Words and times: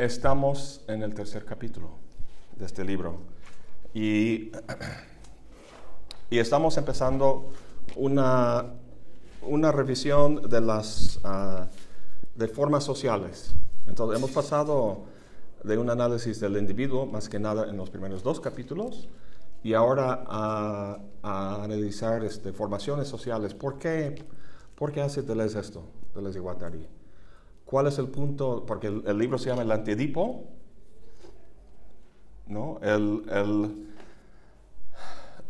Estamos 0.00 0.80
en 0.88 1.02
el 1.02 1.12
tercer 1.12 1.44
capítulo 1.44 1.90
de 2.56 2.64
este 2.64 2.82
libro 2.84 3.18
y, 3.92 4.50
y 6.30 6.38
estamos 6.38 6.78
empezando 6.78 7.50
una, 7.96 8.64
una 9.42 9.70
revisión 9.70 10.48
de 10.48 10.62
las 10.62 11.20
ah, 11.22 11.68
de 12.34 12.48
formas 12.48 12.82
sociales. 12.82 13.52
Entonces 13.86 14.18
hemos 14.18 14.30
pasado 14.30 15.02
de 15.64 15.76
un 15.76 15.90
análisis 15.90 16.40
del 16.40 16.56
individuo 16.56 17.04
más 17.04 17.28
que 17.28 17.38
nada 17.38 17.68
en 17.68 17.76
los 17.76 17.90
primeros 17.90 18.22
dos 18.22 18.40
capítulos 18.40 19.06
y 19.62 19.74
ahora 19.74 20.24
a, 20.26 20.98
a 21.22 21.62
analizar 21.62 22.24
este, 22.24 22.54
formaciones 22.54 23.06
sociales. 23.06 23.52
¿Por 23.52 23.78
qué, 23.78 24.24
por 24.76 24.92
qué 24.92 25.02
hace 25.02 25.20
Deleuze 25.20 25.60
esto, 25.60 25.84
Deleuze 26.14 26.38
y 26.38 26.40
Guattari? 26.40 26.99
¿Cuál 27.70 27.86
es 27.86 27.98
el 28.00 28.08
punto? 28.08 28.66
Porque 28.66 28.88
el, 28.88 29.16
libro 29.16 29.38
se 29.38 29.48
llama 29.48 29.62
El 29.62 29.70
Antiedipo, 29.70 30.42
¿no? 32.48 32.80
El, 32.82 33.86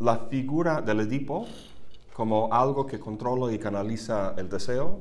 la 0.01 0.19
figura 0.29 0.83
del 0.83 1.01
Edipo 1.01 1.47
como 2.13 2.53
algo 2.53 2.87
que 2.87 3.01
controla 3.01 3.51
y 3.55 3.59
canaliza 3.59 4.35
el 4.37 4.51
deseo 4.51 5.01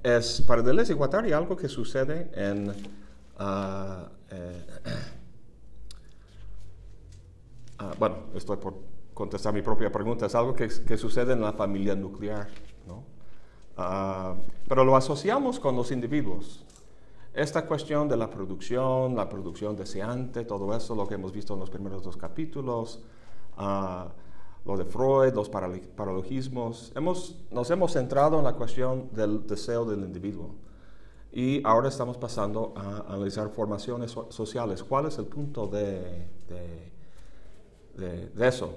es 0.00 0.40
para 0.42 0.62
Deleuze 0.62 0.92
y 0.92 0.94
Guattari 0.94 1.32
algo 1.32 1.56
que 1.56 1.68
sucede 1.68 2.30
en... 2.32 2.68
Uh, 2.68 4.06
eh, 4.30 4.66
uh, 7.80 7.98
bueno, 7.98 8.18
estoy 8.36 8.56
por 8.58 8.74
contestar 9.14 9.52
mi 9.52 9.62
propia 9.62 9.90
pregunta, 9.90 10.26
es 10.26 10.34
algo 10.36 10.54
que, 10.54 10.68
que 10.68 10.96
sucede 10.96 11.32
en 11.32 11.40
la 11.40 11.54
familia 11.54 11.96
nuclear, 11.96 12.46
Ah, 13.80 14.34
pero 14.66 14.84
lo 14.84 14.96
asociamos 14.96 15.60
con 15.60 15.76
los 15.76 15.92
individuos. 15.92 16.64
Esta 17.32 17.64
cuestión 17.64 18.08
de 18.08 18.16
la 18.16 18.28
producción, 18.28 19.14
la 19.14 19.28
producción 19.28 19.76
deseante, 19.76 20.44
todo 20.44 20.74
eso, 20.74 20.96
lo 20.96 21.06
que 21.06 21.14
hemos 21.14 21.32
visto 21.32 21.54
en 21.54 21.60
los 21.60 21.70
primeros 21.70 22.02
dos 22.02 22.16
capítulos, 22.16 23.04
uh, 23.56 24.08
lo 24.64 24.76
de 24.76 24.84
Freud, 24.84 25.32
los 25.32 25.48
paralogismos, 25.48 26.90
hemos, 26.96 27.36
nos 27.52 27.70
hemos 27.70 27.92
centrado 27.92 28.38
en 28.38 28.44
la 28.44 28.54
cuestión 28.54 29.10
del 29.12 29.46
deseo 29.46 29.84
del 29.84 30.00
individuo. 30.00 30.56
Y 31.30 31.64
ahora 31.64 31.88
estamos 31.88 32.16
pasando 32.16 32.74
a 32.76 33.14
analizar 33.14 33.48
formaciones 33.50 34.10
sociales. 34.30 34.82
¿Cuál 34.82 35.06
es 35.06 35.18
el 35.18 35.26
punto 35.26 35.68
de, 35.68 36.26
de, 37.94 38.28
de, 38.30 38.48
eso? 38.48 38.74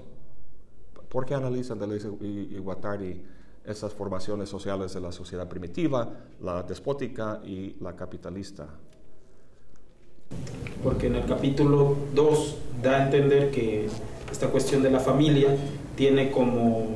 ¿Por 1.08 1.26
qué 1.26 1.34
analizan 1.34 1.80
Deleuze 1.80 2.08
y, 2.20 2.54
y 2.54 2.58
Guattari 2.58 3.24
esas 3.64 3.92
formaciones 3.92 4.48
sociales 4.48 4.94
de 4.94 5.00
la 5.00 5.12
sociedad 5.12 5.48
primitiva, 5.48 6.10
la 6.40 6.62
despótica 6.62 7.40
y 7.44 7.76
la 7.80 7.94
capitalista. 7.94 8.66
Porque 10.82 11.06
en 11.06 11.16
el 11.16 11.26
capítulo 11.26 11.96
2 12.14 12.56
da 12.82 12.98
a 12.98 13.04
entender 13.04 13.50
que 13.50 13.88
esta 14.30 14.48
cuestión 14.48 14.82
de 14.82 14.90
la 14.90 14.98
familia 14.98 15.56
tiene 15.96 16.30
como, 16.30 16.86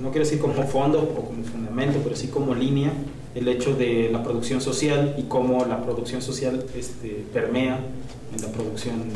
no 0.00 0.10
quiero 0.10 0.24
decir 0.24 0.40
como 0.40 0.62
fondo 0.64 1.02
o 1.02 1.24
como 1.26 1.44
fundamento, 1.44 2.00
pero 2.02 2.16
sí 2.16 2.28
como 2.28 2.54
línea 2.54 2.92
el 3.34 3.46
hecho 3.46 3.74
de 3.74 4.08
la 4.10 4.22
producción 4.22 4.60
social 4.60 5.14
y 5.16 5.24
cómo 5.24 5.64
la 5.66 5.84
producción 5.84 6.22
social 6.22 6.64
este, 6.74 7.24
permea 7.32 7.78
en 8.34 8.42
la 8.42 8.48
producción 8.48 9.14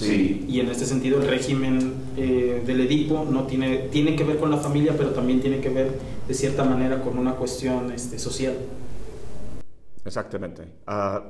deseante. 0.00 0.44
Y 0.48 0.60
en 0.60 0.68
este 0.68 0.86
sentido 0.86 1.20
el 1.20 1.28
régimen 1.28 1.94
eh, 2.16 2.62
del 2.66 2.80
Edipo 2.80 3.24
no 3.24 3.46
tiene, 3.46 3.88
tiene 3.90 4.16
que 4.16 4.24
ver 4.24 4.38
con 4.38 4.50
la 4.50 4.56
familia, 4.56 4.94
pero 4.96 5.10
también 5.10 5.40
tiene 5.40 5.60
que 5.60 5.68
ver 5.68 5.92
de 6.26 6.34
cierta 6.34 6.64
manera 6.64 7.02
con 7.02 7.18
una 7.18 7.34
cuestión 7.34 7.92
este, 7.92 8.18
social. 8.18 8.56
Exactamente. 10.04 10.62
Uh, 10.86 11.20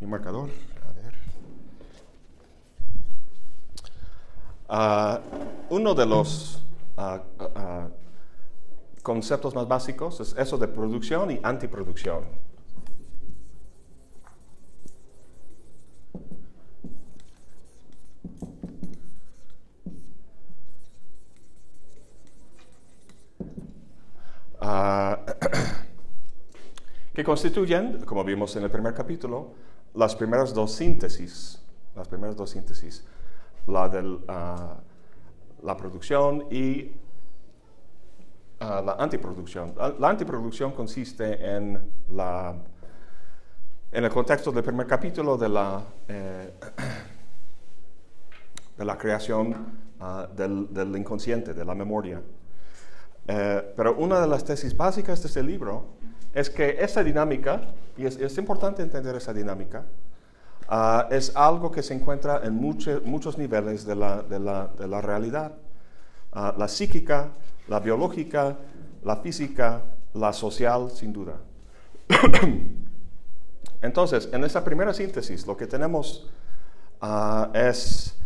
mi 0.00 0.06
marcador. 0.06 0.50
A 4.68 5.18
ver. 5.18 5.20
Uh, 5.70 5.74
uno 5.74 5.94
de 5.94 6.06
los 6.06 6.62
uh, 6.98 7.18
conceptos 9.02 9.54
más 9.54 9.66
básicos 9.66 10.20
es 10.20 10.34
eso 10.38 10.58
de 10.58 10.68
producción 10.68 11.30
y 11.30 11.40
antiproducción. 11.42 12.51
Que 27.22 27.26
constituyen, 27.26 28.00
como 28.04 28.24
vimos 28.24 28.56
en 28.56 28.64
el 28.64 28.70
primer 28.70 28.94
capítulo, 28.94 29.52
las 29.94 30.16
primeras 30.16 30.52
dos 30.52 30.72
síntesis, 30.72 31.62
las 31.94 32.08
primeras 32.08 32.34
dos 32.34 32.50
síntesis, 32.50 33.04
la 33.68 33.88
de 33.88 34.18
ah, 34.26 34.80
la 35.62 35.76
producción 35.76 36.48
y 36.50 36.90
ah, 38.58 38.82
la 38.84 38.92
antiproducción. 38.94 39.72
La 40.00 40.08
antiproducción 40.08 40.72
consiste 40.72 41.56
en 41.56 41.80
la 42.10 42.56
en 43.92 44.04
el 44.04 44.10
contexto 44.10 44.50
del 44.50 44.64
primer 44.64 44.88
capítulo 44.88 45.36
de 45.36 45.48
la, 45.48 45.80
eh, 46.08 46.54
de 48.78 48.84
la 48.84 48.98
creación 48.98 49.80
del, 50.34 50.74
del 50.74 50.96
inconsciente, 50.96 51.54
de 51.54 51.64
la 51.64 51.74
memoria. 51.76 52.20
Eh, 53.28 53.74
pero 53.76 53.94
una 53.94 54.20
de 54.20 54.26
las 54.26 54.44
tesis 54.44 54.76
básicas 54.76 55.22
de 55.22 55.28
este 55.28 55.42
libro 55.42 56.01
es 56.34 56.48
que 56.50 56.76
esa 56.80 57.04
dinámica, 57.04 57.62
y 57.96 58.06
es, 58.06 58.38
importante 58.38 58.82
entender 58.82 59.14
esa 59.16 59.32
dinámica, 59.32 59.84
ah, 60.68 61.08
es 61.10 61.36
algo 61.36 61.70
que 61.70 61.82
se 61.82 61.94
encuentra 61.94 62.40
en 62.44 62.54
muchos 62.54 63.38
niveles 63.38 63.84
de 63.84 63.96
la, 63.96 64.22
de 64.22 64.38
la, 64.38 64.68
de 64.68 64.88
la 64.88 65.00
realidad. 65.00 65.52
Ah, 66.32 66.54
la 66.56 66.68
psíquica, 66.68 67.30
la 67.68 67.80
biológica, 67.80 68.56
la 69.04 69.16
física, 69.16 69.82
la 70.14 70.32
social, 70.32 70.90
sin 70.90 71.12
duda. 71.12 71.34
Entonces, 73.82 74.28
en 74.32 74.44
esa 74.44 74.64
primera 74.64 74.94
síntesis, 74.94 75.46
lo 75.46 75.56
que 75.56 75.66
tenemos 75.66 76.30
ah, 77.00 77.50
es 77.52 78.16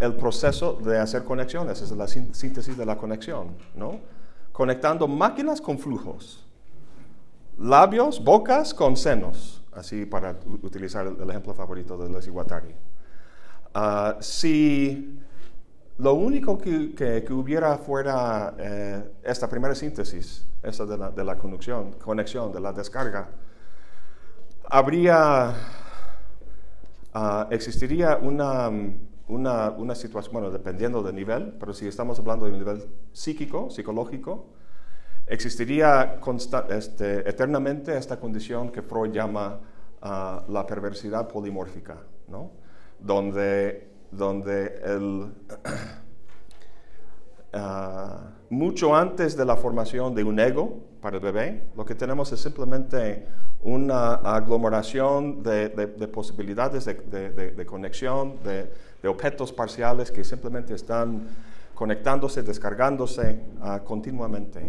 el 0.00 0.14
proceso 0.14 0.74
de 0.74 0.98
hacer 0.98 1.24
conexiones, 1.24 1.80
es 1.80 1.90
la 1.90 2.06
síntesis 2.06 2.76
de 2.76 2.86
la 2.86 2.96
conexión, 2.96 3.56
¿no? 3.74 3.98
Conectando 4.52 5.08
máquinas 5.08 5.60
con 5.60 5.78
flujos, 5.78 6.43
labios, 7.58 8.22
bocas 8.22 8.74
con 8.74 8.96
senos, 8.96 9.62
así 9.72 10.06
para 10.06 10.36
utilizar 10.62 11.06
el, 11.06 11.30
ejemplo 11.30 11.54
favorito 11.54 11.96
de 11.96 12.10
Leslie 12.10 12.32
Guattari. 12.32 12.74
Ah, 13.74 14.16
si 14.20 15.18
lo 15.98 16.14
único 16.14 16.58
que, 16.58 16.94
que, 16.94 17.32
hubiera 17.32 17.78
fuera 17.78 18.54
eh, 18.58 19.12
esta 19.22 19.48
primera 19.48 19.74
síntesis, 19.74 20.46
esa 20.62 20.86
de 20.86 20.98
la, 20.98 21.10
de 21.10 21.24
la 21.24 21.36
conexión, 21.38 21.92
conexión, 21.92 22.52
de 22.52 22.60
la 22.60 22.72
descarga, 22.72 23.28
habría, 24.68 25.54
ah, 27.12 27.48
existiría 27.50 28.16
una 28.16 28.70
una, 29.26 29.70
una, 29.70 29.94
situación, 29.94 30.32
bueno, 30.34 30.50
dependiendo 30.50 31.02
del 31.02 31.14
nivel, 31.14 31.54
pero 31.58 31.72
si 31.72 31.86
estamos 31.86 32.18
hablando 32.18 32.44
de 32.44 32.52
un 32.52 32.58
nivel 32.58 32.84
psíquico, 33.12 33.70
psicológico, 33.70 34.46
existiría 35.26 36.20
este, 36.70 37.28
eternamente 37.28 37.96
esta 37.96 38.18
condición 38.18 38.70
que 38.70 38.82
Freud 38.82 39.12
llama 39.12 39.60
ah, 40.02 40.44
la 40.48 40.66
perversidad 40.66 41.28
polimórfica, 41.28 41.98
donde, 43.00 43.88
ah, 47.52 48.30
mucho 48.50 48.94
antes 48.94 49.36
de 49.36 49.44
la 49.44 49.56
formación 49.56 50.14
de 50.14 50.24
un 50.24 50.38
ego 50.38 50.78
para 51.00 51.16
el 51.16 51.22
bebé, 51.22 51.64
lo 51.76 51.84
que 51.84 51.94
tenemos 51.94 52.32
es 52.32 52.40
simplemente 52.40 53.26
una 53.62 54.14
aglomeración 54.14 55.42
de, 55.42 55.70
de 55.70 56.08
posibilidades 56.08 56.84
de, 56.84 57.66
conexión, 57.66 58.36
de, 58.44 58.70
objetos 59.08 59.52
parciales 59.52 60.10
que 60.10 60.24
simplemente 60.24 60.74
están 60.74 61.28
conectándose, 61.74 62.42
descargándose 62.42 63.38
uh, 63.60 63.84
continuamente. 63.84 64.62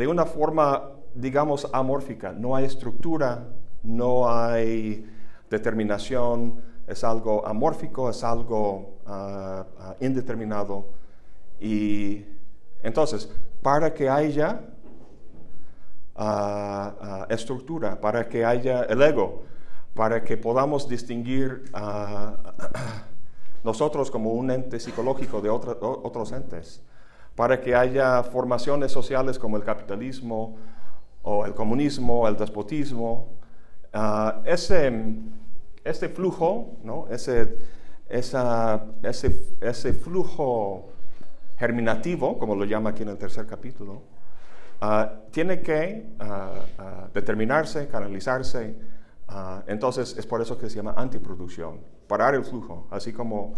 De 0.00 0.06
una 0.06 0.24
forma, 0.24 0.92
digamos, 1.14 1.68
amórfica. 1.74 2.32
No 2.32 2.56
hay 2.56 2.64
estructura, 2.64 3.48
no 3.82 4.30
hay 4.32 5.06
determinación, 5.50 6.58
es 6.86 7.04
algo 7.04 7.46
amórfico, 7.46 8.08
es 8.08 8.24
algo 8.24 8.94
uh, 9.06 9.10
uh, 9.10 9.94
indeterminado. 10.00 10.86
Y 11.60 12.24
entonces, 12.82 13.30
para 13.60 13.92
que 13.92 14.08
haya 14.08 14.62
estructura, 17.28 18.00
para 18.00 18.26
que 18.26 18.42
haya 18.42 18.84
el 18.84 19.02
ego, 19.02 19.42
para 19.92 20.24
que 20.24 20.38
podamos 20.38 20.88
distinguir 20.88 21.64
nosotros 23.64 24.10
como 24.10 24.32
un 24.32 24.50
ente 24.50 24.80
psicológico 24.80 25.42
de 25.42 25.50
otros 25.50 26.32
entes, 26.32 26.82
para 27.40 27.58
que 27.58 27.74
haya 27.74 28.22
formaciones 28.22 28.92
sociales 28.92 29.38
como 29.38 29.56
el 29.56 29.64
capitalismo 29.64 30.58
o 31.22 31.46
el 31.46 31.54
comunismo, 31.54 32.28
el 32.28 32.36
despotismo, 32.36 33.28
ah, 33.94 34.42
ese, 34.44 34.92
este 35.82 36.10
flujo, 36.10 36.76
¿no? 36.84 37.06
ese, 37.08 37.56
ese, 38.10 39.56
ese, 39.62 39.92
flujo 39.94 40.90
germinativo, 41.56 42.38
como 42.38 42.54
lo 42.54 42.66
llama 42.66 42.90
aquí 42.90 43.04
en 43.04 43.08
el 43.08 43.16
tercer 43.16 43.46
capítulo, 43.46 44.02
ah, 44.82 45.10
tiene 45.30 45.62
que 45.62 46.10
ah, 46.18 47.08
determinarse, 47.14 47.88
canalizarse. 47.88 48.76
entonces 49.66 50.14
es 50.18 50.26
por 50.26 50.42
eso 50.42 50.58
que 50.58 50.68
se 50.68 50.76
llama 50.76 50.92
antiproducción, 50.94 51.80
parar 52.06 52.34
el 52.34 52.44
flujo, 52.44 52.86
así 52.90 53.14
como 53.14 53.54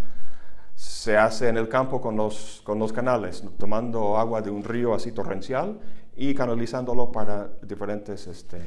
se 0.83 1.17
hace 1.17 1.49
en 1.49 1.57
el 1.57 1.69
campo 1.69 2.01
con 2.01 2.17
los, 2.17 2.61
con 2.65 2.81
los 2.81 2.93
canales, 2.93 3.45
tomando 3.57 4.19
agua 4.19 4.43
de 4.43 4.51
un 4.51 4.65
río 4.65 4.95
así 4.95 5.13
torrencial 5.13 5.79
y 6.17 6.35
canalizándolo 6.35 7.13
para 7.13 7.49
diferentes, 7.63 8.27
este, 8.27 8.59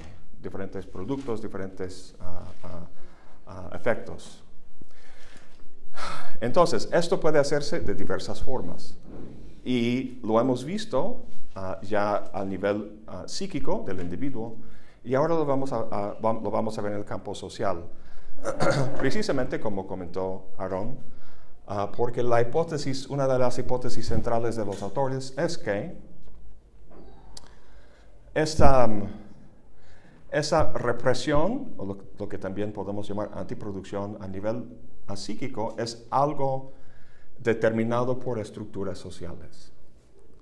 diferentes 0.41 0.85
productos, 0.85 1.41
diferentes 1.41 2.15
ah, 2.21 2.45
ah, 2.63 2.87
ah, 3.47 3.69
efectos. 3.75 4.41
Entonces, 6.39 6.87
esto 6.93 7.19
puede 7.19 7.37
hacerse 7.37 7.81
de 7.81 7.93
diversas 7.93 8.41
formas 8.41 8.97
y 9.65 10.21
lo 10.23 10.39
hemos 10.39 10.63
visto 10.63 11.21
ya 11.81 12.31
a 12.33 12.45
nivel 12.45 13.01
psíquico 13.25 13.83
del 13.85 13.99
individuo 13.99 14.55
y 15.03 15.15
ahora 15.15 15.35
lo 15.35 15.45
vamos 15.45 15.73
a, 15.73 16.15
lo 16.21 16.51
vamos 16.51 16.77
a 16.77 16.81
ver 16.81 16.93
en 16.93 16.99
el 16.99 17.05
campo 17.05 17.35
social. 17.35 17.83
Precisamente 18.99 19.59
como 19.59 19.85
comentó 19.85 20.47
Aaron, 20.57 21.14
porque 21.95 22.21
la 22.21 22.41
hipótesis, 22.41 23.07
una 23.07 23.27
de 23.27 23.39
las 23.39 23.57
hipótesis 23.57 24.07
centrales 24.07 24.55
de 24.55 24.65
los 24.65 24.81
autores 24.83 25.33
es 25.37 25.57
que 25.57 25.97
esta, 28.35 28.87
esa 30.29 30.73
represión, 30.73 31.73
o 31.77 31.85
lo, 32.17 32.29
que 32.29 32.37
también 32.37 32.73
podemos 32.73 33.07
llamar 33.07 33.31
antiproducción 33.33 34.17
a 34.19 34.27
nivel 34.27 34.77
psíquico, 35.15 35.75
es 35.79 36.05
algo 36.11 36.73
determinado 37.39 38.19
por 38.19 38.37
estructuras 38.37 38.99
sociales. 38.99 39.71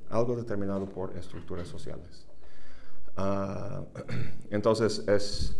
Algo 0.09 0.35
determinado 0.35 0.87
por 0.87 1.15
estructuras 1.15 1.67
sociales. 1.67 2.27
Ah, 3.15 3.83
entonces 4.49 5.07
es 5.07 5.55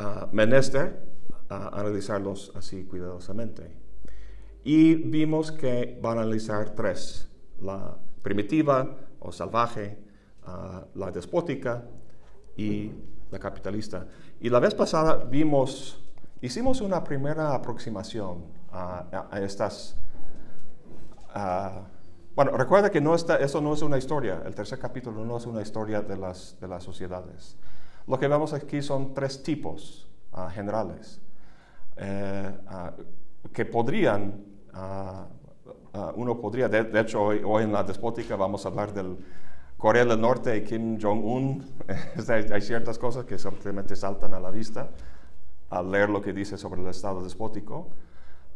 uh, 0.00 0.26
menester 0.32 0.98
uh, 1.50 1.54
analizarlos 1.76 2.52
así 2.54 2.84
cuidadosamente. 2.84 3.85
Y 4.66 4.96
vimos 4.96 5.52
que 5.52 5.96
van 6.02 6.18
a 6.18 6.22
analizar 6.22 6.70
tres, 6.70 7.28
la 7.60 7.96
primitiva 8.20 8.96
o 9.20 9.30
salvaje, 9.30 9.96
la 10.96 11.12
despótica 11.12 11.84
y 12.56 12.90
la 13.30 13.38
capitalista. 13.38 14.08
Y 14.40 14.50
la 14.50 14.58
vez 14.58 14.74
pasada 14.74 15.18
vimos, 15.18 16.04
hicimos 16.40 16.80
una 16.80 17.04
primera 17.04 17.54
aproximación 17.54 18.44
a, 18.72 19.38
estas... 19.40 19.96
bueno, 22.34 22.50
recuerda 22.56 22.90
que 22.90 23.00
no 23.00 23.14
está, 23.14 23.36
eso 23.36 23.60
no 23.60 23.72
es 23.72 23.82
una 23.82 23.98
historia, 23.98 24.42
el 24.44 24.56
tercer 24.56 24.80
capítulo 24.80 25.24
no 25.24 25.36
es 25.36 25.46
una 25.46 25.62
historia 25.62 26.02
de 26.02 26.16
las, 26.16 26.58
de 26.60 26.66
las 26.66 26.82
sociedades. 26.82 27.56
Lo 28.08 28.18
que 28.18 28.26
vemos 28.26 28.52
aquí 28.52 28.82
son 28.82 29.14
tres 29.14 29.44
tipos 29.44 30.10
ah, 30.32 30.50
generales 30.50 31.20
eh, 31.96 32.52
ah, 32.66 32.92
que 33.52 33.64
podrían, 33.64 34.44
ah, 34.44 34.55
uno 36.14 36.40
podría, 36.40 36.68
de, 36.68 37.00
hecho 37.00 37.22
hoy, 37.22 37.42
hoy, 37.44 37.64
en 37.64 37.72
la 37.72 37.82
despótica 37.82 38.36
vamos 38.36 38.64
a 38.64 38.68
hablar 38.68 38.92
del, 38.92 39.16
Corea 39.76 40.06
del 40.06 40.20
Norte 40.20 40.56
y 40.56 40.64
Kim 40.64 40.98
Jong-un, 41.00 41.64
hay 42.52 42.60
ciertas 42.62 42.98
cosas 42.98 43.24
que 43.24 43.38
simplemente 43.38 43.94
saltan 43.94 44.32
a 44.32 44.40
la 44.40 44.50
vista 44.50 44.88
al 45.68 45.90
leer 45.90 46.08
lo 46.08 46.22
que 46.22 46.32
dice 46.32 46.56
sobre 46.56 46.80
el 46.80 46.88
Estado 46.88 47.22
despótico. 47.22 47.88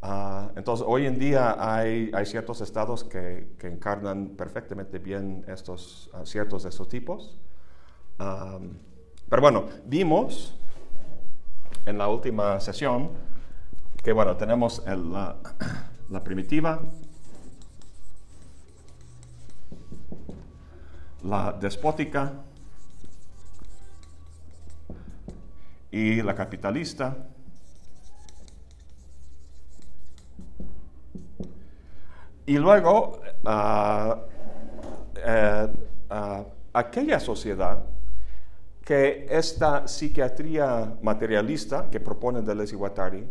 Ah, 0.02 0.50
entonces, 0.56 0.86
hoy 0.88 1.04
en 1.04 1.18
día 1.18 1.56
hay, 1.58 2.10
hay 2.14 2.24
ciertos 2.24 2.62
estados 2.62 3.04
que, 3.04 3.52
que, 3.58 3.66
encarnan 3.66 4.30
perfectamente 4.30 4.98
bien 4.98 5.44
estos, 5.46 6.10
uh, 6.14 6.24
ciertos 6.24 6.62
de 6.62 6.70
estos 6.70 6.88
tipos. 6.88 7.38
Um, 8.18 8.78
pero 9.28 9.42
bueno, 9.42 9.66
vimos 9.84 10.56
en 11.84 11.98
la 11.98 12.08
última 12.08 12.58
sesión 12.60 13.10
que, 14.02 14.12
bueno, 14.12 14.36
tenemos 14.38 14.82
el, 14.86 15.12
la, 15.12 15.36
la 16.10 16.22
primitiva, 16.22 16.80
la 21.22 21.52
despótica 21.52 22.32
y 25.90 26.22
la 26.22 26.34
capitalista. 26.34 27.16
Y 32.46 32.58
luego, 32.58 33.20
ah, 33.44 34.22
eh, 35.16 35.68
ah, 36.10 36.44
aquella 36.72 37.20
sociedad 37.20 37.84
que 38.84 39.26
esta 39.30 39.86
psiquiatría 39.86 40.96
materialista 41.02 41.88
que 41.90 42.00
propone 42.00 42.42
Deleuze 42.42 42.74
y 42.74 42.78
Guattari 42.78 43.28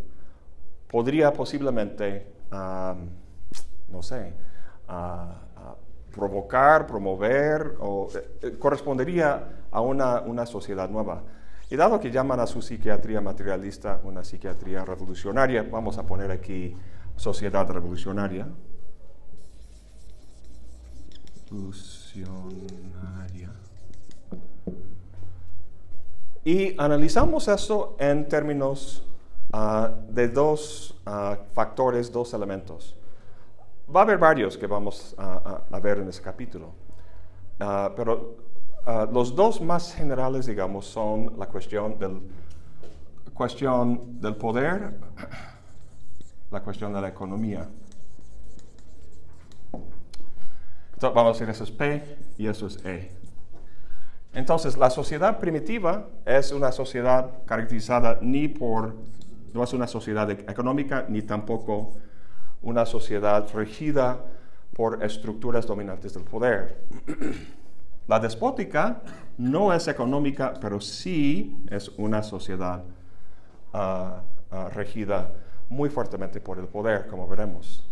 podría 0.88 1.32
posiblemente, 1.32 2.39
ah, 2.50 2.96
no 3.88 4.02
sé, 4.02 4.34
provocar, 6.10 6.86
promover, 6.86 7.76
o 7.80 8.08
eh, 8.14 8.38
eh, 8.42 8.58
correspondería 8.58 9.66
a 9.70 9.80
una, 9.80 10.20
una, 10.20 10.46
sociedad 10.46 10.88
nueva. 10.88 11.22
Y 11.70 11.76
dado 11.76 12.00
que 12.00 12.10
llaman 12.10 12.40
a 12.40 12.46
su 12.46 12.60
psiquiatría 12.60 13.20
materialista 13.20 14.00
una 14.02 14.24
psiquiatría 14.24 14.84
revolucionaria, 14.84 15.62
vamos 15.62 15.98
a 15.98 16.02
poner 16.04 16.32
aquí 16.32 16.74
sociedad 17.16 17.68
revolucionaria. 17.70 18.48
Revolucionaria. 21.48 23.52
Y 26.44 26.74
analizamos 26.80 27.48
eso 27.48 27.96
en 28.00 28.28
términos 28.28 29.06
ah, 29.52 29.92
de 30.08 30.28
dos 30.28 31.00
ah, 31.06 31.38
factores, 31.52 32.10
dos 32.10 32.32
elementos. 32.34 32.96
Va 33.94 34.00
a 34.00 34.02
haber 34.04 34.18
varios 34.18 34.56
que 34.56 34.66
vamos 34.66 35.14
a, 35.18 35.80
ver 35.82 35.98
en 35.98 36.08
ese 36.08 36.22
capítulo, 36.22 36.72
ah, 37.58 37.92
pero 37.96 38.36
los 39.12 39.34
dos 39.34 39.60
más 39.60 39.94
generales, 39.94 40.46
digamos, 40.46 40.86
son 40.86 41.38
la 41.38 41.46
cuestión 41.46 41.98
del, 41.98 42.20
cuestión 43.34 44.20
del 44.20 44.36
poder, 44.36 44.94
la 46.50 46.62
cuestión 46.62 46.92
de 46.92 47.00
la 47.00 47.08
economía. 47.08 47.68
Entonces, 50.92 51.14
vamos 51.14 51.30
a 51.30 51.32
decir, 51.32 51.48
eso 51.48 51.64
es 51.64 51.70
P 51.70 52.18
y 52.36 52.46
eso 52.46 52.66
es 52.66 52.84
E. 52.84 53.10
Entonces, 54.34 54.76
la 54.76 54.90
sociedad 54.90 55.38
primitiva 55.38 56.08
es 56.26 56.52
una 56.52 56.70
sociedad 56.70 57.30
caracterizada 57.46 58.18
ni 58.20 58.48
por, 58.48 58.96
no 59.52 59.64
es 59.64 59.72
una 59.72 59.86
sociedad 59.86 60.30
económica, 60.30 61.06
ni 61.08 61.22
tampoco 61.22 61.92
una 62.62 62.84
sociedad 62.86 63.46
regida 63.54 64.24
por 64.74 65.02
estructuras 65.02 65.66
dominantes 65.66 66.14
del 66.14 66.24
poder. 66.24 66.84
La 68.06 68.18
despótica 68.18 69.02
no 69.38 69.72
es 69.72 69.88
económica, 69.88 70.54
pero 70.60 70.80
sí 70.80 71.64
es 71.70 71.88
una 71.90 72.22
sociedad 72.22 72.82
ah, 73.72 74.22
ah, 74.50 74.68
regida 74.74 75.32
muy 75.68 75.88
fuertemente 75.88 76.40
por 76.40 76.58
el 76.58 76.66
poder, 76.66 77.06
como 77.06 77.28
veremos. 77.28 77.84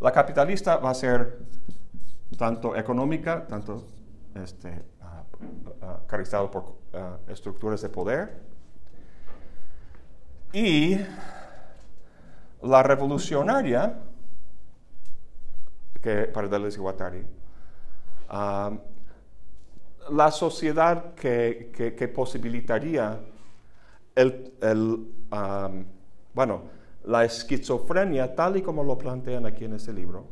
La 0.00 0.10
capitalista 0.10 0.78
va 0.78 0.90
a 0.90 0.94
ser 0.94 1.38
tanto 2.36 2.74
económica, 2.74 3.46
tanto 3.46 3.84
este, 4.34 4.70
uh, 4.70 6.06
caracterizada 6.06 6.50
por 6.50 6.78
estructuras 7.28 7.82
de 7.82 7.88
poder, 7.88 8.40
y 10.52 10.98
la 12.62 12.82
revolucionaria, 12.82 13.98
que 16.00 16.24
para 16.24 16.48
Deleuze 16.48 16.76
y 16.76 16.80
Guattari, 16.80 17.24
la 20.10 20.30
sociedad 20.30 21.14
que, 21.14 22.12
posibilitaría 22.14 23.20
el, 24.14 24.52
bueno, 26.34 26.62
la 27.04 27.24
esquizofrenia 27.24 28.34
tal 28.34 28.56
y 28.56 28.62
como 28.62 28.84
lo 28.84 28.98
plantean 28.98 29.46
aquí 29.46 29.64
en 29.64 29.74
este 29.74 29.92
libro, 29.92 30.26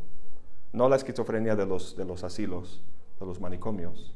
no 0.73 0.89
la 0.89 0.97
esquizofrenia 0.97 1.57
de 1.57 1.67
los, 1.67 1.97
de 1.97 2.05
los 2.05 2.23
asilos, 2.25 2.83
de 3.19 3.27
los 3.27 3.41
manicomios, 3.41 4.15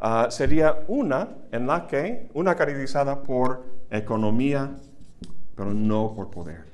ah, 0.00 0.28
sería 0.30 0.84
una 0.88 1.36
en 1.52 1.66
la 1.66 1.86
que, 1.86 2.28
una 2.34 2.56
caracterizada 2.56 3.22
por 3.22 3.64
economía, 3.90 4.76
pero 5.60 5.74
no 5.74 6.14
por 6.14 6.30
poder. 6.30 6.64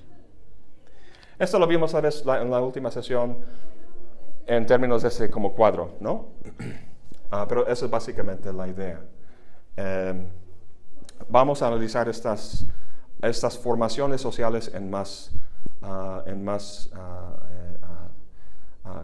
Esto 1.41 1.59
lo 1.59 1.67
vimos 1.67 1.93
veces 2.01 2.25
en 2.25 2.49
la 2.49 2.61
última 2.61 2.89
sesión 2.93 3.39
en 4.47 4.65
términos 4.65 5.03
de 5.03 5.09
ese 5.09 5.29
como 5.29 5.57
cuadro, 5.57 5.97
¿no? 5.99 6.29
Ah, 7.29 7.45
pero 7.49 7.67
eso 7.67 7.87
es 7.87 7.91
básicamente 7.91 8.53
la 8.53 8.69
idea. 8.69 9.01
Em, 9.75 10.29
vamos 11.29 11.61
a 11.61 11.67
analizar 11.67 12.09
estas, 12.09 12.65
estas 13.21 13.59
formaciones 13.59 14.21
sociales 14.21 14.71
en 14.73 14.89
más, 14.89 15.33
ah, 15.83 16.23
en 16.25 16.45
más 16.45 16.89
ah, 16.95 17.35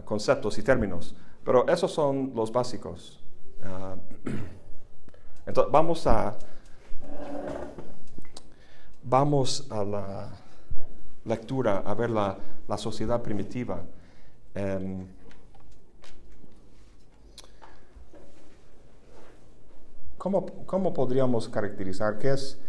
conceptos 0.05 0.57
y 0.57 0.63
términos. 0.63 1.13
Pero 1.43 1.67
esos 1.67 1.91
son 1.91 2.31
los 2.33 2.49
básicos. 2.53 3.19
entonces, 5.45 5.69
vamos 5.69 6.07
a, 6.07 6.37
vamos 9.03 9.67
a 9.69 9.83
la 9.83 10.29
lectura, 11.25 11.83
a 11.85 11.93
ver 11.93 12.09
la, 12.09 12.37
la 12.67 12.77
sociedad 12.77 13.21
primitiva. 13.21 13.81
Em, 14.55 15.07
¿cómo, 20.17 20.45
¿cómo, 20.65 20.93
podríamos 20.93 21.49
caracterizar 21.49 22.17
qué 22.17 22.33
es? 22.33 22.59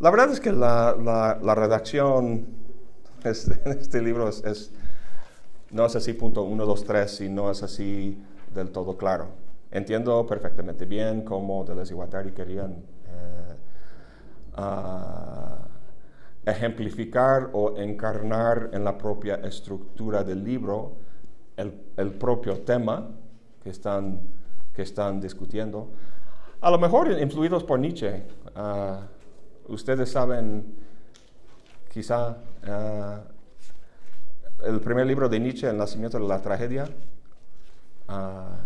La 0.00 0.10
verdad 0.10 0.30
es 0.30 0.40
que 0.40 0.52
la, 0.52 0.96
la, 1.40 1.54
redacción 1.54 2.46
de 3.22 3.30
este 3.30 4.02
libro 4.02 4.28
es, 4.28 4.72
no 5.70 5.86
es 5.86 5.96
así 5.96 6.12
punto 6.12 6.42
1, 6.42 6.66
2, 6.66 6.84
3 6.84 7.20
y 7.22 7.28
no 7.28 7.50
es 7.50 7.62
así 7.62 8.22
del 8.54 8.70
todo 8.70 8.96
claro. 8.96 9.28
Entiendo 9.70 10.24
perfectamente 10.26 10.84
bien 10.84 11.22
cómo 11.22 11.64
Deleuze 11.64 11.92
y 11.92 11.96
Guattari 11.96 12.32
querían 12.32 12.84
ejemplificar 16.46 17.50
o 17.52 17.76
encarnar 17.76 18.70
en 18.72 18.84
la 18.84 18.96
propia 18.98 19.36
estructura 19.36 20.22
del 20.22 20.44
libro 20.44 20.96
el, 21.56 22.12
propio 22.12 22.60
tema 22.60 23.08
que 23.62 23.70
están, 23.70 24.20
que 24.74 24.82
están 24.82 25.20
discutiendo. 25.20 25.88
A 26.60 26.70
lo 26.70 26.78
mejor 26.78 27.10
influidos 27.20 27.64
por 27.64 27.78
Nietzsche. 27.78 28.24
Ah, 28.54 29.02
ustedes 29.68 30.10
saben, 30.10 30.74
quizá, 31.92 32.36
ah, 32.66 33.22
el 34.64 34.80
primer 34.80 35.06
libro 35.06 35.28
de 35.28 35.40
Nietzsche, 35.40 35.68
El 35.68 35.76
nacimiento 35.76 36.18
de 36.18 36.26
la 36.26 36.40
tragedia. 36.40 36.88
Ah, 38.08 38.56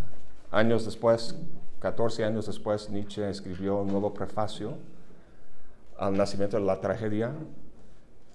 años 0.50 0.84
después, 0.84 1.36
14 1.80 2.24
años 2.24 2.46
después, 2.46 2.90
Nietzsche 2.90 3.28
escribió 3.28 3.82
un 3.82 3.88
nuevo 3.88 4.14
prefacio 4.14 4.76
al 5.98 6.16
nacimiento 6.16 6.58
de 6.58 6.64
la 6.64 6.80
tragedia 6.80 7.34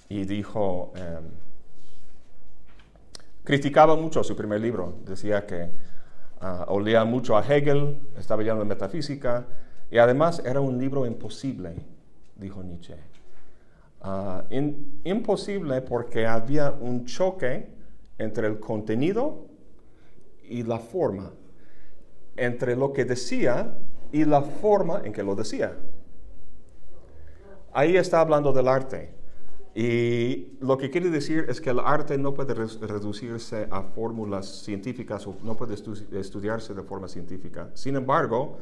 y 0.10 0.26
dijo, 0.26 0.92
em, 0.96 1.24
criticaba 3.44 3.96
mucho 3.96 4.24
su 4.24 4.36
primer 4.36 4.62
libro, 4.62 4.96
decía 5.06 5.46
que 5.46 5.72
uh, 6.42 6.72
olía 6.72 7.04
mucho 7.06 7.38
a 7.38 7.42
Hegel, 7.42 8.00
estaba 8.18 8.44
lleno 8.44 8.60
de 8.60 8.66
metafísica 8.66 9.48
y 9.90 9.98
además 9.98 10.42
era 10.46 10.60
un 10.60 10.78
libro 10.78 11.06
imposible, 11.06 11.74
dijo 12.36 12.62
Nietzsche. 12.64 12.96
Ah, 14.02 14.44
imposible 15.06 15.82
porque 15.82 16.28
había 16.28 16.72
un 16.72 17.06
choque 17.06 17.70
entre 18.18 18.48
el 18.48 18.60
contenido 18.60 19.48
y 20.44 20.64
la 20.64 20.80
forma, 20.80 21.32
entre 22.36 22.76
lo 22.76 22.92
que 22.92 23.06
decía 23.06 23.78
y 24.12 24.26
la 24.26 24.42
forma 24.42 25.02
en 25.06 25.14
que 25.14 25.24
lo 25.24 25.36
decía. 25.36 25.78
Ahí 27.74 27.98
está 27.98 28.22
hablando 28.22 28.54
del 28.54 28.68
arte. 28.68 29.14
Y 29.76 30.58
lo 30.62 30.78
que 30.78 30.92
quiere 30.92 31.10
decir 31.10 31.46
es 31.50 31.60
que 31.60 31.72
el 31.72 31.80
arte 31.80 32.18
no 32.18 32.34
puede 32.34 32.54
reducirse 32.54 33.68
a 33.72 33.82
fórmulas 33.82 34.64
científicas 34.64 35.26
o 35.26 35.36
no 35.44 35.56
puede 35.56 35.74
estudiarse 35.74 36.76
de 36.76 36.84
forma 36.84 37.08
científica. 37.08 37.72
Sin 37.74 37.96
embargo, 37.96 38.60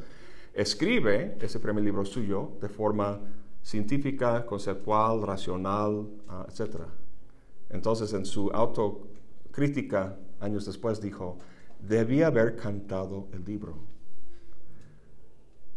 escribe 0.54 1.36
ese 1.40 1.60
primer 1.60 1.84
libro 1.84 2.06
suyo 2.06 2.52
de 2.62 2.70
forma 2.70 3.20
científica, 3.62 4.46
conceptual, 4.46 5.22
racional, 5.22 5.90
uh, 5.90 6.48
etc. 6.48 6.80
Entonces, 7.68 8.12
en 8.14 8.24
su 8.24 8.50
autocrítica, 8.50 10.16
años 10.40 10.64
después, 10.64 11.00
dijo, 11.00 11.36
debía 11.78 12.28
haber 12.28 12.56
cantado 12.56 13.28
el 13.32 13.44
libro. 13.44 13.91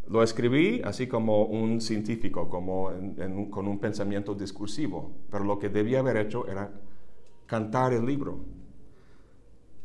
Lo 0.08 0.22
escribí 0.22 0.82
así 0.84 1.08
como 1.08 1.46
un 1.46 1.82
científico, 1.82 2.48
como 2.48 2.92
con 3.50 3.68
un 3.68 3.80
pensamiento 3.80 4.36
discursivo, 4.36 5.12
pero 5.32 5.44
lo 5.44 5.58
que 5.58 5.70
debía 5.70 6.00
haber 6.00 6.18
hecho 6.18 6.48
era 6.48 6.72
cantar 7.48 7.94
el 7.94 8.06
libro. 8.06 8.40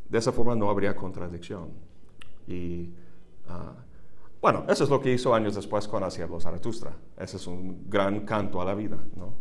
De 0.08 0.18
esa 0.18 0.32
forma 0.32 0.54
no 0.54 0.68
habría 0.68 0.94
contradicción. 0.94 1.70
Y 2.46 2.90
ah, 3.48 3.74
bueno, 4.42 4.64
eso 4.68 4.84
es 4.84 4.90
lo 4.90 5.00
que 5.00 5.12
hizo 5.12 5.34
años 5.34 5.54
después 5.54 5.88
con 5.88 6.02
Hacia 6.04 6.26
los 6.26 6.42
Zaratustra. 6.42 6.94
Ese 7.16 7.38
es 7.38 7.46
un 7.46 7.88
gran 7.88 8.26
canto 8.26 8.60
a 8.60 8.64
la 8.64 8.74
vida. 8.74 8.98
¿no? 9.16 9.32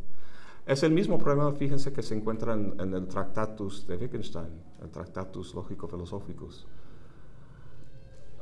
Es 0.65 0.83
el 0.83 0.91
mismo 0.93 1.17
problema, 1.17 1.51
fíjense, 1.51 1.91
que 1.91 2.03
se 2.03 2.15
encuentra 2.15 2.53
en, 2.53 2.75
en 2.79 2.93
el 2.93 3.07
Tractatus 3.07 3.85
de 3.85 3.97
Wittgenstein, 3.97 4.61
el 4.81 4.89
Tractatus 4.89 5.55
Lógico-Filosóficos 5.55 6.67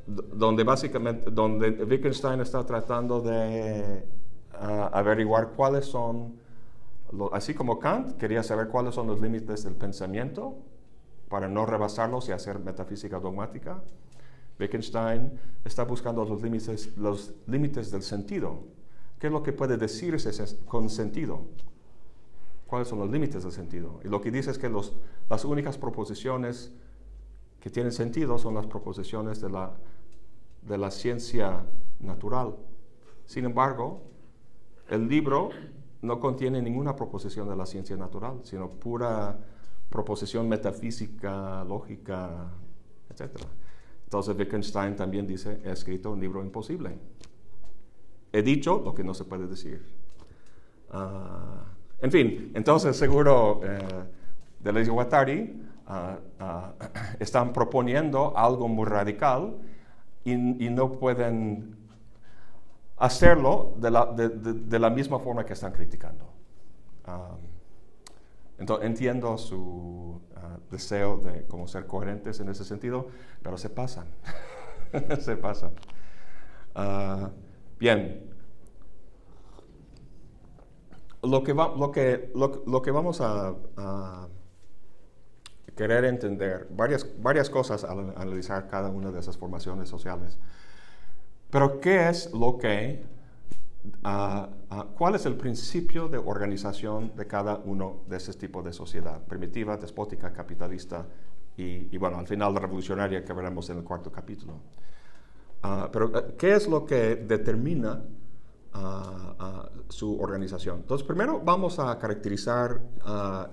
donde 0.07 0.63
básicamente, 0.63 1.29
donde 1.29 1.69
Wittgenstein 1.83 2.39
está 2.39 2.65
tratando 2.65 3.19
de 3.19 4.05
ah, 4.53 4.89
averiguar 4.93 5.49
cuáles 5.49 5.85
son, 5.85 6.35
así 7.33 7.53
como 7.53 7.77
Kant 7.77 8.17
quería 8.17 8.41
saber 8.41 8.69
cuáles 8.69 8.95
son 8.95 9.07
los 9.07 9.19
límites 9.19 9.65
del 9.65 9.75
pensamiento 9.75 10.55
para 11.27 11.49
no 11.49 11.65
rebasarlos 11.65 12.29
y 12.29 12.31
hacer 12.31 12.59
metafísica 12.59 13.19
dogmática, 13.19 13.81
Wittgenstein 14.57 15.37
está 15.65 15.83
buscando 15.83 16.23
los 16.23 16.41
límites, 16.41 16.95
los 16.97 17.33
límites 17.45 17.91
del 17.91 18.01
sentido. 18.01 18.59
¿Qué 19.19 19.27
es 19.27 19.33
lo 19.33 19.43
que 19.43 19.51
puede 19.51 19.77
decirse 19.77 20.31
con 20.65 20.89
sentido? 20.89 21.41
¿Cuáles 22.65 22.87
son 22.87 22.99
los 22.99 23.09
límites 23.09 23.43
del 23.43 23.51
sentido? 23.51 23.99
Y 24.03 24.07
lo 24.07 24.21
que 24.21 24.31
dice 24.31 24.51
es 24.51 24.57
que 24.57 24.69
los, 24.69 24.93
las 25.29 25.43
únicas 25.43 25.77
proposiciones 25.77 26.71
que 27.59 27.69
tienen 27.69 27.91
sentido 27.91 28.37
son 28.37 28.55
las 28.55 28.67
proposiciones 28.67 29.41
de 29.41 29.49
la 29.49 29.73
de 30.67 30.77
la 30.77 30.91
ciencia 30.91 31.65
natural. 31.99 32.55
Sin 33.25 33.45
embargo, 33.45 34.01
el 34.89 35.07
libro 35.07 35.49
no 36.01 36.19
contiene 36.19 36.61
ninguna 36.61 36.95
proposición 36.95 37.49
de 37.49 37.55
la 37.55 37.65
ciencia 37.65 37.97
natural, 37.97 38.39
sino 38.43 38.69
pura 38.69 39.37
proposición 39.89 40.47
metafísica, 40.47 41.63
lógica, 41.63 42.51
etc. 43.09 43.31
Entonces 44.03 44.37
Wittgenstein 44.37 44.95
también 44.95 45.25
dice, 45.25 45.61
he 45.63 45.71
escrito 45.71 46.11
un 46.11 46.19
libro 46.19 46.41
imposible. 46.41 46.97
He 48.31 48.41
dicho 48.41 48.81
lo 48.83 48.93
que 48.93 49.03
no 49.03 49.13
se 49.13 49.23
puede 49.23 49.47
decir. 49.47 49.81
Ah, 50.91 51.65
en 51.99 52.11
fin, 52.11 52.51
entonces 52.53 52.95
seguro 52.95 53.61
eh, 53.63 53.79
de 54.59 54.81
y 54.81 54.87
Guattari 54.87 55.61
están 57.19 57.53
proponiendo 57.53 58.37
algo 58.37 58.67
muy 58.67 58.85
radical 58.85 59.57
y, 60.31 60.69
no 60.69 60.91
pueden 60.93 61.77
hacerlo 62.97 63.73
de 63.77 63.91
la, 63.91 64.05
de, 64.05 64.79
la, 64.79 64.89
misma 64.89 65.19
forma 65.19 65.45
que 65.45 65.53
están 65.53 65.71
criticando. 65.71 66.25
entonces 68.57 68.85
entiendo 68.85 69.37
su 69.37 70.21
ah, 70.35 70.57
deseo 70.69 71.17
de 71.17 71.45
como 71.45 71.67
ser 71.67 71.85
coherentes 71.85 72.39
en 72.39 72.49
ese 72.49 72.65
sentido, 72.65 73.07
pero 73.41 73.57
se 73.57 73.69
pasan, 73.69 74.07
se 75.19 75.37
pasan. 75.37 75.71
Ah, 76.75 77.29
bien, 77.79 78.29
lo 81.23 81.43
que, 81.43 81.53
va, 81.53 81.73
lo 81.75 81.91
que, 81.91 82.31
lo, 82.35 82.81
que 82.81 82.91
vamos 82.91 83.21
a 83.21 84.27
querer 85.77 86.03
entender 86.03 86.67
varias, 86.71 87.07
varias 87.21 87.49
cosas 87.49 87.85
al 87.85 88.09
analizar 88.17 88.67
cada 88.67 88.89
una 88.89 89.11
de 89.11 89.19
esas 89.19 89.37
formaciones 89.37 89.87
sociales. 89.87 90.37
Pero 91.49 91.79
¿qué 91.79 92.09
es 92.09 92.33
lo 92.33 92.57
que, 92.57 93.05
ah, 94.03 94.49
ah, 94.69 94.87
cuál 94.97 95.15
es 95.15 95.25
el 95.25 95.35
principio 95.35 96.09
de 96.09 96.17
organización 96.17 97.15
de 97.15 97.25
cada 97.25 97.55
uno 97.57 98.01
de 98.09 98.17
ese 98.17 98.33
tipo 98.33 98.61
de 98.61 98.73
sociedad? 98.73 99.23
Primitiva, 99.23 99.77
despótica, 99.77 100.33
capitalista 100.33 101.05
y, 101.55 101.97
bueno, 101.97 102.17
al 102.17 102.27
final 102.27 102.55
revolucionaria 102.55 103.23
que 103.23 103.33
veremos 103.33 103.69
en 103.69 103.77
el 103.77 103.83
cuarto 103.83 104.11
capítulo. 104.11 104.59
Ah, 105.63 105.89
pero 105.91 106.11
¿qué 106.37 106.53
es 106.53 106.67
lo 106.67 106.85
que 106.85 107.15
determina 107.15 108.03
su 109.89 110.19
organización? 110.21 110.79
Entonces, 110.81 111.07
primero 111.07 111.39
vamos 111.39 111.79
a 111.79 111.97
caracterizar 111.97 112.81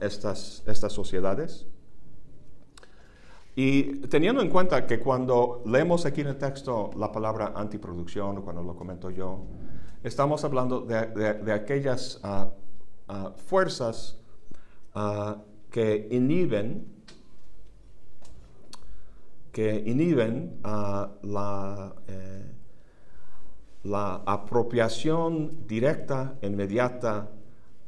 estas, 0.00 0.62
estas 0.66 0.92
sociedades 0.92 1.66
y 3.56 4.00
teniendo 4.08 4.42
en 4.42 4.50
cuenta 4.50 4.87
que 4.87 4.99
cuando 4.99 5.62
leemos 5.66 6.04
aquí 6.06 6.23
en 6.23 6.28
el 6.28 6.38
texto 6.38 6.90
la 6.96 7.12
palabra 7.12 7.52
antiproducción, 7.54 8.42
cuando 8.42 8.62
lo 8.62 8.75
comento 8.75 9.11
yo, 9.11 9.44
estamos 10.02 10.44
hablando 10.44 10.80
de, 10.80 11.52
aquellas 11.52 12.18
ah, 12.25 12.50
ah, 13.08 13.32
fuerzas 13.37 14.18
ah, 14.94 15.38
que 15.70 16.08
inhiben 16.11 16.92
que 19.52 19.84
inhiben 19.87 20.58
la, 20.64 21.94
eh, 22.08 22.54
la 23.84 24.16
apropiación 24.26 25.64
directa, 25.68 26.37
inmediata 26.42 27.30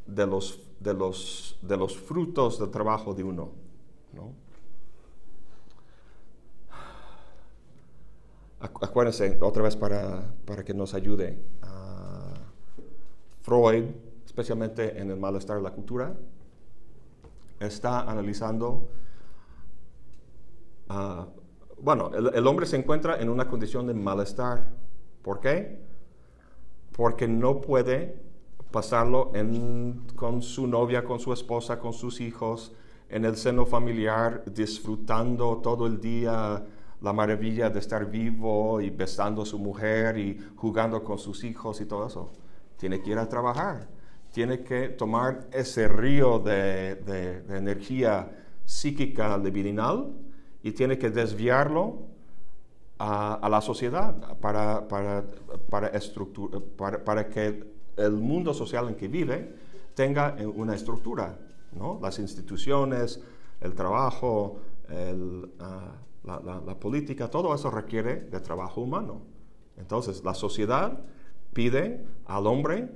de 0.06 0.26
los, 0.28 0.60
de 0.78 1.76
los 1.76 1.96
frutos 1.96 2.60
del 2.60 2.70
trabajo 2.70 3.14
de 3.14 3.24
uno. 3.24 3.50
¿no? 4.12 4.46
Acuérdense, 8.80 9.38
otra 9.40 9.62
vez 9.62 9.76
para, 9.76 10.34
para 10.44 10.64
que 10.64 10.74
nos 10.74 10.94
ayude, 10.94 11.38
Freud, 13.42 13.84
especialmente 14.24 15.00
en 15.00 15.10
el 15.10 15.18
malestar 15.18 15.56
de 15.56 15.62
la 15.62 15.70
cultura, 15.70 16.14
está 17.60 18.00
analizando, 18.00 18.88
uh, 20.90 21.24
bueno, 21.80 22.10
el, 22.14 22.34
el 22.34 22.46
hombre 22.46 22.66
se 22.66 22.76
encuentra 22.76 23.20
en 23.20 23.28
una 23.28 23.48
condición 23.48 23.86
de 23.86 23.94
malestar. 23.94 24.66
¿Por 25.22 25.40
qué? 25.40 25.78
Porque 26.92 27.28
no 27.28 27.60
puede 27.60 28.20
pasarlo 28.70 29.30
en, 29.34 30.06
con 30.16 30.42
su 30.42 30.66
novia, 30.66 31.04
con 31.04 31.18
su 31.18 31.32
esposa, 31.32 31.78
con 31.78 31.92
sus 31.92 32.20
hijos, 32.20 32.72
en 33.08 33.24
el 33.24 33.36
seno 33.36 33.64
familiar, 33.64 34.44
disfrutando 34.52 35.58
todo 35.58 35.86
el 35.86 36.00
día 36.00 36.64
la 37.00 37.12
maravilla 37.12 37.70
de 37.70 37.78
estar 37.78 38.10
vivo 38.10 38.80
y 38.80 38.90
besando 38.90 39.42
a 39.42 39.46
su 39.46 39.58
mujer 39.58 40.16
y 40.18 40.38
jugando 40.56 41.04
con 41.04 41.18
sus 41.18 41.44
hijos 41.44 41.80
y 41.80 41.86
todo 41.86 42.06
eso. 42.06 42.32
Tiene 42.76 43.02
que 43.02 43.10
ir 43.10 43.18
a 43.18 43.28
trabajar, 43.28 43.88
tiene 44.30 44.62
que 44.62 44.88
tomar 44.88 45.48
ese 45.52 45.88
río 45.88 46.38
de, 46.38 46.96
de, 46.96 47.56
energía 47.56 48.30
psíquica 48.64 49.36
libidinal 49.38 50.12
y 50.62 50.72
tiene 50.72 50.98
que 50.98 51.10
desviarlo 51.10 52.02
a, 52.98 53.46
la 53.48 53.60
sociedad 53.60 54.38
para, 54.38 54.88
para, 54.88 55.24
para, 55.70 55.92
para, 56.76 57.04
para 57.04 57.28
que 57.28 57.76
el 57.96 58.12
mundo 58.12 58.52
social 58.52 58.88
en 58.88 58.94
que 58.94 59.08
vive 59.08 59.54
tenga 59.94 60.36
una 60.54 60.74
estructura, 60.74 61.38
¿no? 61.72 61.98
Las 62.02 62.18
instituciones, 62.18 63.22
el 63.60 63.74
trabajo, 63.74 64.60
el, 64.88 65.50
uh, 65.58 66.06
la, 66.26 66.78
política, 66.80 67.30
todo 67.30 67.54
eso 67.54 67.70
requiere 67.70 68.16
de 68.16 68.40
trabajo 68.40 68.80
humano. 68.80 69.22
Entonces, 69.76 70.24
la 70.24 70.34
sociedad 70.34 71.00
pide 71.52 72.04
al 72.26 72.46
hombre 72.46 72.88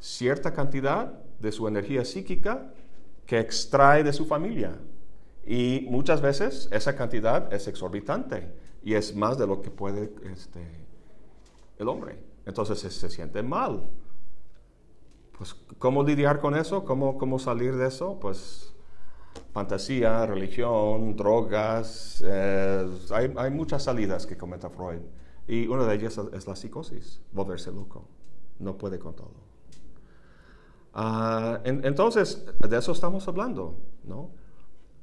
cierta 0.00 0.52
cantidad 0.52 1.12
de 1.40 1.52
su 1.52 1.66
energía 1.66 2.04
psíquica 2.04 2.72
que 3.26 3.40
extrae 3.40 4.04
de 4.04 4.12
su 4.12 4.26
familia. 4.26 4.78
Y 5.46 5.86
muchas 5.90 6.20
veces 6.20 6.68
esa 6.72 6.94
cantidad 6.94 7.52
es 7.52 7.68
exorbitante 7.68 8.52
y 8.82 8.94
es 8.94 9.14
más 9.14 9.38
de 9.38 9.46
lo 9.46 9.62
que 9.62 9.70
puede 9.70 10.12
este, 10.32 10.60
el 11.78 11.88
hombre. 11.88 12.18
Entonces 12.46 12.78
se, 12.78 12.90
se 12.90 13.10
siente 13.10 13.42
mal 13.42 13.88
pues, 15.36 15.54
¿cómo 15.78 16.02
lidiar 16.02 16.40
con 16.40 16.56
eso? 16.56 16.84
¿Cómo, 16.84 17.18
¿Cómo 17.18 17.38
salir 17.38 17.76
de 17.76 17.88
eso? 17.88 18.18
Pues 18.20 18.73
fantasía, 19.52 20.26
religión, 20.26 21.16
drogas, 21.16 22.22
eh, 22.26 22.88
hay, 23.10 23.32
hay, 23.36 23.50
muchas 23.50 23.82
salidas 23.82 24.26
que 24.26 24.36
comenta 24.36 24.70
Freud. 24.70 25.00
Y 25.46 25.66
una 25.66 25.84
de 25.84 25.94
ellas 25.94 26.18
es 26.32 26.46
la 26.46 26.56
psicosis, 26.56 27.20
volverse 27.32 27.70
loco. 27.70 28.06
No 28.58 28.76
puede 28.76 28.98
con 28.98 29.14
todo. 29.14 29.44
En, 31.64 31.84
entonces, 31.84 32.44
de 32.58 32.78
eso 32.78 32.92
estamos 32.92 33.26
hablando, 33.26 33.76
¿no? 34.04 34.30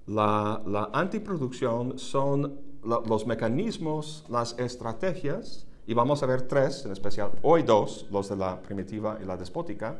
La, 0.07 0.61
la 0.65 0.89
antiproducción 0.93 1.99
son 1.99 2.59
los 2.83 3.27
mecanismos, 3.27 4.25
las 4.29 4.57
estrategias, 4.57 5.67
y 5.85 5.93
vamos 5.93 6.23
a 6.23 6.25
ver 6.25 6.43
tres 6.43 6.85
en 6.85 6.91
especial, 6.91 7.31
hoy 7.41 7.63
dos, 7.63 8.07
los 8.11 8.29
de 8.29 8.35
la 8.35 8.61
primitiva 8.61 9.19
y 9.21 9.25
la 9.25 9.37
despótica, 9.37 9.99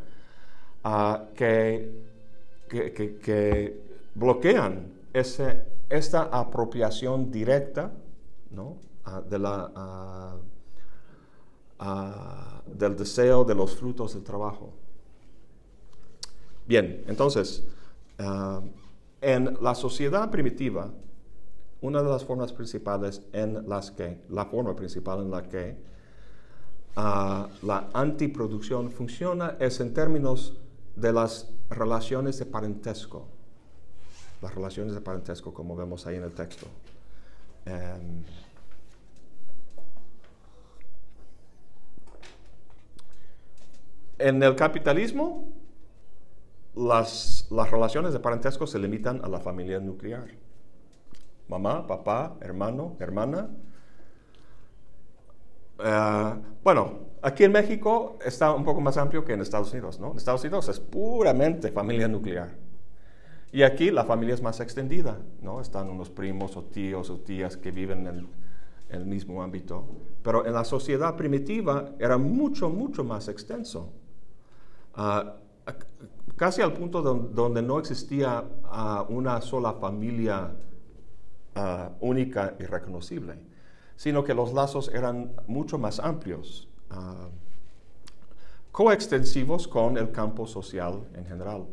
que, 1.36 1.92
que, 2.70 2.94
que, 2.94 3.91
bloquean 4.16 4.92
ese, 5.14 5.66
esta 5.90 6.24
apropiación 6.24 7.32
directa 7.32 7.92
¿no? 8.50 8.78
uh, 9.06 9.22
de 9.30 9.40
la, 9.40 10.40
uh, 11.80 12.72
del 12.78 12.96
deseo 12.96 13.44
de 13.44 13.56
los 13.56 13.76
frutos 13.76 14.14
del 14.14 14.24
trabajo. 14.24 14.74
Bien, 16.68 17.04
entonces, 17.08 17.64
en 19.20 19.58
la 19.62 19.76
sociedad 19.76 20.30
primitiva, 20.30 20.92
una 21.82 22.04
de 22.04 22.10
las 22.10 22.24
formas 22.24 22.54
principales 22.54 23.24
en 23.34 23.68
las 23.68 23.92
que, 23.92 24.22
la 24.30 24.46
forma 24.46 24.76
principal 24.76 25.22
en 25.22 25.32
la 25.32 25.42
que 25.50 25.76
la 26.96 27.90
antiproducción 27.94 28.92
funciona 28.92 29.58
es 29.60 29.80
en 29.80 29.94
términos 29.94 30.58
de 30.96 31.12
las 31.12 31.50
relaciones 31.70 32.38
de 32.38 32.46
parentesco. 32.46 33.28
Las 34.42 34.56
relaciones 34.56 34.94
de 34.94 35.02
parentesco, 35.02 35.54
como 35.54 35.76
vemos 35.76 36.08
ahí 36.08 36.16
en 36.16 36.24
el 36.24 36.34
texto. 36.34 36.68
Um, 37.66 38.24
en 44.18 44.42
el 44.42 44.56
capitalismo, 44.56 45.48
las, 46.76 47.48
las, 47.52 47.70
relaciones 47.70 48.14
de 48.14 48.20
parentesco 48.20 48.66
se 48.66 48.80
limitan 48.80 49.24
a 49.24 49.28
la 49.28 49.40
familia 49.40 49.80
nuclear. 49.80 50.28
Mamá, 51.48 51.86
papá, 51.86 52.38
hermano, 52.42 52.96
hermana. 53.00 53.50
Uh, 55.78 56.42
bueno, 56.64 57.12
Aquí 57.24 57.44
en 57.44 57.52
México 57.52 58.18
está 58.26 58.52
un 58.52 58.64
poco 58.64 58.82
más 58.82 58.98
amplio 58.98 59.24
que 59.24 59.34
en 59.34 59.42
Estados 59.42 59.72
Unidos, 59.74 60.00
¿no? 60.00 60.12
En 60.12 60.18
Estados 60.18 60.42
Unidos 60.44 60.68
es 60.70 60.80
puramente 60.80 61.72
familia 61.72 62.08
nuclear. 62.08 62.50
Y 63.54 63.64
aquí 63.64 63.92
la 63.92 64.06
familia 64.06 64.34
es 64.34 64.42
más 64.42 64.60
extendida, 64.62 65.18
¿no? 65.42 65.60
Están 65.60 65.90
unos 65.90 66.10
primos 66.10 66.56
o 66.56 66.64
tíos 66.64 67.10
o 67.10 67.18
tías 67.18 67.58
que 67.58 67.72
viven 67.72 68.08
en 68.08 68.28
el, 68.90 69.06
mismo 69.06 69.44
ámbito. 69.44 69.86
Pero 70.24 70.46
en 70.46 70.54
la 70.54 70.64
sociedad 70.64 71.16
primitiva 71.16 71.92
era 72.00 72.18
mucho, 72.18 72.70
mucho 72.70 73.04
más 73.04 73.28
extenso. 73.28 73.90
Uh, 74.98 75.32
casi 76.36 76.62
al 76.62 76.74
punto 76.74 77.02
donde, 77.02 77.62
no 77.62 77.80
existía 77.80 78.44
uh, 78.44 79.14
una 79.14 79.42
sola 79.42 79.74
familia 79.74 80.52
uh, 81.56 82.06
única 82.06 82.56
y 82.60 82.64
reconocible, 82.64 83.36
sino 83.96 84.24
que 84.24 84.34
los 84.34 84.54
lazos 84.54 84.90
eran 84.94 85.34
mucho 85.48 85.78
más 85.78 86.00
amplios. 86.00 86.68
Ah, 86.90 87.30
coextensivos 88.72 89.68
con 89.68 89.98
el 89.98 90.12
campo 90.12 90.48
social 90.48 91.08
en 91.14 91.26
general. 91.26 91.66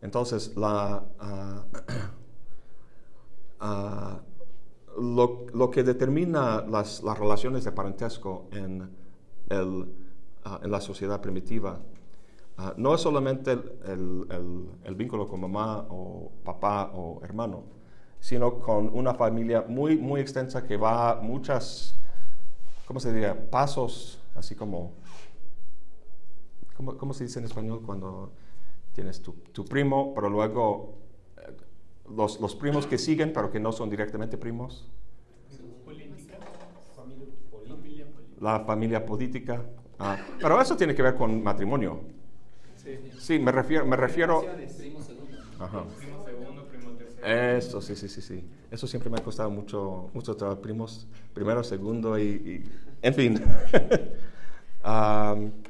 Entonces, 0.00 0.56
la, 0.56 1.02
uh, 1.20 1.64
uh, 3.64 5.00
lo, 5.00 5.46
lo, 5.52 5.70
que 5.70 5.82
determina 5.82 6.62
las, 6.62 7.02
las, 7.02 7.18
relaciones 7.18 7.64
de 7.64 7.72
parentesco 7.72 8.48
en, 8.52 8.88
el, 9.48 9.94
en 10.62 10.70
la 10.70 10.80
sociedad 10.80 11.20
primitiva 11.20 11.80
no 12.76 12.94
es 12.94 13.00
solamente 13.00 13.52
el, 13.52 14.26
el, 14.30 14.68
el, 14.82 14.94
vínculo 14.96 15.28
con 15.28 15.40
mamá 15.40 15.86
o 15.90 16.32
papá 16.44 16.90
o 16.92 17.20
hermano, 17.22 17.62
sino 18.18 18.58
con 18.58 18.90
una 18.92 19.14
familia 19.14 19.64
muy, 19.68 19.96
muy 19.96 20.20
extensa 20.20 20.66
que 20.66 20.76
va 20.76 21.20
muchas 21.22 21.98
¿cómo 22.88 23.00
se 23.00 23.12
diría? 23.12 23.50
Pasos, 23.50 24.18
así 24.34 24.54
como, 24.54 24.94
¿cómo, 26.74 26.96
cómo 26.96 27.12
se 27.12 27.24
dice 27.24 27.38
en 27.38 27.44
español 27.44 27.82
cuando 27.84 28.32
tienes 28.98 29.22
tu, 29.22 29.64
primo, 29.64 30.12
pero 30.12 30.28
luego 30.28 30.98
eh, 31.36 31.54
los, 32.16 32.40
los, 32.40 32.56
primos 32.56 32.84
que 32.84 32.98
siguen, 32.98 33.32
pero 33.32 33.48
que 33.48 33.60
no 33.60 33.70
son 33.70 33.88
directamente 33.88 34.36
primos? 34.36 34.90
La 38.40 38.60
familia 38.64 39.06
política. 39.06 39.62
Ah, 40.00 40.18
pero 40.40 40.60
eso 40.60 40.76
tiene 40.76 40.96
que 40.96 41.02
ver 41.02 41.14
con 41.14 41.40
matrimonio. 41.44 42.00
Sí, 43.18 43.38
me 43.38 43.52
refiero... 43.52 43.86
Me 43.86 43.96
refiero 43.96 44.44
Ajá. 45.60 45.84
Eso, 47.22 47.80
sí, 47.80 47.94
sí, 47.94 48.08
sí, 48.08 48.20
sí. 48.20 48.44
Eso 48.68 48.88
siempre 48.88 49.10
me 49.10 49.18
ha 49.18 49.22
costado 49.22 49.50
mucho, 49.50 50.10
mucho 50.12 50.34
trabajo. 50.34 50.60
Primos, 50.60 51.06
primero, 51.32 51.62
segundo 51.62 52.18
y, 52.18 52.64
en 53.00 53.14
fin. 53.14 53.40
um, 54.84 55.52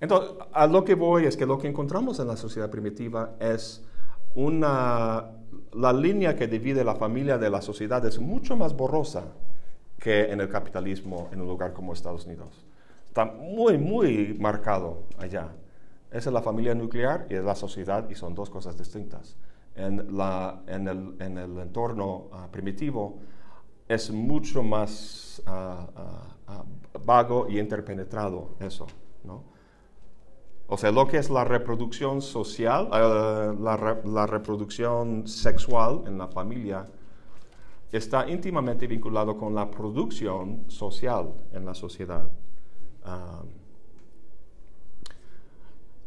entonces, 0.00 0.36
a 0.52 0.66
lo 0.66 0.84
que 0.84 0.94
voy 0.94 1.24
es 1.24 1.36
que 1.36 1.46
lo 1.46 1.58
que 1.58 1.68
encontramos 1.68 2.18
en 2.20 2.28
la 2.28 2.36
sociedad 2.36 2.70
primitiva 2.70 3.36
es 3.40 3.84
una, 4.34 5.32
la 5.72 5.92
línea 5.92 6.36
que 6.36 6.46
divide 6.46 6.84
la 6.84 6.94
familia 6.94 7.38
de 7.38 7.50
la 7.50 7.62
sociedad 7.62 8.04
es 8.04 8.18
mucho 8.18 8.56
más 8.56 8.74
borrosa 8.74 9.24
que 9.98 10.30
en 10.32 10.40
el 10.40 10.48
capitalismo 10.48 11.30
en 11.32 11.40
un 11.40 11.48
lugar 11.48 11.72
como 11.72 11.92
Estados 11.92 12.26
Unidos. 12.26 12.66
Está 13.06 13.24
muy, 13.24 13.78
muy 13.78 14.36
marcado 14.38 15.04
allá. 15.18 15.48
Esa 16.10 16.30
es 16.30 16.32
la 16.32 16.42
familia 16.42 16.74
nuclear 16.74 17.26
y 17.30 17.34
es 17.34 17.44
la 17.44 17.54
sociedad 17.54 18.08
y 18.10 18.14
son 18.14 18.34
dos 18.34 18.50
cosas 18.50 18.76
distintas 18.76 19.36
en, 19.76 20.16
la, 20.16 20.62
en, 20.66 20.88
el, 20.88 21.16
en 21.20 21.38
el, 21.38 21.58
entorno 21.58 22.28
uh, 22.32 22.50
primitivo 22.50 23.18
es 23.86 24.10
mucho 24.10 24.62
más 24.62 25.42
uh, 25.46 25.50
ah, 25.50 26.64
vago 27.04 27.46
y 27.48 27.60
interpenetrado 27.60 28.56
eso, 28.58 28.86
¿no? 29.22 29.55
O 30.68 30.76
sea, 30.76 30.90
lo 30.90 31.06
que 31.06 31.18
es 31.18 31.30
la 31.30 31.44
reproducción 31.44 32.20
social, 32.20 32.88
eh, 32.92 33.56
la, 33.60 34.00
la, 34.04 34.26
reproducción 34.26 35.26
sexual 35.26 36.02
en 36.06 36.18
la 36.18 36.26
familia, 36.26 36.88
está 37.92 38.28
íntimamente 38.28 38.86
vinculado 38.86 39.36
con 39.36 39.54
la 39.54 39.70
producción 39.70 40.64
social 40.68 41.32
en 41.52 41.64
la 41.64 41.74
sociedad. 41.74 42.28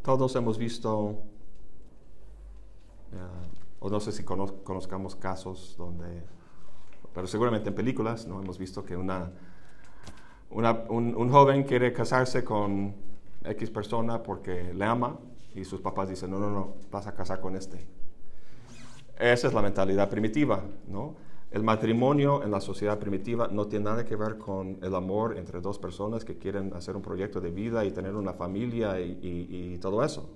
Todos 0.01 0.35
hemos 0.35 0.57
visto, 0.57 1.23
o 3.79 3.89
no 3.89 3.99
sé 3.99 4.11
si 4.11 4.23
conozcamos 4.23 5.15
casos 5.15 5.75
donde, 5.77 6.23
pero 7.13 7.27
seguramente 7.27 7.69
en 7.69 7.75
películas, 7.75 8.27
¿no? 8.27 8.41
Hemos 8.41 8.57
visto 8.57 8.83
que 8.83 8.97
una, 8.97 9.31
un, 10.49 11.29
joven 11.29 11.63
quiere 11.63 11.93
casarse 11.93 12.43
con 12.43 12.95
X 13.43 13.69
persona 13.69 14.21
porque 14.21 14.73
le 14.73 14.85
ama 14.85 15.19
y 15.55 15.63
sus 15.65 15.81
papás 15.81 16.09
dicen, 16.09 16.31
no, 16.31 16.39
no, 16.39 16.49
no, 16.49 16.75
vas 16.91 17.07
a 17.07 17.13
casar 17.13 17.39
con 17.39 17.55
este. 17.55 17.85
Esa 19.17 19.47
es 19.47 19.53
la 19.53 19.61
mentalidad 19.61 20.09
primitiva, 20.09 20.63
¿no? 20.87 21.15
El 21.51 21.63
matrimonio 21.63 22.43
en 22.43 22.51
la 22.51 22.61
sociedad 22.61 22.99
primitiva 22.99 23.47
no 23.51 23.65
tiene 23.65 23.85
nada 23.85 24.05
que 24.05 24.15
ver 24.15 24.37
con 24.37 24.77
el 24.83 24.93
amor 24.93 25.35
entre 25.35 25.61
dos 25.61 25.79
personas 25.79 26.23
que 26.23 26.37
quieren 26.37 26.73
hacer 26.75 26.95
un 26.95 27.01
proyecto 27.01 27.41
de 27.41 27.49
vida 27.49 27.83
y 27.85 27.91
tener 27.91 28.15
una 28.15 28.33
familia 28.33 29.01
y, 29.01 29.77
todo 29.81 30.03
eso. 30.03 30.29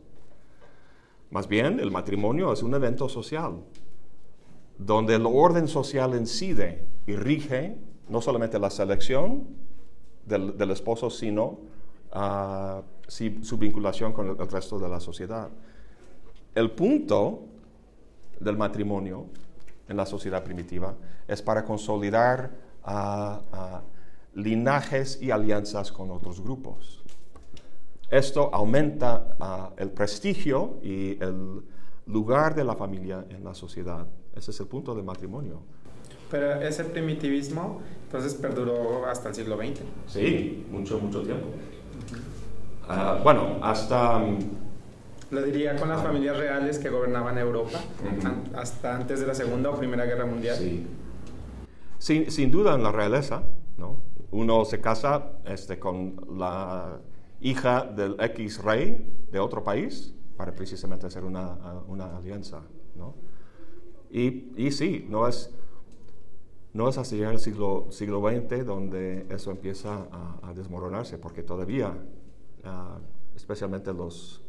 Más 1.30 1.48
bien, 1.48 1.80
el 1.80 1.92
matrimonio 1.92 2.52
es 2.52 2.64
un 2.64 2.74
evento 2.74 3.08
social, 3.08 3.64
donde 4.80 5.16
el 5.16 5.26
orden 5.28 5.68
social 5.68 6.16
incide 6.16 6.84
y 7.06 7.16
rige 7.16 7.78
no 8.10 8.20
solamente 8.20 8.58
la 8.58 8.72
selección 8.72 9.48
del, 10.26 10.72
esposo, 10.72 11.12
sino 11.12 11.60
ah, 13.08 13.12
su 13.42 13.58
vinculación 13.58 14.14
con 14.14 14.28
el 14.30 14.48
resto 14.50 14.80
de 14.80 14.90
la 14.90 15.00
sociedad. 15.00 15.50
El 16.56 16.72
punto 16.72 17.46
del 18.40 18.58
matrimonio 18.58 19.28
en 19.88 19.98
la 19.98 20.06
sociedad 20.06 20.44
primitiva 20.44 20.96
es 21.28 21.42
para 21.42 21.64
consolidar 21.64 22.52
linajes 24.34 25.22
y 25.22 25.32
alianzas 25.32 25.92
con 25.92 26.12
otros 26.12 26.42
grupos. 26.42 27.04
Esto 28.10 28.54
aumenta 28.54 29.74
el 29.78 29.90
prestigio 29.90 30.78
y 30.84 31.18
el 31.24 31.64
lugar 32.06 32.54
de 32.54 32.64
la 32.64 32.76
familia 32.76 33.26
en 33.30 33.44
la 33.44 33.56
sociedad. 33.56 34.06
Ese 34.36 34.52
es 34.52 34.60
el 34.60 34.68
punto 34.68 34.94
del 34.94 35.04
matrimonio. 35.04 35.62
Pero 36.30 36.62
ese 36.62 36.84
primitivismo 36.84 37.82
entonces 38.06 38.34
perduró 38.36 39.06
hasta 39.06 39.30
el 39.30 39.36
siglo 39.36 39.58
XX. 39.58 39.82
Sí, 40.08 40.66
mucho, 40.72 41.00
mucho 41.00 41.22
tiempo. 41.22 41.48
Ah, 42.88 43.20
bueno, 43.24 43.60
hasta 43.62 44.22
lo 45.32 45.42
diría 45.42 45.76
con 45.76 45.90
las 45.90 46.04
familias 46.04 46.38
reales 46.38 46.78
que 46.78 46.90
gobernaban 46.90 47.38
Europa 47.38 47.80
hasta 48.56 48.96
antes 48.96 49.20
de 49.20 49.28
la 49.28 49.34
Segunda 49.34 49.70
o 49.70 49.76
Primera 49.76 50.06
Guerra 50.06 50.26
Mundial. 50.26 50.58
Sí. 50.58 50.86
Sin, 51.98 52.30
sin, 52.30 52.52
duda 52.52 52.76
en 52.76 52.84
la 52.84 52.92
realeza, 52.92 53.44
¿no? 53.78 54.02
Uno 54.32 54.66
se 54.66 54.82
casa 54.82 55.32
este, 55.46 55.80
con 55.80 56.18
la 56.38 57.00
hija 57.40 57.84
del 57.84 58.16
X 58.20 58.62
rey 58.64 59.06
de 59.32 59.40
otro 59.40 59.64
país 59.64 60.14
para 60.38 60.54
precisamente 60.54 61.08
hacer 61.08 61.24
una, 61.24 61.58
una 61.88 62.18
alianza, 62.18 62.62
¿no? 62.96 63.16
Y, 64.12 64.52
y, 64.56 64.72
sí, 64.72 65.06
no 65.10 65.28
es, 65.28 65.50
no 66.74 66.88
es 66.88 66.98
hasta 66.98 67.16
el 67.16 67.40
siglo, 67.40 67.88
siglo 67.90 68.22
XX 68.22 68.66
donde 68.66 69.26
eso 69.30 69.52
empieza 69.52 70.08
a, 70.42 70.54
desmoronarse, 70.54 71.18
porque 71.18 71.42
todavía, 71.42 71.98
ah, 72.64 73.00
especialmente 73.36 73.94
los 73.94 74.44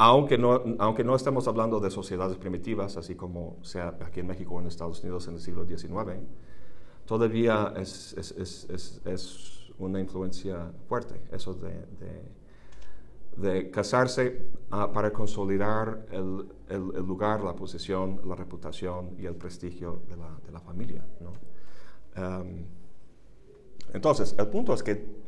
aunque 0.00 0.38
no, 0.38 0.62
aunque 0.78 1.02
no 1.02 1.16
estemos 1.16 1.48
hablando 1.48 1.80
de 1.80 1.90
sociedades 1.90 2.36
primitivas, 2.38 2.96
así 2.96 3.16
como 3.16 3.56
sea 3.62 3.98
aquí 4.00 4.20
en 4.20 4.28
México 4.28 4.54
o 4.54 4.60
en 4.60 4.68
Estados 4.68 5.02
Unidos 5.02 5.26
en 5.26 5.34
el 5.34 5.40
siglo 5.40 5.66
XIX, 5.66 6.22
todavía 7.04 7.74
es, 7.76 8.14
es, 8.16 8.30
es, 8.70 9.00
es 9.04 9.72
una 9.76 9.98
influencia 9.98 10.70
fuerte, 10.88 11.20
eso 11.32 11.52
de, 11.54 11.84
de, 13.36 13.70
casarse 13.70 14.46
ah, 14.70 14.92
para 14.92 15.12
consolidar 15.12 16.06
el, 16.12 16.46
el, 16.68 17.04
lugar, 17.04 17.42
la 17.42 17.56
posición, 17.56 18.20
la 18.24 18.36
reputación 18.36 19.16
y 19.18 19.26
el 19.26 19.34
prestigio 19.34 20.02
de 20.08 20.16
la, 20.16 20.30
de 20.46 20.52
la 20.52 20.60
familia. 20.60 21.04
¿no? 21.20 21.32
Em, 22.14 22.66
entonces, 23.92 24.34
el 24.38 24.46
punto 24.46 24.74
es 24.74 24.82
que 24.82 25.27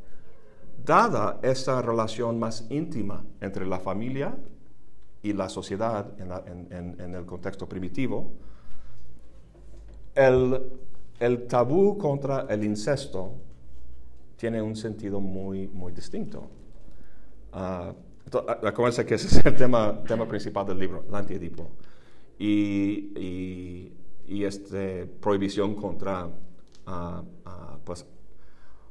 dada 0.91 1.39
esa 1.43 1.81
relación 1.81 2.41
más 2.41 2.67
íntima 2.69 3.25
entre 3.41 3.65
la 3.65 3.79
familia 3.79 4.37
y 5.23 5.33
la 5.33 5.49
sociedad 5.49 6.05
en, 6.19 7.15
el 7.15 7.25
contexto 7.27 7.69
primitivo, 7.69 8.33
el, 10.17 11.47
tabú 11.47 11.97
contra 11.97 12.47
el 12.49 12.65
incesto 12.65 13.35
tiene 14.37 14.61
un 14.61 14.75
sentido 14.75 15.21
muy, 15.21 15.69
muy 15.69 15.93
distinto. 15.93 16.51
Uh, 17.53 17.95
acuérdense 18.67 19.07
que 19.07 19.15
ese 19.15 19.29
es 19.29 19.47
el 19.47 19.55
tema, 19.55 20.03
tema 20.09 20.27
principal 20.27 20.67
del 20.67 20.79
libro, 20.81 21.05
el 21.09 21.15
antiedipo. 21.15 21.71
Y, 22.37 23.13
y, 23.17 23.93
y 24.27 24.45
este, 24.45 25.07
prohibición 25.07 25.77
contra 25.77 26.27
uh, 26.27 27.23
pues, 27.85 28.05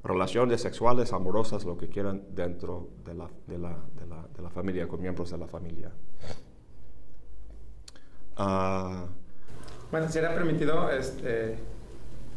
relaciones 0.04 0.62
sexuales, 0.62 1.14
amorosas, 1.14 1.66
lo 1.66 1.78
que 1.78 1.90
quieran, 1.90 2.24
dentro 2.32 2.90
de 3.06 3.14
la, 3.14 3.30
de 3.48 3.58
la, 3.58 3.78
de 3.96 4.08
la, 4.08 4.28
de 4.36 4.42
la 4.42 4.50
familia, 4.50 4.88
con 4.88 5.02
miembros 5.02 5.32
de 5.32 5.38
la 5.38 5.48
familia. 5.48 5.92
Uh, 8.38 9.08
bueno, 9.92 10.08
si 10.08 10.20
era 10.20 10.34
permitido, 10.34 10.90
este, 10.92 11.58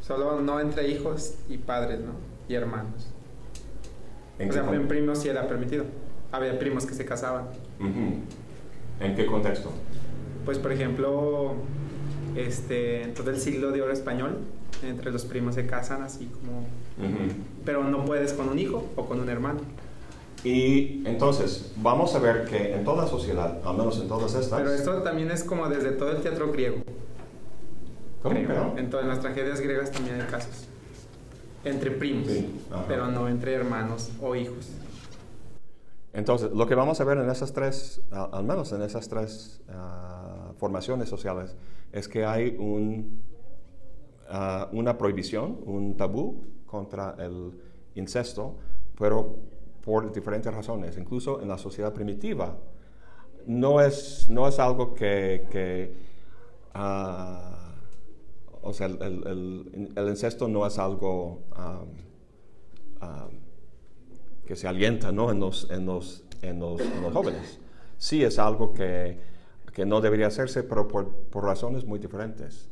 solo 0.00 0.40
no 0.40 0.58
entre 0.58 0.88
hijos 0.88 1.36
y 1.48 1.58
padres, 1.58 2.00
¿no? 2.00 2.12
Y 2.48 2.54
hermanos. 2.54 3.12
¿En 4.38 4.50
o 4.50 4.52
sea, 4.52 4.64
en 4.72 4.88
primos 4.88 5.18
sí 5.18 5.28
era 5.28 5.46
permitido. 5.46 5.84
Había 6.32 6.58
primos 6.58 6.86
que 6.86 6.94
se 6.94 7.04
casaban. 7.04 7.48
¿En 8.98 9.14
qué 9.14 9.26
contexto? 9.26 9.70
Pues, 10.44 10.58
por 10.58 10.72
ejemplo, 10.72 11.54
este, 12.34 13.02
en 13.02 13.14
todo 13.14 13.30
el 13.30 13.38
siglo 13.38 13.70
de 13.70 13.82
oro 13.82 13.92
español, 13.92 14.38
entre 14.82 15.12
los 15.12 15.24
primos 15.24 15.54
se 15.54 15.66
casan 15.66 16.02
así 16.02 16.26
como... 16.26 16.66
Pero 17.64 17.84
no 17.84 18.04
puedes 18.04 18.32
con 18.32 18.48
un 18.48 18.58
hijo 18.58 18.84
o 18.96 19.06
con 19.06 19.20
un 19.20 19.28
hermano. 19.28 19.60
Y 20.44 21.06
entonces, 21.06 21.72
vamos 21.76 22.14
a 22.16 22.18
ver 22.18 22.44
que 22.44 22.74
en 22.74 22.84
toda 22.84 23.06
sociedad, 23.06 23.60
al 23.64 23.76
menos 23.76 24.00
en 24.00 24.08
todas 24.08 24.34
estas... 24.34 24.60
Pero 24.60 24.72
esto 24.72 25.02
también 25.02 25.30
es 25.30 25.44
como 25.44 25.68
desde 25.68 25.92
todo 25.92 26.10
el 26.10 26.22
teatro 26.22 26.50
griego. 26.50 26.82
¿Cómo? 28.22 28.36
En 28.76 28.90
todas 28.90 29.06
las 29.06 29.20
tragedias 29.20 29.60
griegas 29.60 29.90
también 29.90 30.20
hay 30.20 30.26
casos. 30.26 30.68
Entre 31.64 31.92
primos, 31.92 32.28
pero 32.88 33.06
no 33.06 33.28
entre 33.28 33.54
hermanos 33.54 34.10
o 34.20 34.34
hijos. 34.34 34.68
Entonces, 36.12 36.50
lo 36.52 36.66
que 36.66 36.74
vamos 36.74 37.00
a 37.00 37.04
ver 37.04 37.18
en 37.18 37.30
esas 37.30 37.52
tres, 37.52 38.02
al 38.10 38.44
menos 38.44 38.72
en 38.72 38.82
esas 38.82 39.08
tres 39.08 39.62
ah, 39.70 40.52
formaciones 40.58 41.08
sociales, 41.08 41.56
es 41.92 42.08
que 42.08 42.24
hay 42.24 42.56
un, 42.58 43.22
ah, 44.28 44.68
una 44.72 44.98
prohibición, 44.98 45.58
un 45.64 45.96
tabú 45.96 46.44
contra 46.72 47.14
el 47.18 47.52
incesto, 47.94 48.56
pero 48.98 49.36
por 49.84 50.10
diferentes 50.10 50.52
razones. 50.52 50.96
Incluso 50.96 51.42
en 51.42 51.48
la 51.48 51.58
sociedad 51.58 51.92
primitiva 51.92 52.56
no 53.46 53.80
es, 53.82 54.26
no 54.30 54.48
es 54.48 54.58
algo 54.58 54.94
que, 54.94 55.94
ah, 56.72 57.74
o 58.62 58.72
sea, 58.72 58.86
el, 58.86 59.92
el, 59.94 60.08
incesto 60.08 60.48
no 60.48 60.66
es 60.66 60.78
algo 60.78 61.42
que 64.46 64.56
se 64.56 64.66
alienta 64.66 65.12
¿no? 65.12 65.30
en, 65.30 65.40
los, 65.40 65.70
en, 65.70 65.84
los, 65.84 66.24
en, 66.40 66.58
los, 66.58 66.80
jóvenes. 67.12 67.58
Sí 67.98 68.24
es 68.24 68.38
algo 68.38 68.72
que, 68.72 69.18
que 69.74 69.84
no 69.84 70.00
debería 70.00 70.28
hacerse, 70.28 70.62
pero 70.62 70.88
por, 70.88 71.10
por 71.10 71.44
razones 71.44 71.84
muy 71.84 71.98
diferentes. 71.98 72.71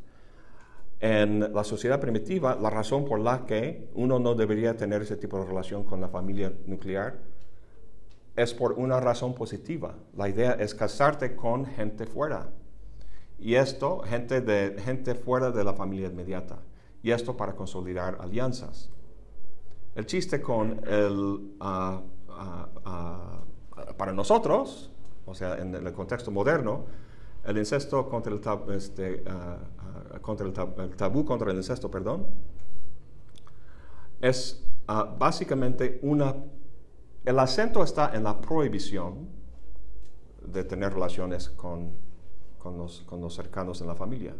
En 1.00 1.54
la 1.54 1.64
sociedad 1.64 1.98
primitiva, 1.98 2.56
la 2.60 2.68
razón 2.68 3.06
por 3.06 3.20
la 3.20 3.46
que 3.46 3.88
uno 3.94 4.18
no 4.18 4.34
debería 4.34 4.76
tener 4.76 5.00
ese 5.00 5.16
tipo 5.16 5.38
de 5.38 5.46
relación 5.46 5.82
con 5.84 6.00
la 6.00 6.08
familia 6.08 6.52
nuclear 6.66 7.18
es 8.36 8.52
por 8.52 8.72
una 8.72 9.00
razón 9.00 9.34
positiva. 9.34 9.94
La 10.14 10.28
idea 10.28 10.52
es 10.52 10.74
casarte 10.74 11.34
con 11.34 11.64
gente 11.64 12.04
fuera. 12.04 12.50
Y 13.38 13.54
esto, 13.54 14.00
gente, 14.00 14.42
de, 14.42 14.78
gente 14.82 15.14
fuera 15.14 15.50
de 15.50 15.64
la 15.64 15.72
familia 15.72 16.08
inmediata. 16.08 16.58
Y 17.02 17.10
esto 17.12 17.34
para 17.34 17.54
consolidar 17.54 18.18
alianzas. 18.20 18.90
El 19.94 20.04
chiste 20.04 20.42
con 20.42 20.82
el, 20.86 21.54
ah, 21.60 22.02
ah, 22.28 22.68
ah, 22.84 23.42
para 23.96 24.12
nosotros, 24.12 24.90
o 25.24 25.34
sea, 25.34 25.56
en 25.56 25.74
el 25.74 25.92
contexto 25.94 26.30
moderno, 26.30 26.84
el 27.44 27.58
incesto 27.58 28.08
contra 28.08 28.32
el, 28.32 28.40
este, 28.74 29.24
contra 30.20 30.46
el, 30.46 30.52
tabú 30.96 31.24
contra 31.24 31.50
el 31.50 31.56
incesto, 31.56 31.90
perdón, 31.90 32.26
es 34.20 34.64
ah, 34.88 35.14
básicamente 35.18 35.98
una... 36.02 36.34
El 37.24 37.38
acento 37.38 37.82
está 37.82 38.14
en 38.14 38.24
la 38.24 38.40
prohibición 38.40 39.28
de 40.42 40.64
tener 40.64 40.92
relaciones 40.92 41.50
con, 41.50 41.92
con, 42.58 42.78
los, 42.78 43.02
con 43.02 43.20
los 43.20 43.34
cercanos 43.34 43.80
en 43.80 43.86
la 43.86 43.94
familia. 43.94 44.34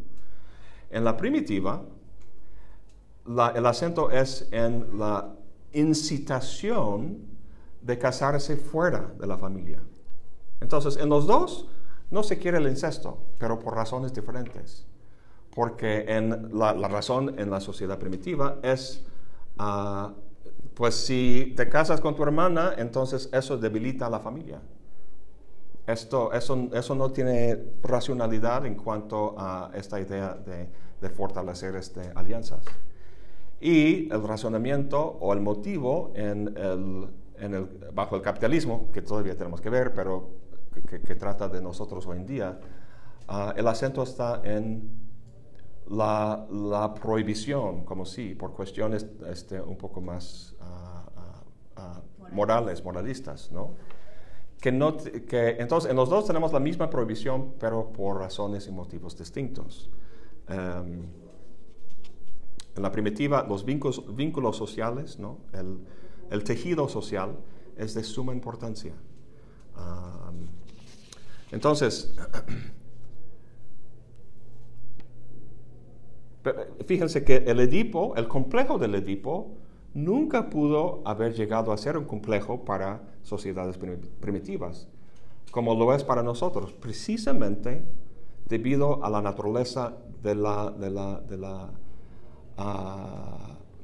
En 0.91 1.05
la 1.05 1.17
primitiva, 1.17 1.83
el 3.27 3.67
acento 3.67 4.11
es 4.11 4.49
en 4.51 4.99
la 4.99 5.35
incitación 5.73 7.19
de 7.81 7.99
casarse 7.99 8.57
fuera 8.57 9.13
de 9.19 9.27
la 9.27 9.39
familia. 9.39 9.81
Entonces, 10.61 10.97
en 10.97 11.09
los 11.09 11.27
dos 11.27 11.69
no 12.11 12.23
se 12.23 12.39
quiere 12.39 12.59
el 12.59 12.67
incesto, 12.67 13.19
pero 13.39 13.59
por 13.59 13.75
razones 13.75 14.13
diferentes. 14.13 14.87
Porque 15.55 16.05
en 16.09 16.57
la, 16.59 16.73
razón 16.75 17.39
en 17.39 17.51
la 17.51 17.61
sociedad 17.61 17.99
primitiva 17.99 18.59
es, 18.63 19.05
ah, 19.59 20.13
pues 20.75 20.95
si 20.95 21.55
te 21.57 21.69
casas 21.69 22.01
con 22.01 22.15
tu 22.15 22.23
hermana, 22.23 22.75
entonces 22.79 23.29
eso 23.33 23.57
debilita 23.57 24.07
a 24.07 24.11
la 24.11 24.21
familia. 24.21 24.61
Esto, 25.87 26.33
eso, 26.33 26.69
eso 26.73 26.95
no 26.95 27.11
tiene 27.11 27.59
racionalidad 27.83 28.65
en 28.65 28.77
cuanto 28.77 29.35
a 29.37 29.71
esta 29.75 30.01
idea 30.01 30.35
de, 30.35 30.69
fortalecer 31.11 31.75
este, 31.77 32.13
alianzas. 32.15 32.65
Y 33.61 34.13
el 34.13 34.23
razonamiento 34.23 35.01
o 35.21 35.33
el 35.33 35.41
motivo 35.41 36.13
en 36.15 36.55
el, 36.57 37.67
bajo 37.93 38.17
el 38.17 38.23
capitalismo, 38.23 38.89
que 38.93 39.03
todavía 39.03 39.37
tenemos 39.37 39.61
que 39.61 39.71
ver, 39.71 39.93
pero 39.95 40.40
que, 40.73 41.15
trata 41.15 41.49
de 41.49 41.61
nosotros 41.61 42.07
hoy 42.07 42.19
en 42.19 42.27
día, 42.27 42.61
ah, 43.29 43.55
el 43.57 43.67
acento 43.67 44.03
está 44.03 44.41
en 44.45 44.91
la, 45.89 46.47
la, 46.51 46.95
prohibición, 46.95 47.85
como 47.85 48.05
si, 48.05 48.35
por 48.35 48.53
cuestiones 48.53 49.07
este, 49.29 49.61
un 49.61 49.77
poco 49.77 50.01
más 50.01 50.55
ah, 50.61 51.05
ah, 51.77 52.01
morales, 52.33 52.85
moralistas, 52.85 53.51
¿no? 53.51 53.75
Que 54.61 54.71
no 54.71 54.97
que, 54.97 55.57
entonces, 55.59 55.91
en 55.91 55.97
los 55.97 56.11
dos 56.11 56.27
tenemos 56.27 56.53
la 56.53 56.61
misma 56.61 56.91
prohibición, 56.91 57.55
pero 57.59 57.91
por 57.93 58.19
razones 58.19 58.67
y 58.67 58.71
motivos 58.71 59.17
distintos. 59.17 59.91
Em, 60.49 61.07
en 62.77 62.83
la 62.83 62.93
primitiva, 62.93 63.45
los 63.49 63.65
vínculos, 63.65 64.15
vínculos 64.15 64.57
sociales, 64.57 65.19
¿no? 65.19 65.39
el, 65.55 65.81
el, 66.31 66.45
tejido 66.45 66.89
social 66.89 67.37
es 67.77 67.95
de 67.95 68.05
suma 68.05 68.33
importancia. 68.35 68.95
Entonces, 71.51 72.15
fíjense 76.87 77.25
que 77.25 77.37
el 77.37 77.61
Edipo, 77.61 78.15
el 78.17 78.29
complejo 78.29 78.79
del 78.79 78.95
Edipo, 78.95 79.57
nunca 79.95 80.49
pudo 80.49 81.03
haber 81.05 81.35
llegado 81.35 81.73
a 81.73 81.77
ser 81.77 81.97
un 81.97 82.05
complejo 82.05 82.65
para 82.65 83.03
sociedades 83.23 83.79
primitivas, 84.21 84.89
como 85.51 85.75
lo 85.75 85.93
es 85.95 86.05
para 86.05 86.23
nosotros, 86.23 86.73
precisamente 86.73 87.85
debido 88.49 89.05
a 89.05 89.11
la 89.11 89.21
naturaleza 89.21 89.97
de 90.23 90.35
la, 90.35 90.71
de 90.71 90.91
la, 90.91 91.21
de 91.21 91.37
la 91.37 91.71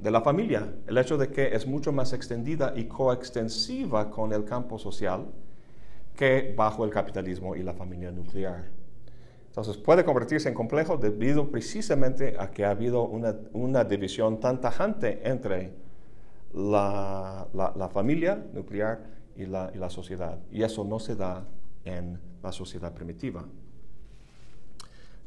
de 0.00 0.10
la 0.10 0.20
familia, 0.20 0.74
el 0.86 0.98
hecho 0.98 1.16
de 1.16 1.28
que 1.28 1.54
es 1.54 1.66
mucho 1.66 1.92
más 1.92 2.12
extendida 2.12 2.74
y 2.76 2.84
coextensiva 2.84 4.10
con 4.10 4.32
el 4.32 4.44
campo 4.44 4.78
social 4.78 5.26
que 6.16 6.54
bajo 6.56 6.84
el 6.84 6.90
capitalismo 6.90 7.54
y 7.56 7.62
la 7.62 7.74
familia 7.74 8.10
nuclear. 8.10 8.64
Entonces 9.48 9.76
puede 9.76 10.04
convertirse 10.04 10.48
en 10.48 10.54
complejo 10.54 10.96
debido 10.96 11.50
precisamente 11.50 12.36
a 12.38 12.50
que 12.50 12.64
ha 12.64 12.70
habido 12.70 13.04
una, 13.04 13.84
división 13.84 14.40
tan 14.40 14.60
tajante 14.60 15.20
entre 15.28 15.72
la, 16.52 17.46
familia 17.92 18.44
nuclear 18.52 19.00
y 19.36 19.46
la, 19.46 19.90
sociedad. 19.90 20.38
Y 20.50 20.62
eso 20.62 20.84
no 20.84 20.98
se 20.98 21.14
da 21.14 21.46
en 21.84 22.18
la 22.42 22.52
sociedad 22.52 22.92
primitiva. 22.92 23.44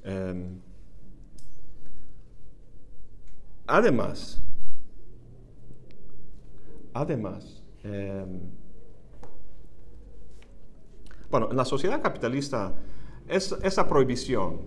Em, 0.04 0.60
Además, 3.70 4.42
además, 6.92 7.62
em, 7.84 8.40
bueno, 11.30 11.50
en 11.52 11.58
la 11.58 11.66
sociedad 11.66 12.02
capitalista, 12.02 12.74
esa 13.28 13.88
prohibición 13.88 14.62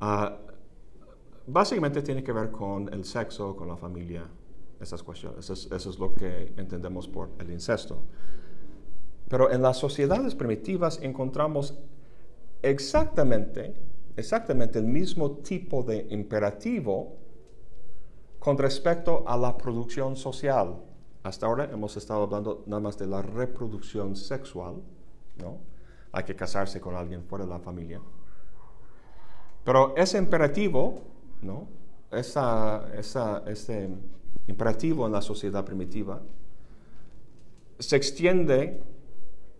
ah, 0.00 0.36
básicamente 1.46 2.02
tiene 2.02 2.22
que 2.22 2.32
ver 2.32 2.50
con 2.50 2.92
el 2.92 3.04
sexo, 3.04 3.56
con 3.56 3.68
la 3.68 3.76
familia, 3.76 4.24
esas 4.80 5.02
cuestiones. 5.02 5.48
eso 5.48 5.90
es 5.90 5.98
lo 5.98 6.14
que 6.14 6.52
entendemos 6.56 7.08
por 7.08 7.30
el 7.38 7.50
incesto. 7.50 8.02
Pero 9.28 9.50
en 9.50 9.62
las 9.62 9.78
sociedades 9.78 10.34
primitivas 10.34 10.98
encontramos 11.02 11.74
exactamente 12.62 13.74
exactamente 14.16 14.78
el 14.78 14.86
mismo 14.86 15.30
tipo 15.38 15.82
de 15.82 16.06
imperativo 16.10 17.18
con 18.38 18.56
respecto 18.58 19.24
a 19.26 19.36
la 19.36 19.56
producción 19.56 20.16
social. 20.16 20.76
Hasta 21.26 21.46
ahora 21.46 21.64
hemos 21.72 21.96
estado 21.96 22.22
hablando 22.22 22.62
nada 22.66 22.78
más 22.78 22.96
de 22.98 23.08
la 23.08 23.20
reproducción 23.20 24.14
sexual, 24.14 24.76
¿no? 25.38 25.58
Hay 26.12 26.22
que 26.22 26.36
casarse 26.36 26.80
con 26.80 26.94
alguien 26.94 27.24
fuera 27.24 27.44
de 27.44 27.50
la 27.50 27.58
familia. 27.58 28.00
Pero 29.64 29.96
ese 29.96 30.18
imperativo, 30.18 31.02
¿no? 31.42 31.66
Esa, 32.12 32.86
ese 32.94 33.88
imperativo 34.46 35.04
en 35.04 35.12
la 35.12 35.20
sociedad 35.20 35.64
primitiva 35.64 36.22
se 37.80 37.96
extiende 37.96 38.80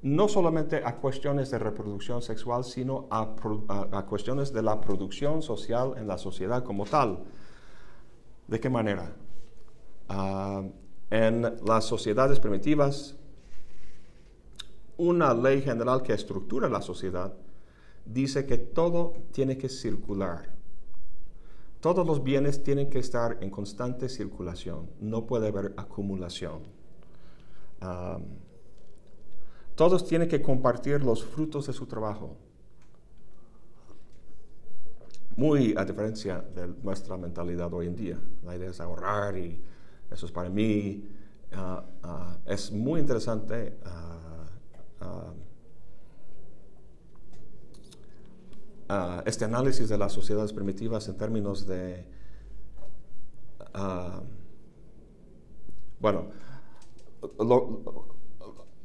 no 0.03 0.29
solamente 0.29 0.83
a 0.85 0.95
cuestiones 0.99 1.51
de 1.51 1.59
reproducción 1.59 2.23
sexual, 2.23 2.63
sino 2.63 3.09
a, 3.11 4.07
cuestiones 4.09 4.53
de 4.53 4.63
la 4.63 4.81
producción 4.81 5.43
social 5.43 5.95
en 5.97 6.07
la 6.07 6.17
sociedad 6.17 6.63
como 6.63 6.85
tal. 6.85 7.25
¿De 8.47 8.61
qué 8.61 8.71
manera? 8.71 9.17
Ah, 10.09 10.63
en 11.11 11.43
las 11.65 11.85
sociedades 11.85 12.41
primitivas, 12.41 13.17
una 14.97 15.35
ley 15.35 15.63
general 15.63 16.03
que 16.03 16.13
estructura 16.13 16.69
la 16.69 16.83
sociedad 16.83 17.35
dice 18.05 18.47
que 18.47 18.59
todo 18.59 19.15
tiene 19.33 19.59
que 19.59 19.69
circular. 19.69 20.55
Todos 21.81 22.07
los 22.07 22.23
bienes 22.23 22.63
tienen 22.63 22.89
que 22.89 22.99
estar 22.99 23.39
en 23.41 23.51
constante 23.51 24.09
circulación, 24.09 24.91
no 25.01 25.27
puede 25.27 25.49
haber 25.49 25.75
acumulación. 25.77 26.63
Ah, 27.81 28.19
todos 29.75 30.07
tienen 30.07 30.29
que 30.29 30.41
compartir 30.41 31.05
los 31.05 31.23
frutos 31.23 31.67
de 31.67 31.75
su 31.75 31.87
trabajo. 31.87 32.37
Muy 35.37 35.75
a 35.77 35.85
diferencia 35.85 36.41
de 36.41 36.69
nuestra 36.83 37.19
mentalidad 37.19 37.73
hoy 37.75 37.89
en 37.89 37.95
día. 37.95 38.19
La 38.43 38.57
idea 38.57 38.71
es 38.71 38.81
ahorrar 38.81 39.37
y 39.37 39.61
eso 40.11 40.27
es 40.27 40.33
para 40.33 40.49
mí. 40.49 41.05
Ah, 41.53 41.85
ah, 42.03 42.37
es 42.47 42.73
muy 42.73 43.01
interesante 43.01 43.79
ah, 43.83 44.23
este 49.25 49.45
análisis 49.45 49.89
de 49.89 49.99
las 49.99 50.13
sociedades 50.13 50.53
primitivas 50.53 51.09
en 51.09 51.17
términos 51.17 51.67
de, 51.67 52.07
bueno, 55.99 56.27
lo, 57.39 58.07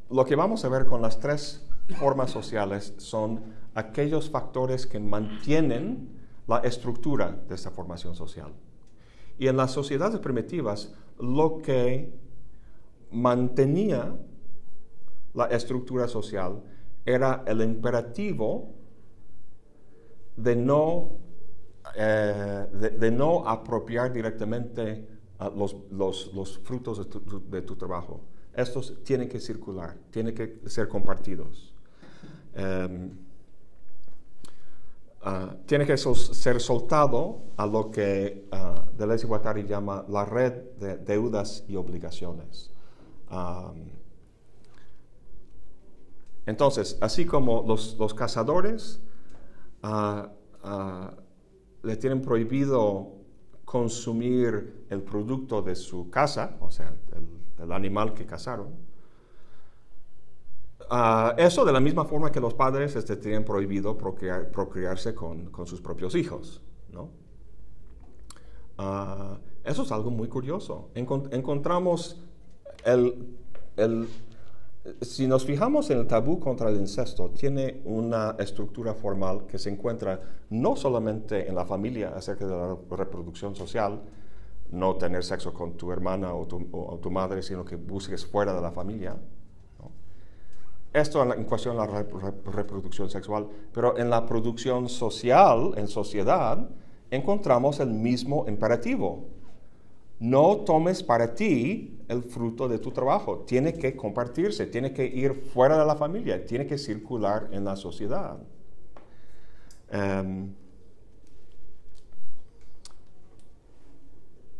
lo 0.09 0.25
que 0.25 0.35
vamos 0.35 0.65
a 0.65 0.69
ver 0.69 0.85
con 0.85 1.03
las 1.03 1.19
tres 1.19 1.67
formas 1.99 2.31
sociales 2.31 2.95
son 2.97 3.53
aquellos 3.75 4.29
factores 4.29 4.87
que 4.87 4.99
mantienen 4.99 6.19
la 6.47 6.59
estructura 6.59 7.39
de 7.47 7.55
esta 7.55 7.71
formación 7.71 8.15
social. 8.15 8.51
Y 9.41 9.47
en 9.47 9.57
las 9.57 9.71
sociedades 9.71 10.19
primitivas, 10.19 10.93
lo 11.17 11.57
que 11.57 12.13
mantenía 13.09 14.15
la 15.33 15.45
estructura 15.45 16.07
social 16.07 16.61
era 17.03 17.43
el 17.47 17.63
imperativo 17.63 18.75
de 20.35 20.55
no, 20.55 21.17
eh, 21.95 22.67
de, 22.99 23.09
no 23.09 23.49
apropiar 23.49 24.13
directamente 24.13 25.07
los, 25.55 26.59
frutos 26.63 27.09
de 27.49 27.61
tu 27.63 27.75
trabajo 27.75 28.21
estos 28.53 29.03
tienen 29.03 29.27
que 29.27 29.39
circular, 29.39 29.97
tienen 30.11 30.35
que 30.35 30.59
ser 30.67 30.87
compartidos. 30.87 31.73
Em, 32.53 33.11
ah, 35.23 35.55
tiene 35.65 35.85
que 35.85 35.97
ser 35.97 36.61
soltado 36.61 37.41
a 37.57 37.65
lo 37.65 37.91
que 37.91 38.47
uh, 38.51 38.97
Deleuze 38.97 39.25
y 39.25 39.27
Guattari 39.27 39.63
llama 39.63 40.05
la 40.09 40.25
red 40.25 40.53
de 40.79 40.97
deudas 40.97 41.63
y 41.67 41.75
obligaciones. 41.75 42.71
entonces, 46.45 46.97
así 47.01 47.25
como 47.25 47.63
los, 47.67 48.13
cazadores 48.13 49.01
ah, 49.83 50.31
le 51.83 51.95
tienen 51.97 52.21
prohibido 52.21 53.21
consumir 53.71 54.85
el 54.89 55.01
producto 55.01 55.61
de 55.61 55.75
su 55.75 56.09
casa, 56.09 56.57
o 56.59 56.69
sea, 56.69 56.93
el, 57.15 57.71
animal 57.71 58.13
que 58.13 58.25
cazaron. 58.25 58.90
Ah, 60.93 61.33
eso 61.37 61.63
de 61.63 61.71
la 61.71 61.79
misma 61.79 62.03
forma 62.03 62.31
que 62.31 62.41
los 62.41 62.53
padres 62.53 62.95
este, 62.97 63.15
tienen 63.15 63.45
prohibido 63.45 63.97
procrearse 63.97 65.15
con, 65.15 65.49
sus 65.65 65.79
propios 65.81 66.15
hijos. 66.15 66.61
Ah, 68.77 69.37
eso 69.63 69.83
es 69.83 69.91
algo 69.91 70.11
muy 70.11 70.27
curioso. 70.27 70.89
encontramos 70.95 72.21
el 72.83 74.07
si 75.01 75.27
nos 75.27 75.45
fijamos 75.45 75.89
en 75.91 75.99
el 75.99 76.07
tabú 76.07 76.39
contra 76.39 76.69
el 76.69 76.77
incesto, 76.77 77.29
tiene 77.29 77.81
una 77.85 78.35
estructura 78.39 78.95
formal 78.95 79.45
que 79.45 79.59
se 79.59 79.69
encuentra 79.69 80.19
no 80.49 80.75
solamente 80.75 81.47
en 81.47 81.55
la 81.55 81.65
familia 81.65 82.13
acerca 82.15 82.45
de 82.45 82.51
la 82.51 82.77
reproducción 82.89 83.55
social, 83.55 84.01
no 84.71 84.95
tener 84.95 85.23
sexo 85.23 85.53
con 85.53 85.73
tu 85.73 85.91
hermana 85.91 86.33
o 86.33 86.47
tu, 86.47 87.11
madre, 87.11 87.43
sino 87.43 87.63
que 87.63 87.75
busques 87.75 88.25
fuera 88.25 88.53
de 88.53 88.61
la 88.61 88.71
familia. 88.71 89.17
Esto 90.93 91.23
en 91.33 91.43
cuestión 91.45 91.77
de 91.77 91.85
la 91.85 92.03
reproducción 92.51 93.09
sexual, 93.09 93.47
pero 93.73 93.97
en 93.97 94.09
la 94.09 94.25
producción 94.25 94.89
social, 94.89 95.73
en 95.77 95.87
sociedad, 95.87 96.69
encontramos 97.09 97.79
el 97.79 97.89
mismo 97.89 98.45
imperativo 98.47 99.25
no 100.21 100.57
tomes 100.57 101.01
para 101.01 101.33
ti 101.33 101.99
el 102.07 102.21
fruto 102.21 102.67
de 102.67 102.77
tu 102.77 102.91
trabajo. 102.91 103.39
Tiene 103.39 103.73
que 103.73 103.97
compartirse, 103.97 104.67
tiene 104.67 104.93
que 104.93 105.03
ir 105.03 105.33
fuera 105.33 105.79
de 105.79 105.85
la 105.85 105.95
familia, 105.95 106.45
tiene 106.45 106.67
que 106.67 106.77
circular 106.77 107.49
en 107.51 107.65
la 107.65 107.75
sociedad. 107.75 108.37
Em, 109.89 110.53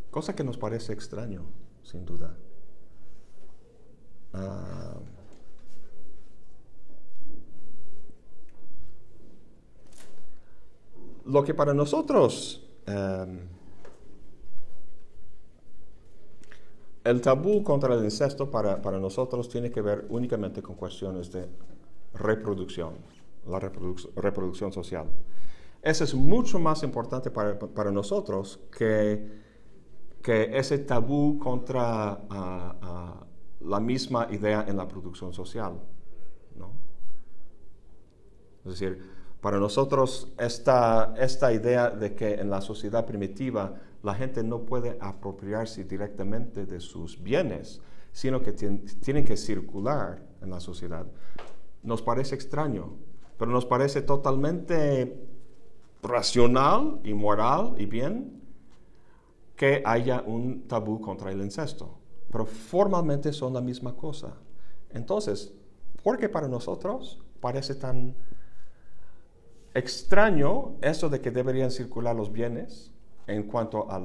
cosa 0.09 0.35
que 0.35 0.43
nos 0.43 0.57
parece 0.57 0.93
extraño, 0.93 1.45
sin 1.83 2.05
duda. 2.05 2.35
Ah, 4.33 4.97
lo 11.31 11.43
que 11.43 11.53
para 11.53 11.73
nosotros 11.73 12.67
em, 12.85 13.39
El 17.03 17.19
tabú 17.19 17.63
contra 17.63 17.95
el 17.95 18.03
incesto 18.03 18.51
para, 18.51 18.77
nosotros 18.99 19.49
tiene 19.49 19.71
que 19.71 19.81
ver 19.81 20.05
únicamente 20.09 20.61
con 20.61 20.75
cuestiones 20.75 21.31
de 21.31 21.49
reproducción, 22.13 22.93
la 23.47 23.59
reproducción 23.59 24.71
social. 24.71 25.07
Eso 25.81 26.03
es 26.03 26.13
mucho 26.13 26.59
más 26.59 26.83
importante 26.83 27.31
para, 27.31 27.91
nosotros 27.91 28.59
que, 28.77 29.41
que, 30.21 30.55
ese 30.55 30.77
tabú 30.77 31.39
contra 31.39 32.11
ah, 32.29 32.75
ah, 32.81 33.25
la 33.61 33.79
misma 33.79 34.27
idea 34.29 34.63
en 34.67 34.77
la 34.77 34.87
producción 34.87 35.33
social. 35.33 35.73
¿no? 36.55 36.71
Es 38.63 38.79
decir, 38.79 39.01
para 39.41 39.59
nosotros 39.59 40.31
esta, 40.37 41.15
esta 41.17 41.51
idea 41.51 41.89
de 41.89 42.15
que 42.15 42.35
en 42.35 42.49
la 42.49 42.61
sociedad 42.61 43.05
primitiva 43.05 43.73
la 44.03 44.13
gente 44.13 44.43
no 44.43 44.61
puede 44.61 44.97
apropiarse 44.99 45.83
directamente 45.83 46.65
de 46.65 46.79
sus 46.79 47.21
bienes, 47.21 47.81
sino 48.11 48.41
que 48.41 48.51
tienen 48.51 49.25
que 49.25 49.37
circular 49.37 50.21
en 50.41 50.51
la 50.51 50.59
sociedad. 50.59 51.07
Nos 51.81 52.03
parece 52.03 52.35
extraño, 52.35 52.93
pero 53.37 53.51
nos 53.51 53.65
parece 53.65 54.03
totalmente 54.03 55.27
racional 56.03 56.99
y 57.03 57.13
moral 57.13 57.73
y 57.77 57.85
bien 57.85 58.41
que 59.55 59.81
haya 59.85 60.21
un 60.21 60.67
tabú 60.67 61.01
contra 61.01 61.31
el 61.31 61.41
incesto. 61.41 61.97
Pero 62.31 62.45
formalmente 62.45 63.33
son 63.33 63.53
la 63.53 63.61
misma 63.61 63.95
cosa. 63.95 64.35
Entonces, 64.91 65.53
¿por 66.03 66.17
qué 66.17 66.29
para 66.29 66.47
nosotros 66.47 67.19
parece 67.39 67.75
tan 67.75 68.15
extraño 69.73 70.75
eso 70.81 71.09
de 71.09 71.21
que 71.21 71.31
deberían 71.31 71.71
circular 71.71 72.15
los 72.15 72.31
bienes 72.31 72.91
en 73.27 73.43
cuanto 73.43 73.89
a, 73.89 73.99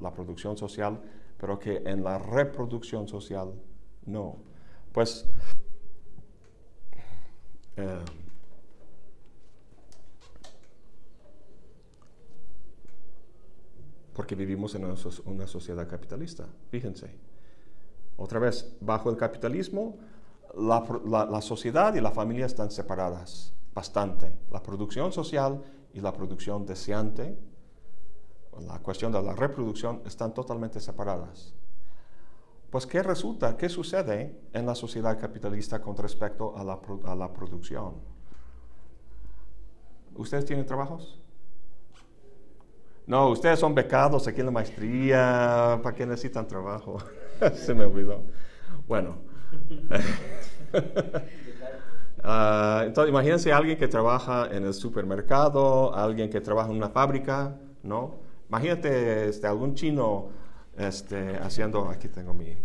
la 0.00 0.12
producción 0.12 0.56
social, 0.56 1.00
pero 1.38 1.58
que 1.58 1.76
en 1.84 2.02
la 2.02 2.18
reproducción 2.18 3.08
social 3.08 3.52
no. 4.06 4.36
Pues 4.92 5.28
eh, 7.76 7.98
porque 14.14 14.34
vivimos 14.34 14.74
en 14.74 14.84
una, 14.84 15.46
sociedad 15.46 15.88
capitalista, 15.88 16.46
fíjense. 16.70 17.10
Otra 18.16 18.38
vez, 18.38 18.76
bajo 18.80 19.08
el 19.08 19.16
capitalismo, 19.16 19.96
la, 20.54 21.40
sociedad 21.40 21.94
y 21.94 22.00
la 22.00 22.10
familia 22.10 22.44
están 22.44 22.70
separadas 22.70 23.54
bastante. 23.74 24.36
La 24.50 24.62
producción 24.62 25.12
social 25.12 25.62
y 25.92 26.00
la 26.00 26.12
producción 26.12 26.66
deseante 26.66 27.38
la 28.66 28.78
cuestión 28.80 29.12
de 29.12 29.22
la 29.22 29.34
reproducción 29.34 30.02
están 30.04 30.34
totalmente 30.34 30.80
separadas. 30.80 31.54
Pues, 32.70 32.86
¿qué 32.86 33.02
resulta? 33.02 33.56
¿Qué 33.56 33.68
sucede 33.68 34.38
en 34.52 34.66
la 34.66 34.74
sociedad 34.74 35.18
capitalista 35.18 35.80
con 35.80 35.96
respecto 35.96 36.56
a 36.56 36.64
la, 36.64 37.32
producción? 37.32 37.94
¿Ustedes 40.14 40.44
tienen 40.44 40.66
trabajos? 40.66 41.20
No, 43.06 43.28
ustedes 43.28 43.58
son 43.58 43.74
becados 43.74 44.28
aquí 44.28 44.40
en 44.40 44.46
la 44.46 44.52
maestría. 44.52 45.80
¿Para 45.82 45.96
qué 45.96 46.06
necesitan 46.06 46.46
trabajo? 46.46 46.98
Se 47.54 47.74
me 47.74 47.84
olvidó. 47.84 48.22
Bueno. 48.86 49.16
Ah, 52.22 52.82
entonces, 52.86 53.10
imagínense 53.10 53.52
alguien 53.52 53.78
que 53.78 53.88
trabaja 53.88 54.48
en 54.50 54.64
el 54.64 54.74
supermercado, 54.74 55.94
alguien 55.94 56.28
que 56.28 56.40
trabaja 56.40 56.70
en 56.70 56.76
una 56.76 56.90
fábrica, 56.90 57.56
¿no? 57.82 58.16
Imagínate 58.48 59.28
este, 59.28 59.46
algún 59.46 59.74
chino 59.74 60.28
este, 60.76 61.36
haciendo, 61.38 61.88
aquí 61.88 62.08
tengo 62.08 62.34
mi, 62.34 62.56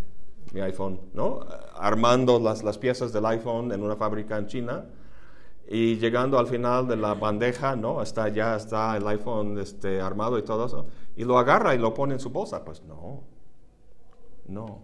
mi 0.53 0.61
iPhone, 0.61 0.99
¿no? 1.13 1.41
Armando 1.75 2.39
las, 2.39 2.63
las, 2.63 2.77
piezas 2.77 3.13
del 3.13 3.25
iPhone 3.27 3.71
en 3.71 3.81
una 3.81 3.95
fábrica 3.95 4.37
en 4.37 4.47
China 4.47 4.85
y 5.67 5.97
llegando 5.97 6.37
al 6.37 6.47
final 6.47 6.87
de 6.87 6.97
la 6.97 7.13
bandeja, 7.13 7.75
¿no? 7.75 7.99
Hasta 7.99 8.27
ya 8.29 8.55
está 8.55 8.97
el 8.97 9.07
iPhone 9.07 9.57
este, 9.59 10.01
armado 10.01 10.37
y 10.37 10.43
todo 10.43 10.65
eso, 10.65 10.87
y 11.15 11.23
lo 11.23 11.37
agarra 11.39 11.73
y 11.73 11.77
lo 11.77 11.93
pone 11.93 12.13
en 12.13 12.19
su 12.19 12.29
bolsa. 12.29 12.63
Pues 12.63 12.83
no, 12.83 13.23
no. 14.47 14.79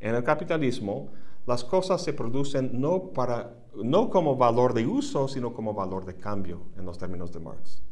En 0.00 0.14
el 0.14 0.24
capitalismo, 0.24 1.10
las 1.46 1.64
cosas 1.64 2.02
se 2.02 2.12
producen 2.12 2.80
no, 2.80 3.10
para, 3.12 3.54
no 3.74 4.10
como 4.10 4.36
valor 4.36 4.74
de 4.74 4.86
uso, 4.86 5.28
sino 5.28 5.52
como 5.52 5.74
valor 5.74 6.04
de 6.04 6.16
cambio, 6.16 6.62
en 6.76 6.84
los 6.84 6.98
términos 6.98 7.32
de 7.32 7.40
Marx. 7.40 7.82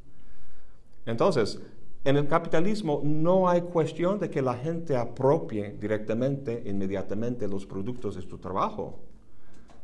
Entonces, 1.06 1.60
en 2.04 2.16
el 2.16 2.28
capitalismo 2.28 3.00
no 3.04 3.48
hay 3.48 3.62
cuestión 3.62 4.18
de 4.18 4.30
que 4.30 4.42
la 4.42 4.54
gente 4.54 4.96
apropie 4.96 5.76
directamente, 5.78 6.62
inmediatamente 6.66 7.48
los 7.48 7.66
productos 7.66 8.16
de 8.16 8.22
su 8.22 8.38
trabajo. 8.38 9.00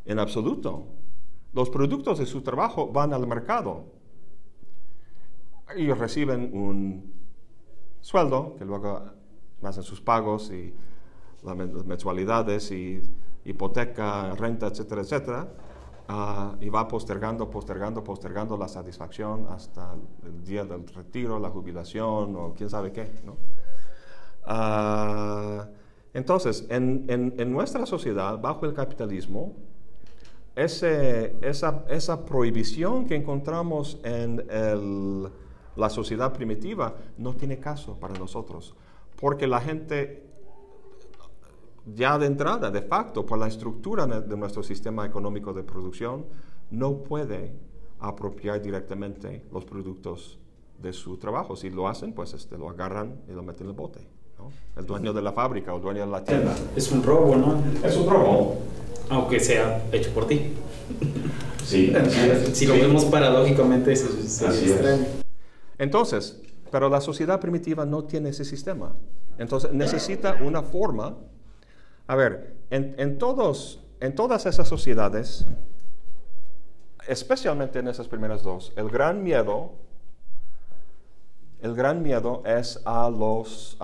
En 0.05 0.19
absoluto. 0.19 0.87
Los 1.53 1.71
productos 1.71 2.19
de 2.19 2.27
su 2.27 2.43
trabajo 2.43 2.89
van 2.93 3.13
al 3.13 3.27
mercado. 3.27 3.85
Ellos 5.75 5.99
reciben 5.99 6.51
un 6.53 7.13
sueldo 8.01 8.55
que 8.57 8.65
luego 8.65 9.03
hacen 9.63 9.83
sus 9.83 10.01
pagos 10.01 10.51
y 10.51 10.73
las 11.43 11.57
mensualidades 11.57 12.71
y 12.71 13.03
hipoteca, 13.45 14.35
renta, 14.35 14.69
etcétera, 14.69 15.01
etcétera 15.01 15.49
Ah, 16.09 16.55
y 16.61 16.69
va 16.69 16.87
postergando, 16.87 17.51
postergando, 17.51 18.05
postergando 18.05 18.57
la 18.57 18.69
satisfacción 18.69 19.49
hasta 19.51 19.95
el 20.25 20.45
día 20.45 20.65
del 20.65 20.87
retiro, 20.87 21.41
la 21.41 21.51
jubilación 21.51 22.37
o 22.37 22.55
quién 22.57 22.71
sabe 22.71 22.93
qué. 22.93 23.13
¿no? 23.25 23.37
Ah, 24.45 25.67
entonces, 26.15 26.65
en, 26.71 27.05
en, 27.09 27.53
nuestra 27.53 27.85
sociedad, 27.87 28.41
bajo 28.41 28.67
el 28.67 28.73
capitalismo, 28.73 29.55
ese, 30.55 31.37
esa, 31.43 31.85
esa, 31.91 32.25
prohibición 32.25 33.07
que 33.07 33.17
encontramos 33.17 34.01
en 34.05 34.43
el, 34.49 35.29
la 35.75 35.91
sociedad 35.91 36.33
primitiva 36.33 36.95
no 37.19 37.35
tiene 37.35 37.59
caso 37.59 37.99
para 37.99 38.15
nosotros, 38.15 38.75
porque 39.17 39.47
la 39.47 39.61
gente 39.61 40.26
ya 41.95 42.19
de 42.19 42.27
entrada, 42.27 42.71
de 42.71 42.83
facto, 42.83 43.25
por 43.25 43.39
la 43.39 43.47
estructura 43.47 44.07
de 44.07 44.37
nuestro 44.37 44.63
sistema 44.63 45.07
económico 45.07 45.53
de 45.53 45.63
producción, 45.63 46.27
no 46.71 46.99
puede 46.99 47.53
apropiar 48.01 48.61
directamente 48.61 49.45
los 49.53 49.65
productos 49.65 50.39
de 50.83 50.93
su 50.93 51.17
trabajo. 51.17 51.57
Si 51.57 51.71
lo 51.71 51.89
hacen, 51.89 52.13
pues 52.13 52.35
este, 52.35 52.59
lo 52.59 52.69
agarran 52.69 53.21
y 53.29 53.33
lo 53.33 53.43
meten 53.43 53.65
en 53.65 53.71
el 53.71 53.77
bote. 53.77 54.01
El 54.77 54.85
dueño 54.85 55.13
de 55.13 55.23
la 55.23 55.33
fábrica 55.33 55.73
o 55.73 55.77
el 55.77 55.83
dueño 55.83 56.01
de 56.01 56.13
la 56.13 56.23
tienda. 56.23 56.55
Es 56.75 56.93
un 56.93 57.03
robo, 57.03 57.35
¿no? 57.37 57.63
Es 57.83 57.97
un 57.97 58.09
robo. 58.09 58.59
Aunque 59.09 59.41
sea 59.41 59.87
hecho 59.93 60.13
por 60.13 60.27
ti. 60.27 60.53
Sí, 61.65 61.93
Si 62.53 62.67
lo 62.67 62.75
vemos 62.75 63.07
paradójicamente, 63.07 63.93
eso 63.93 64.09
es, 64.19 64.43
extraño. 64.43 65.05
Entonces, 65.79 66.41
pero 66.71 66.89
la 66.89 67.01
sociedad 67.01 67.41
primitiva 67.41 67.87
no 67.87 68.05
tiene 68.05 68.31
ese 68.31 68.45
sistema. 68.45 68.95
Entonces 69.39 69.73
necesita 69.73 70.39
una 70.43 70.63
forma. 70.63 71.17
A 72.09 72.15
ver, 72.15 72.57
en, 72.71 73.19
todos, 73.19 73.81
en 74.01 74.15
todas 74.15 74.47
esas 74.47 74.69
sociedades, 74.69 75.45
especialmente 77.09 77.81
en 77.81 77.89
esas 77.89 78.07
primeras 78.07 78.43
dos, 78.43 78.73
el 78.77 78.89
gran 78.91 79.25
miedo, 79.25 79.73
el 81.61 81.75
gran 81.75 82.03
miedo 82.03 82.43
es 82.47 82.81
a 82.85 83.11
los 83.11 83.77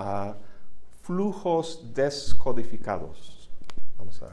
flujos 1.01 1.93
descodificados. 1.93 3.49
Vamos 3.97 4.21
a 4.21 4.29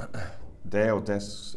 de 0.64 0.92
o 0.92 1.00
des 1.02 1.56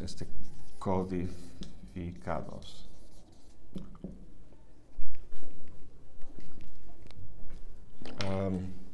codificados. 8.18 8.84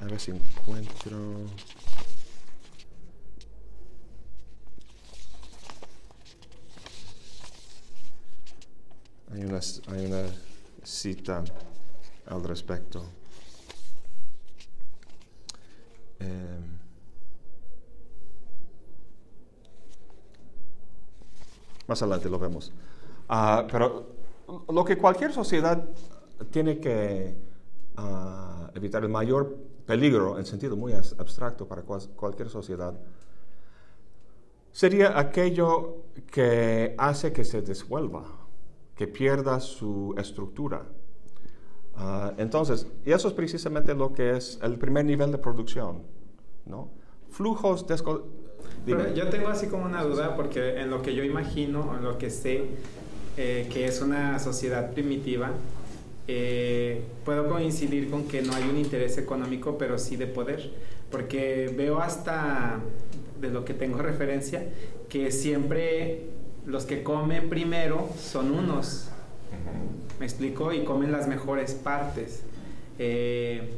a 0.00 0.04
ver 0.04 0.18
si 0.20 0.30
encuentro. 0.30 1.18
Hay 9.32 9.44
una, 9.44 9.60
hay 9.88 10.06
una 10.06 10.24
cita 10.82 11.44
al 12.26 12.44
respecto. 12.44 13.04
Eh, 16.18 16.60
más 21.86 22.02
adelante 22.02 22.28
lo 22.30 22.38
vemos. 22.38 22.72
Uh, 23.28 23.66
pero 23.70 24.19
lo 24.68 24.84
que 24.84 24.96
cualquier 24.96 25.32
sociedad 25.32 25.88
tiene 26.50 26.78
que 26.78 27.36
uh, 27.98 28.76
evitar, 28.76 29.02
el 29.02 29.08
mayor 29.08 29.56
peligro 29.86 30.38
en 30.38 30.46
sentido 30.46 30.76
muy 30.76 30.92
abstracto 30.92 31.66
para 31.66 31.82
cual, 31.82 32.00
cualquier 32.16 32.48
sociedad, 32.48 32.94
sería 34.72 35.18
aquello 35.18 36.04
que 36.30 36.94
hace 36.96 37.32
que 37.32 37.44
se 37.44 37.62
desvuelva, 37.62 38.24
que 38.94 39.06
pierda 39.06 39.60
su 39.60 40.14
estructura. 40.16 40.86
Ah, 41.96 42.32
entonces, 42.38 42.86
y 43.04 43.12
eso 43.12 43.28
es 43.28 43.34
precisamente 43.34 43.94
lo 43.94 44.12
que 44.12 44.36
es 44.36 44.58
el 44.62 44.78
primer 44.78 45.04
nivel 45.04 45.32
de 45.32 45.38
producción, 45.38 46.02
¿no? 46.64 46.90
Flujos 47.30 47.84
Pero 48.84 49.14
yo 49.14 49.28
tengo 49.28 49.48
así 49.48 49.66
como 49.66 49.84
una 49.84 50.02
duda 50.02 50.34
porque 50.34 50.80
en 50.80 50.90
lo 50.90 51.02
que 51.02 51.14
yo 51.14 51.22
imagino, 51.22 51.96
en 51.96 52.02
lo 52.02 52.18
que 52.18 52.30
sé 52.30 52.70
eh, 53.42 53.66
que 53.72 53.86
es 53.86 54.02
una 54.02 54.38
sociedad 54.38 54.92
primitiva, 54.92 55.52
eh, 56.28 57.02
puedo 57.24 57.48
coincidir 57.48 58.10
con 58.10 58.28
que 58.28 58.42
no 58.42 58.54
hay 58.54 58.64
un 58.64 58.76
interés 58.76 59.16
económico, 59.16 59.78
pero 59.78 59.98
sí 59.98 60.16
de 60.16 60.26
poder, 60.26 60.70
porque 61.10 61.72
veo 61.76 62.00
hasta 62.00 62.80
de 63.40 63.48
lo 63.48 63.64
que 63.64 63.72
tengo 63.72 63.98
referencia 63.98 64.62
que 65.08 65.32
siempre 65.32 66.26
los 66.66 66.84
que 66.84 67.02
comen 67.02 67.48
primero 67.48 68.08
son 68.18 68.50
unos 68.52 69.10
¿Me 70.20 70.26
explico? 70.26 70.72
Y 70.72 70.84
comen 70.84 71.12
las 71.12 71.26
mejores 71.26 71.72
partes. 71.72 72.42
Eh, 72.98 73.70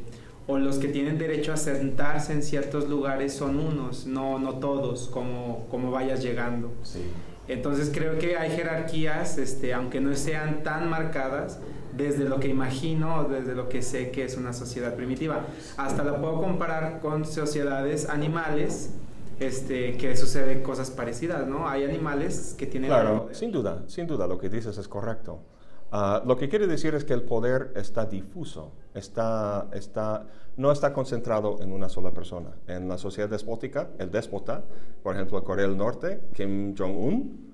o 0.45 0.57
los 0.57 0.77
que 0.77 0.89
tienen 0.89 1.17
derecho 1.17 1.53
a 1.53 1.57
sentarse 1.57 2.33
en 2.33 2.43
ciertos 2.43 2.89
lugares 2.89 3.33
son 3.33 3.59
unos, 3.59 4.05
no, 4.05 4.39
no 4.39 4.55
todos, 4.55 5.07
como, 5.07 5.65
como 5.71 5.89
vayas 5.89 6.21
llegando. 6.21 6.69
Entonces 7.47 7.91
creo 7.93 8.17
que 8.17 8.37
hay 8.37 8.51
jerarquías, 8.51 9.37
este, 9.37 9.73
aunque 9.73 9.99
no 9.99 10.15
sean 10.15 10.63
tan 10.63 10.89
marcadas, 10.89 11.59
desde 11.95 12.23
lo 12.27 12.39
que 12.39 12.47
imagino, 12.47 13.25
desde 13.25 13.53
lo 13.53 13.69
que 13.69 13.81
sé 13.81 14.11
que 14.11 14.23
es 14.23 14.37
una 14.37 14.53
sociedad 14.53 14.95
primitiva. 14.95 15.45
Hasta 15.77 16.03
la 16.03 16.19
puedo 16.19 16.41
comparar 16.41 16.99
con 17.01 17.25
sociedades 17.25 18.09
animales, 18.09 18.93
este, 19.39 19.97
que 19.97 20.15
suceden 20.15 20.63
cosas 20.63 20.89
parecidas, 20.89 21.47
¿no? 21.47 21.67
Hay 21.67 21.83
animales 21.83 22.55
que 22.57 22.65
tienen... 22.65 22.89
Claro, 22.89 23.29
sin 23.31 23.51
duda, 23.51 23.83
sin 23.87 24.07
duda, 24.07 24.27
lo 24.27 24.37
que 24.37 24.49
dices 24.49 24.77
es 24.77 24.87
correcto. 24.87 25.39
Ah, 25.95 26.23
lo 26.25 26.35
que 26.35 26.49
quiere 26.49 26.65
decir 26.65 26.95
es 26.95 27.05
que 27.05 27.13
el 27.13 27.21
poder 27.21 27.71
está 27.75 28.05
difuso, 28.05 28.71
está, 28.95 29.67
está, 29.73 30.25
no 30.57 30.71
está 30.71 30.91
concentrado 30.91 31.61
en 31.61 31.71
una 31.71 31.87
sola 31.87 32.09
persona. 32.09 32.49
En 32.65 32.87
la 32.87 32.97
sociedad 32.97 33.29
despótica, 33.29 33.89
el 33.99 34.09
déspota, 34.09 34.63
por 35.03 35.13
ejemplo, 35.13 35.43
Corea 35.43 35.67
del 35.67 35.77
Norte, 35.77 36.29
Kim 36.33 36.75
Jong-un, 36.75 37.53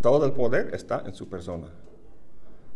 todo 0.00 0.24
el 0.24 0.32
poder 0.32 0.74
está 0.74 1.02
en 1.04 1.14
su 1.14 1.28
persona. 1.28 1.68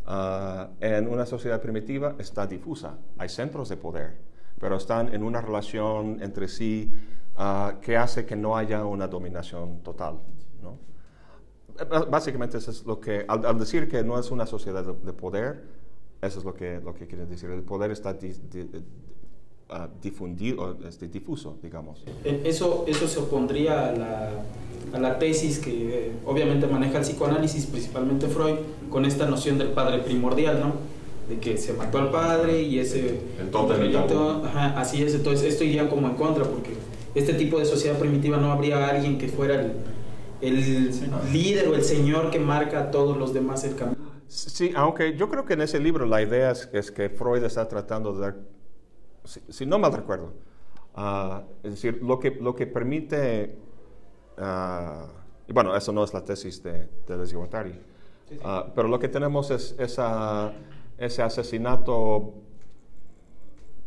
Ah, 0.04 0.68
en 0.80 1.08
una 1.08 1.24
sociedad 1.24 1.62
primitiva 1.62 2.16
está 2.18 2.46
difusa, 2.46 2.98
hay 3.16 3.30
centros 3.30 3.70
de 3.70 3.78
poder, 3.78 4.18
pero 4.60 4.76
están 4.76 5.14
en 5.14 5.22
una 5.22 5.40
relación 5.40 6.22
entre 6.22 6.46
sí 6.46 6.92
ah, 7.38 7.76
que 7.80 7.96
hace 7.96 8.26
que 8.26 8.36
no 8.36 8.54
haya 8.54 8.84
una 8.84 9.08
dominación 9.08 9.78
total. 9.82 10.18
Básicamente 12.10 12.58
eso 12.58 12.70
es 12.70 12.84
lo 12.84 13.00
que, 13.00 13.24
al, 13.28 13.58
decir 13.58 13.88
que 13.88 14.02
no 14.02 14.18
es 14.18 14.30
una 14.30 14.46
sociedad 14.46 14.84
de, 14.84 15.12
poder, 15.12 15.62
eso 16.20 16.40
es 16.40 16.44
lo 16.44 16.54
que, 16.54 16.80
lo 16.84 16.94
que 16.94 17.06
quiere 17.06 17.24
decir. 17.26 17.50
El 17.50 17.62
poder 17.62 17.92
está 17.92 18.16
ah, 19.68 19.88
difundido, 20.02 20.76
este, 20.88 21.06
difuso, 21.06 21.56
digamos. 21.62 22.02
Eh, 22.24 22.42
eso, 22.44 22.84
eso 22.88 23.06
se 23.06 23.20
opondría 23.20 23.90
a 23.90 23.92
la, 23.92 24.30
a 24.92 24.98
la 24.98 25.18
tesis 25.20 25.60
que 25.60 25.70
eh, 25.70 26.12
obviamente 26.26 26.66
maneja 26.66 26.98
el 26.98 27.04
psicoanálisis, 27.04 27.66
principalmente 27.66 28.26
Freud, 28.26 28.56
con 28.90 29.04
esta 29.04 29.26
noción 29.28 29.58
del 29.58 29.68
padre 29.68 29.98
primordial, 29.98 30.58
¿no? 30.58 30.72
De 31.28 31.38
que 31.38 31.58
se 31.58 31.74
mató 31.74 31.98
al 31.98 32.10
padre 32.10 32.62
y 32.62 32.80
ese... 32.80 33.20
El 33.38 33.50
todo 33.50 34.44
ajá, 34.44 34.80
Así 34.80 35.00
es, 35.02 35.14
entonces 35.14 35.52
esto 35.52 35.62
iría 35.62 35.88
como 35.88 36.08
en 36.08 36.16
contra, 36.16 36.42
porque 36.42 36.70
este 37.14 37.34
tipo 37.34 37.58
de 37.60 37.66
sociedad 37.66 37.98
primitiva 37.98 38.38
no 38.38 38.50
habría 38.50 38.88
alguien 38.88 39.16
que 39.18 39.28
fuera 39.28 39.60
el 39.60 39.72
el 40.40 41.32
líder 41.32 41.68
o 41.68 41.74
el 41.74 41.82
señor 41.82 42.30
que 42.30 42.38
marca 42.38 42.80
a 42.80 42.90
todos 42.90 43.16
los 43.16 43.32
demás 43.32 43.64
el 43.64 43.76
camino. 43.76 44.08
Sí, 44.28 44.72
aunque 44.76 45.16
yo 45.16 45.28
creo 45.28 45.44
que 45.44 45.54
en 45.54 45.62
ese 45.62 45.80
libro 45.80 46.04
la 46.04 46.20
idea 46.20 46.50
es, 46.50 46.90
que 46.90 47.08
Freud 47.08 47.42
está 47.44 47.66
tratando 47.66 48.12
de 48.12 48.20
dar, 48.20 48.36
si, 49.24 49.64
no 49.64 49.78
mal 49.78 49.92
recuerdo, 49.92 50.34
ah, 50.94 51.44
es 51.62 51.72
decir, 51.72 52.00
lo 52.02 52.18
que, 52.18 52.32
lo 52.32 52.54
que 52.54 52.66
permite, 52.66 53.56
uh, 54.36 55.06
y 55.46 55.52
bueno, 55.52 55.74
eso 55.74 55.92
no 55.92 56.04
es 56.04 56.12
la 56.12 56.22
tesis 56.22 56.62
de, 56.62 56.88
de 57.06 57.80
ah, 58.44 58.66
pero 58.74 58.88
lo 58.88 58.98
que 58.98 59.08
tenemos 59.08 59.50
es 59.50 59.74
esa, 59.78 60.52
ese 60.98 61.22
asesinato 61.22 62.34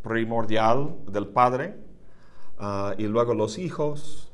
primordial 0.01 0.95
del 1.07 1.27
padre 1.27 1.75
y 2.97 3.03
luego 3.03 3.33
los 3.33 3.57
hijos 3.57 4.31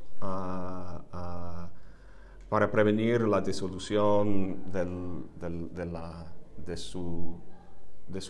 para 2.49 2.71
prevenir 2.71 3.21
la 3.21 3.41
disolución 3.41 4.71
de, 4.71 5.85
la, 5.85 6.25
de, 6.65 6.77
su, 6.77 7.41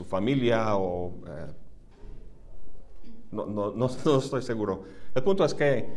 familia 0.08 0.76
o... 0.76 1.14
Eh, 1.28 1.54
no, 3.32 3.46
no, 3.46 3.72
no, 3.76 3.86
estoy 3.86 4.42
seguro. 4.42 4.84
El 5.14 5.24
punto 5.24 5.46
es 5.46 5.54
que 5.54 5.94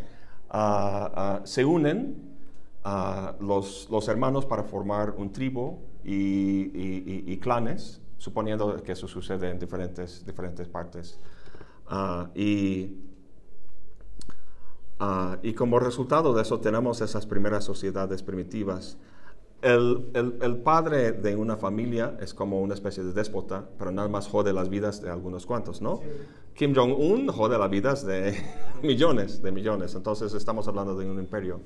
ah, 0.51 1.13
ah, 1.15 1.41
se 1.45 1.65
unen 1.65 2.29
los, 3.41 3.89
los, 3.91 4.09
hermanos 4.09 4.47
para 4.47 4.65
formar 4.65 5.11
un 5.11 5.33
tribu 5.33 5.79
y, 6.03 7.33
y, 7.33 7.37
clanes, 7.39 8.01
suponiendo 8.19 8.83
que 8.83 8.93
eso 8.93 9.07
sucede 9.07 9.51
en 9.51 9.59
diferentes, 9.59 10.25
diferentes 10.27 10.69
partes. 10.69 11.19
y 12.35 13.10
Ah, 15.03 15.39
y 15.43 15.55
como 15.55 15.79
resultado 15.79 16.35
de 16.35 16.43
eso 16.43 16.61
tenemos 16.61 17.01
esas 17.01 17.25
primeras 17.25 17.65
sociedades 17.65 18.23
primitivas. 18.23 18.99
El, 19.63 20.11
el, 20.15 20.57
padre 20.59 21.13
de 21.13 21.37
una 21.37 21.57
familia 21.57 22.17
es 22.21 22.35
como 22.35 22.61
una 22.61 22.75
especie 22.75 23.03
de 23.03 23.13
déspota, 23.13 23.67
pero 23.79 23.91
nada 23.93 24.09
más 24.09 24.27
jode 24.27 24.53
las 24.53 24.69
vidas 24.69 25.03
de 25.03 25.11
algunos 25.11 25.47
cuantos, 25.47 25.83
¿no? 25.83 26.01
Kim 26.55 26.75
Jong-un 26.75 27.29
jode 27.29 27.59
las 27.59 27.71
vidas 27.71 28.07
de 28.07 28.35
millones, 28.83 29.43
de 29.43 29.53
millones. 29.53 29.95
Entonces 29.95 30.35
estamos 30.35 30.69
hablando 30.69 30.95
de 30.95 31.11
un 31.11 31.19
imperio. 31.19 31.61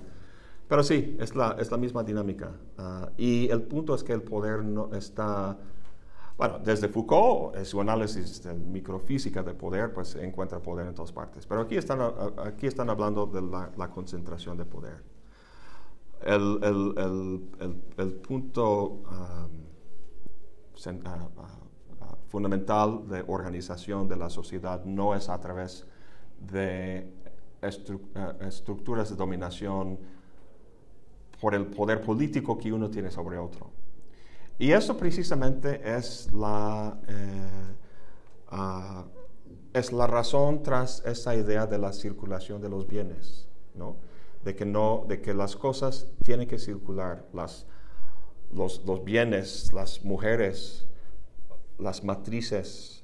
Pero 0.68 0.84
sí, 0.84 1.16
es 1.20 1.34
la, 1.34 1.56
es 1.58 1.72
la 1.72 1.76
misma 1.76 2.04
dinámica. 2.04 2.52
Ah, 2.78 3.10
y 3.16 3.48
el 3.50 3.62
punto 3.62 3.96
es 3.96 4.04
que 4.04 4.12
el 4.12 4.22
poder 4.22 4.64
no 4.64 4.94
está 4.94 5.58
bueno, 6.36 6.58
desde 6.58 6.88
Foucault, 6.88 7.56
en 7.56 7.64
su 7.64 7.80
análisis 7.80 8.42
de 8.42 8.54
microfísica 8.54 9.42
del 9.42 9.54
poder, 9.54 9.92
pues 9.92 10.16
encuentra 10.16 10.58
poder 10.60 10.88
en 10.88 10.94
todas 10.94 11.12
partes. 11.12 11.46
Pero 11.46 11.60
aquí 11.60 11.76
están, 11.76 12.00
aquí 12.44 12.66
están 12.66 12.90
hablando 12.90 13.26
de 13.26 13.40
la, 13.40 13.90
concentración 13.90 14.56
de 14.56 14.64
poder. 14.64 15.00
El, 16.22 17.50
punto 18.26 18.84
uh, 18.84 19.48
fundamental 22.28 23.06
de 23.06 23.24
organización 23.28 24.08
de 24.08 24.16
la 24.16 24.28
sociedad 24.28 24.84
no 24.84 25.14
es 25.14 25.28
a 25.28 25.38
través 25.40 25.86
de 26.40 27.12
uh, 27.62 28.44
estructuras 28.44 29.08
de 29.08 29.14
dominación 29.14 30.00
por 31.40 31.54
el 31.54 31.66
poder 31.66 32.00
político 32.00 32.58
que 32.58 32.72
uno 32.72 32.90
tiene 32.90 33.12
sobre 33.12 33.38
otro. 33.38 33.83
Y 34.58 34.72
eso 34.72 34.96
precisamente 34.96 35.80
es 35.96 36.32
la, 36.32 36.98
eh, 37.08 37.76
ah, 38.48 39.04
es 39.72 39.92
la 39.92 40.06
razón 40.06 40.62
tras 40.62 41.02
esa 41.04 41.34
idea 41.34 41.66
de 41.66 41.78
la 41.78 41.92
circulación 41.92 42.62
de 42.62 42.68
los 42.68 42.86
bienes, 42.86 43.48
¿no? 43.74 43.96
De 44.44 44.54
que, 44.54 44.64
no, 44.64 45.04
de 45.08 45.20
que 45.20 45.34
las 45.34 45.56
cosas 45.56 46.06
tienen 46.22 46.46
que 46.46 46.58
circular, 46.58 47.24
las, 47.32 47.66
los, 48.52 48.84
los 48.86 49.02
bienes, 49.02 49.72
las 49.72 50.04
mujeres, 50.04 50.86
las 51.78 52.04
matrices, 52.04 53.02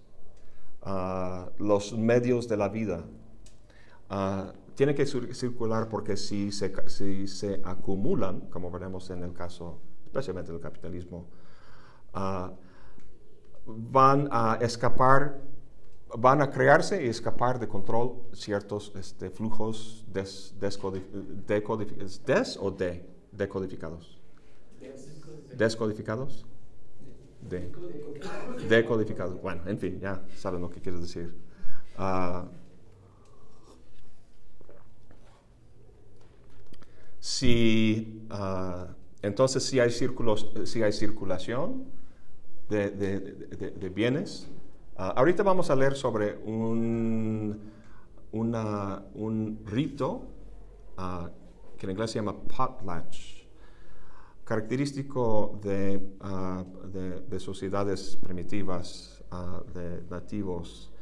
ah, 0.83 1.51
los 1.59 1.93
medios 1.93 2.47
de 2.47 2.57
la 2.57 2.69
vida, 2.69 3.05
uh, 4.11 4.53
tienen 4.77 4.95
que 4.95 5.05
circular 5.07 5.89
porque 5.89 6.17
si 6.17 6.53
se, 6.53 6.73
si 6.89 7.27
se 7.27 7.61
acumulan, 7.65 8.41
como 8.51 8.71
veremos 8.71 9.11
en 9.11 9.25
el 9.25 9.33
caso 9.33 9.81
especialmente 10.07 10.53
del 10.53 10.61
capitalismo, 10.61 11.27
ah, 12.15 12.53
van 13.67 14.29
a 14.31 14.59
escapar, 14.61 15.41
van 16.17 16.43
a 16.43 16.51
crearse 16.51 17.05
y 17.05 17.09
escapar 17.09 17.59
de 17.59 17.69
control 17.69 18.23
ciertos 18.33 18.93
este, 18.97 19.31
flujos 19.31 20.05
des, 20.13 20.55
des 20.59 20.79
o 22.61 22.71
de, 22.71 23.07
decodificados. 23.33 24.21
Descodificados. 25.57 26.47
De. 27.41 27.71
Decodificados. 28.69 29.41
Bueno, 29.41 29.63
en 29.67 29.79
fin, 29.79 29.99
ya 30.01 30.23
saben 30.37 30.61
lo 30.61 30.71
que 30.71 30.81
quiero 30.81 31.01
decir. 31.01 31.35
Uh, 31.99 32.47
si, 37.19 38.27
uh, 38.31 38.93
entonces, 39.23 39.65
si 39.65 39.81
hay, 39.81 39.91
círculos, 39.91 40.51
si 40.65 40.83
hay 40.83 40.93
circulación 40.93 42.00
de, 42.71 42.91
de, 42.91 43.71
de, 43.73 43.89
bienes, 43.91 44.49
uh, 44.97 45.13
ahorita 45.17 45.43
vamos 45.43 45.69
a 45.71 45.77
leer 45.77 45.95
sobre 45.95 46.39
un, 46.39 47.61
una, 48.33 49.03
un 49.15 49.61
rito 49.67 50.23
uh, 50.97 51.29
que 51.77 51.87
en 51.87 51.91
inglés 51.91 52.13
se 52.13 52.19
llama 52.21 52.35
potlatch, 52.35 53.47
característico 54.45 55.59
de, 55.63 56.01
sociedades 57.39 58.17
primitivas, 58.17 59.23
de 59.75 60.03
nativos 60.11 60.93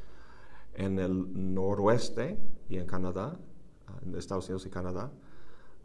en 0.74 0.98
el 0.98 1.54
noroeste 1.54 2.38
y 2.68 2.76
en 2.76 2.86
Canadá, 2.86 3.38
en 4.04 4.14
Estados 4.16 4.48
Unidos 4.48 4.66
y 4.66 4.70
Canadá, 4.70 5.10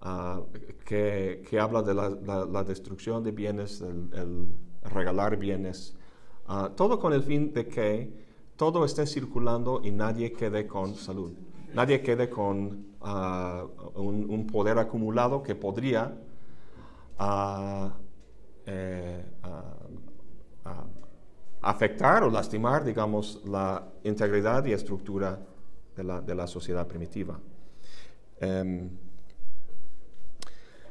Ah, 0.05 0.41
que, 0.85 1.41
que, 1.49 1.59
habla 1.61 1.81
de 1.81 1.93
la, 1.93 2.63
destrucción 2.65 3.23
de 3.23 3.31
bienes, 3.31 3.79
el, 3.79 4.49
regalar 4.83 5.37
bienes, 5.37 5.95
uh, 6.47 6.69
todo 6.69 6.99
con 6.99 7.13
el 7.13 7.23
fin 7.23 7.53
de 7.53 7.67
que 7.67 8.11
todo 8.55 8.85
esté 8.85 9.05
circulando 9.05 9.81
y 9.83 9.91
nadie 9.91 10.33
quede 10.33 10.67
con 10.67 10.95
salud, 10.95 11.33
nadie 11.73 12.01
quede 12.01 12.29
con 12.29 12.85
uh, 13.01 14.01
un, 14.01 14.47
poder 14.47 14.77
acumulado 14.77 15.41
que 15.41 15.55
podría 15.55 16.17
eh, 18.65 19.23
afectar 21.61 22.23
o 22.23 22.29
lastimar, 22.29 22.83
digamos, 22.83 23.41
la 23.45 23.83
integridad 24.03 24.65
y 24.65 24.73
estructura 24.73 25.39
de 25.95 26.03
la, 26.03 26.21
de 26.21 26.35
la 26.35 26.45
sociedad 26.45 26.85
primitiva. 26.87 27.39
Um, 28.41 28.89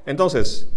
entonces, 0.07 0.69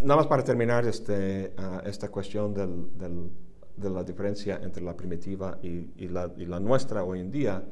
nada 0.00 0.16
más 0.16 0.26
para 0.26 0.44
terminar 0.44 0.86
este, 0.86 1.52
ah, 1.56 1.82
esta 1.84 2.08
cuestión 2.10 2.54
de 2.54 3.90
la 3.90 4.04
diferencia 4.04 4.60
entre 4.62 4.82
la 4.82 4.96
primitiva 4.96 5.58
y, 5.62 6.08
la, 6.08 6.60
nuestra 6.60 7.04
hoy 7.04 7.20
en 7.20 7.30
día, 7.30 7.64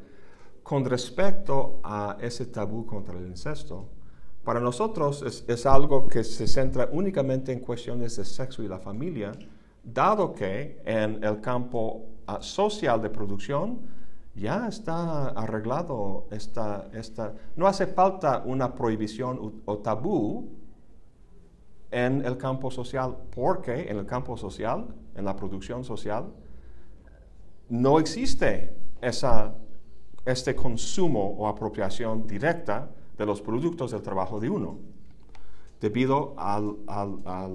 con 0.62 0.84
respecto 0.84 1.80
a 1.82 2.16
ese 2.20 2.46
tabú 2.46 2.86
contra 2.86 3.18
el 3.18 3.26
incesto, 3.26 3.88
para 4.42 4.60
nosotros 4.60 5.44
es, 5.46 5.66
algo 5.66 6.06
que 6.06 6.22
se 6.22 6.46
centra 6.46 6.88
únicamente 6.92 7.52
en 7.52 7.60
cuestiones 7.60 8.16
de 8.16 8.24
sexo 8.24 8.62
y 8.62 8.68
la 8.68 8.78
familia, 8.78 9.32
dado 9.82 10.32
que 10.32 10.82
en 10.84 11.22
el 11.24 11.40
campo 11.40 12.06
ah, 12.26 12.38
social 12.40 13.00
de 13.00 13.10
producción 13.10 13.80
ya 14.34 14.66
está 14.66 15.28
arreglado 15.28 16.26
esta, 16.30 16.88
esta, 16.92 17.34
no 17.56 17.66
hace 17.66 17.86
falta 17.86 18.42
una 18.44 18.74
prohibición 18.74 19.60
o 19.64 19.78
tabú 19.78 20.63
en 21.94 22.24
el 22.26 22.36
campo 22.36 22.72
social, 22.72 23.16
porque 23.30 23.88
en 23.88 23.98
el 23.98 24.04
campo 24.04 24.36
social, 24.36 24.92
en 25.14 25.24
la 25.24 25.36
producción 25.36 25.84
social, 25.84 26.26
no 27.68 28.00
existe 28.00 28.76
esa, 29.00 29.54
este 30.24 30.56
consumo 30.56 31.36
o 31.38 31.46
apropiación 31.46 32.26
directa 32.26 32.90
de 33.16 33.24
los 33.24 33.40
productos 33.40 33.92
del 33.92 34.02
trabajo 34.02 34.40
de 34.40 34.50
uno, 34.50 34.80
debido 35.80 36.34
a 36.36 36.60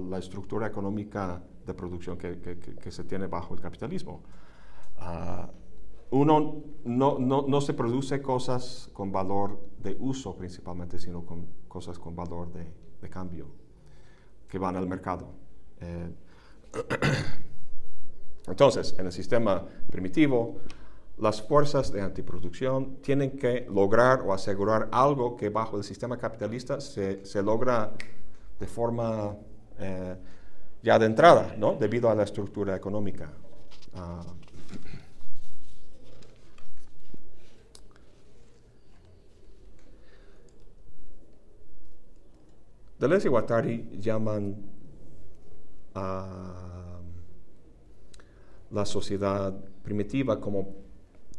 la 0.08 0.18
estructura 0.18 0.68
económica 0.68 1.42
de 1.66 1.74
producción 1.74 2.16
que, 2.16 2.90
se 2.90 3.04
tiene 3.04 3.26
bajo 3.26 3.52
el 3.52 3.60
capitalismo. 3.60 4.22
Ah, 4.96 5.50
uno 6.12 6.62
no, 6.84 7.18
no, 7.18 7.44
no, 7.46 7.60
se 7.60 7.74
produce 7.74 8.22
cosas 8.22 8.88
con 8.94 9.12
valor 9.12 9.60
de 9.78 9.98
uso 10.00 10.34
principalmente, 10.34 10.98
sino 10.98 11.26
con 11.26 11.46
cosas 11.68 11.98
con 11.98 12.16
valor 12.16 12.50
de, 12.52 12.72
de 13.02 13.10
cambio 13.10 13.59
que 14.50 14.58
van 14.58 14.76
al 14.76 14.86
mercado. 14.86 15.28
Eh, 15.80 16.10
entonces, 18.46 18.94
en 18.98 19.06
el 19.06 19.12
sistema 19.12 19.64
primitivo, 19.90 20.60
las 21.18 21.42
fuerzas 21.42 21.92
de 21.92 22.00
antiproducción 22.00 22.96
tienen 22.96 23.32
que 23.32 23.66
lograr 23.70 24.22
o 24.22 24.32
asegurar 24.32 24.88
algo 24.90 25.36
que 25.36 25.50
bajo 25.50 25.76
el 25.76 25.84
sistema 25.84 26.16
capitalista 26.16 26.80
se, 26.80 27.24
se 27.24 27.42
logra 27.42 27.92
de 28.58 28.66
forma 28.66 29.36
eh, 29.78 30.16
ya 30.82 30.98
de 30.98 31.06
entrada, 31.06 31.54
¿no? 31.58 31.74
debido 31.74 32.10
a 32.10 32.14
la 32.14 32.22
estructura 32.22 32.74
económica. 32.74 33.30
Ah, 33.94 34.22
Deleuze 43.00 43.28
y 43.28 43.30
Guattari 43.30 43.98
llaman 43.98 44.54
a 45.94 47.00
la 48.70 48.84
sociedad 48.84 49.58
primitiva 49.82 50.38
como 50.38 50.76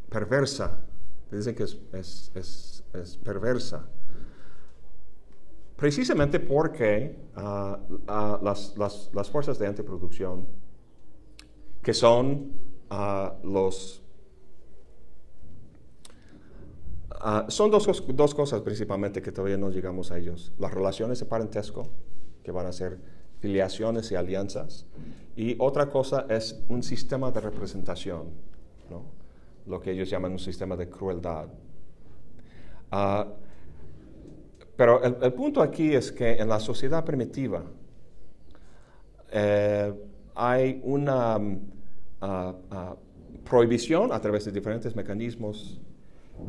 perversa. 0.10 0.82
Dicen 1.30 1.54
que 1.54 1.64
es, 1.64 2.84
perversa. 3.24 3.88
Precisamente 5.76 6.40
porque 6.40 7.16
ah, 7.36 7.80
las, 8.42 9.30
fuerzas 9.30 9.60
de 9.60 9.68
antiproducción, 9.68 10.48
que 11.84 11.94
son 11.94 12.54
ah, 12.90 13.36
los 13.44 14.01
Ah, 17.24 17.46
son 17.50 17.70
dos, 17.70 17.86
dos, 18.16 18.34
cosas 18.34 18.62
principalmente 18.62 19.22
que 19.22 19.32
todavía 19.32 19.56
no 19.56 19.70
llegamos 19.70 20.12
a 20.12 20.18
ellos. 20.18 20.52
Las 20.58 20.74
relaciones 20.74 21.20
de 21.20 21.28
parentesco, 21.28 21.88
que 22.44 22.52
van 22.52 22.66
a 22.66 22.72
ser 22.72 22.98
filiaciones 23.40 24.12
y 24.12 24.16
alianzas. 24.16 24.88
Y 25.36 25.56
otra 25.60 25.88
cosa 25.88 26.26
es 26.30 26.64
un 26.68 26.82
sistema 26.82 27.30
de 27.32 27.42
representación, 27.42 28.30
¿no? 28.90 29.04
lo 29.68 29.80
que 29.80 29.92
ellos 29.92 30.10
llaman 30.10 30.32
un 30.32 30.40
sistema 30.40 30.76
de 30.76 30.90
crueldad. 30.90 31.48
Ah, 32.90 33.28
pero 34.76 35.04
el, 35.04 35.34
punto 35.34 35.62
aquí 35.62 35.94
es 35.94 36.12
que 36.12 36.34
en 36.34 36.50
la 36.50 36.60
sociedad 36.60 37.06
primitiva 37.06 37.64
eh, 39.32 39.94
hay 40.34 40.82
una 40.84 41.40
ah, 42.20 42.96
prohibición 43.48 44.12
a 44.12 44.20
través 44.20 44.46
de 44.46 44.52
diferentes 44.52 44.96
mecanismos 44.96 45.80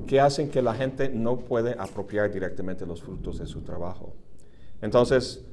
que 0.07 0.21
hacen 0.21 0.51
que 0.51 0.63
la 0.63 0.75
gente 0.75 1.09
no 1.09 1.39
puede 1.39 1.75
apropiar 1.79 2.31
directamente 2.31 2.87
los 2.87 3.03
frutos 3.03 3.39
de 3.39 3.47
su 3.47 3.63
trabajo. 3.63 4.15
Entonces, 4.81 5.45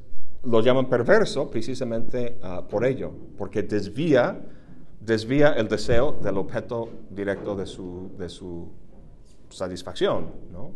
lo 0.43 0.61
llaman 0.61 0.87
perverso 0.87 1.49
precisamente 1.49 2.37
ah, 2.41 2.63
por 2.69 2.85
ello, 2.85 3.11
porque 3.37 3.63
desvía, 3.63 4.39
desvía 4.99 5.53
el 5.53 5.67
deseo 5.67 6.17
del 6.21 6.37
objeto 6.37 6.89
directo 7.09 7.55
de 7.55 7.65
su, 7.65 8.11
de 8.17 8.29
su 8.29 8.69
satisfacción. 9.49 10.31
¿no? 10.51 10.71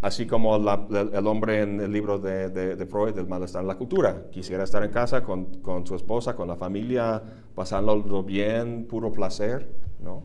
Así 0.00 0.26
como 0.26 0.56
el 0.56 1.26
hombre 1.26 1.62
en 1.62 1.80
el 1.80 1.92
libro 1.92 2.18
de, 2.18 2.48
de, 2.48 2.86
Freud, 2.86 3.16
El 3.18 3.28
malestar 3.28 3.62
en 3.62 3.68
la 3.68 3.76
cultura. 3.76 4.24
Quisiera 4.32 4.64
estar 4.64 4.82
en 4.82 4.90
casa 4.90 5.22
con, 5.22 5.60
con 5.62 5.86
su 5.86 5.94
esposa, 5.94 6.34
con 6.34 6.48
la 6.48 6.56
familia, 6.56 7.22
pasándolo 7.54 8.24
bien, 8.24 8.86
puro 8.86 9.12
placer. 9.12 9.68
¿no? 10.02 10.24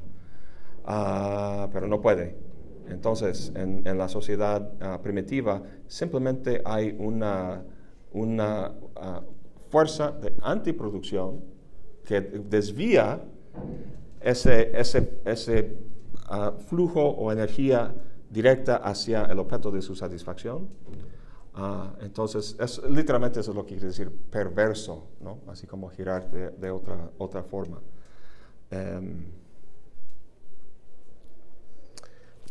Ah, 0.89 1.69
pero 1.73 1.85
no 1.85 2.01
puede. 2.01 2.37
entonces, 2.87 3.51
en, 3.55 3.83
la 3.97 4.07
sociedad 4.07 4.71
ah, 4.79 5.01
primitiva 5.03 5.61
simplemente 5.85 6.61
hay 6.63 6.95
una, 6.97 7.61
una 8.13 8.71
ah, 8.95 9.21
fuerza 9.69 10.11
de 10.11 10.33
antiproducción 10.41 11.43
que 12.05 12.21
desvía 12.21 13.21
ese, 14.21 14.79
ese, 14.79 15.19
ese 15.25 15.77
flujo 16.67 17.01
o 17.01 17.33
energía 17.33 17.93
directa 18.29 18.77
hacia 18.77 19.25
el 19.25 19.39
objeto 19.39 19.71
de 19.71 19.81
su 19.81 19.93
satisfacción. 19.93 20.69
entonces, 22.01 22.55
es, 22.61 22.81
literalmente 22.89 23.41
eso 23.41 23.51
es 23.51 23.57
lo 23.57 23.65
que 23.65 23.73
quiere 23.73 23.87
decir 23.87 24.09
perverso, 24.31 25.09
¿no? 25.19 25.39
así 25.47 25.67
como 25.67 25.89
girar 25.89 26.31
de, 26.31 26.71
otra, 26.71 27.09
otra 27.17 27.43
forma. 27.43 27.81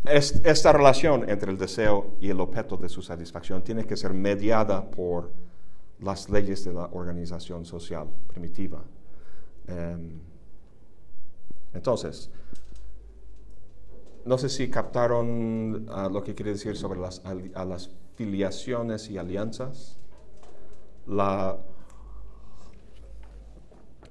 Em, 0.06 0.22
esta 0.44 0.72
relación 0.72 1.28
entre 1.28 1.50
el 1.50 1.58
deseo 1.58 2.16
y 2.20 2.30
el 2.30 2.40
objeto 2.40 2.76
de 2.76 2.88
su 2.88 3.02
satisfacción 3.02 3.62
tiene 3.62 3.84
que 3.84 3.96
ser 3.96 4.14
mediada 4.14 4.88
por 4.88 5.32
las 6.00 6.30
leyes 6.30 6.64
de 6.64 6.72
la 6.72 6.86
organización 6.92 7.64
social 7.64 8.06
primitiva. 8.28 8.82
Em, 9.66 10.20
entonces, 11.74 12.30
no 14.24 14.38
sé 14.38 14.48
si 14.48 14.70
captaron 14.70 15.86
ah, 15.90 16.08
lo 16.10 16.22
que 16.22 16.34
quiere 16.34 16.52
decir 16.52 16.76
sobre 16.76 17.00
las, 17.00 17.22
las 17.24 17.90
filiaciones 18.14 19.10
y 19.10 19.18
alianzas. 19.18 19.98
La, 21.06 21.58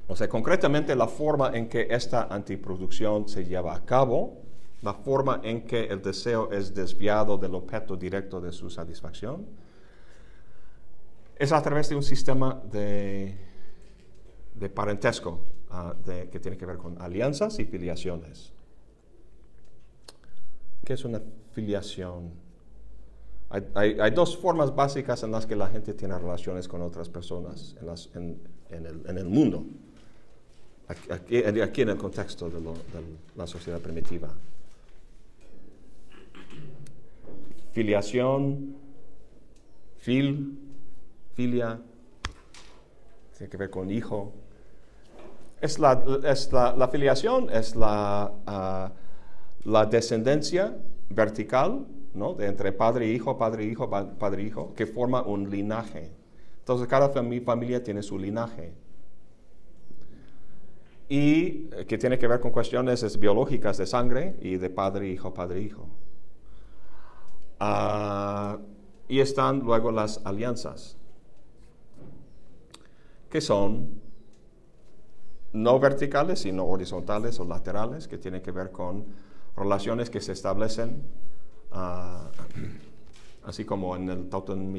o 0.07 0.15
sea, 0.15 0.27
concretamente 0.29 0.95
la 0.95 1.07
forma 1.07 1.51
en 1.53 1.67
que 1.67 1.87
esta 1.89 2.23
antiproducción 2.23 3.27
se 3.27 3.45
lleva 3.45 3.75
a 3.75 3.85
cabo 3.85 4.44
la 4.85 4.93
forma 4.93 5.41
en 5.43 5.65
que 5.65 5.85
el 5.85 5.99
deseo 5.99 6.51
es 6.51 6.75
desviado 6.75 7.39
del 7.39 7.55
objeto 7.55 7.97
directo 7.97 8.39
de 8.39 8.51
su 8.51 8.69
satisfacción, 8.69 9.47
es 11.37 11.51
a 11.51 11.61
través 11.63 11.89
de 11.89 11.95
un 11.95 12.03
sistema 12.03 12.61
de, 12.71 13.35
de 14.53 14.69
parentesco 14.69 15.39
ah, 15.71 15.95
que 16.05 16.39
tiene 16.39 16.55
que 16.55 16.67
ver 16.67 16.77
con 16.77 17.01
alianzas 17.01 17.57
y 17.57 17.65
filiaciones. 17.65 18.53
¿Qué 20.85 20.93
es 20.93 21.03
una 21.03 21.19
filiación? 21.53 22.31
Hay, 23.73 24.11
dos 24.11 24.37
formas 24.37 24.75
básicas 24.75 25.23
en 25.23 25.31
las 25.31 25.47
que 25.47 25.55
la 25.55 25.67
gente 25.67 25.95
tiene 25.95 26.15
relaciones 26.19 26.67
con 26.67 26.83
otras 26.83 27.09
personas 27.09 27.75
en, 28.13 28.39
el, 28.69 29.25
mundo, 29.25 29.65
aquí, 30.87 31.37
en 31.37 31.89
el 31.89 31.97
contexto 31.97 32.51
de 32.51 32.59
la 33.35 33.47
sociedad 33.47 33.79
primitiva. 33.79 34.29
Filiación, 37.75 38.73
fil, 39.97 40.57
filia, 41.33 41.81
tiene 43.37 43.49
que 43.51 43.57
ver 43.57 43.69
con 43.69 43.91
hijo. 43.91 44.31
Es 45.59 45.77
la, 45.77 45.93
la, 46.77 46.87
filiación, 46.87 47.49
es 47.49 47.75
la, 47.75 48.31
ah, 48.47 48.93
la 49.65 49.85
descendencia 49.87 50.77
vertical, 51.09 51.85
¿no? 52.13 52.33
De 52.33 52.45
entre 52.45 52.71
padre 52.71 53.07
e 53.07 53.13
hijo, 53.13 53.37
padre 53.37 53.65
e 53.65 53.67
hijo, 53.67 53.89
padre 53.89 54.43
e 54.43 54.45
hijo, 54.45 54.73
que 54.73 54.85
forma 54.85 55.21
un 55.23 55.49
linaje. 55.49 56.11
Entonces 56.59 56.87
cada 56.87 57.09
familia 57.09 57.83
tiene 57.83 58.01
su 58.03 58.17
linaje. 58.17 58.73
Y 61.09 61.67
eh, 61.73 61.85
que 61.85 61.97
tiene 61.97 62.17
que 62.17 62.27
ver 62.27 62.39
con 62.39 62.51
cuestiones 62.51 63.19
biológicas 63.19 63.77
de 63.77 63.85
sangre 63.85 64.37
y 64.41 64.55
de 64.55 64.69
padre, 64.69 65.09
hijo, 65.09 65.33
padre, 65.33 65.59
hijo. 65.61 65.89
Ah, 67.59 68.57
y 69.07 69.19
están 69.19 69.59
luego 69.59 69.91
las 69.91 70.25
alianzas, 70.25 70.97
que 73.29 73.39
son 73.39 74.01
no 75.53 75.79
verticales, 75.79 76.39
sino 76.39 76.65
horizontales 76.65 77.39
o 77.39 77.45
laterales, 77.45 78.07
que 78.07 78.17
tienen 78.17 78.41
que 78.41 78.51
ver 78.51 78.71
con 78.71 79.05
relaciones 79.55 80.09
que 80.09 80.19
se 80.19 80.33
establecen, 80.33 81.03
ah, 81.71 82.29
así 83.43 83.63
como 83.63 83.95
en 83.95 84.09
el 84.09 84.29
Tautan 84.29 84.75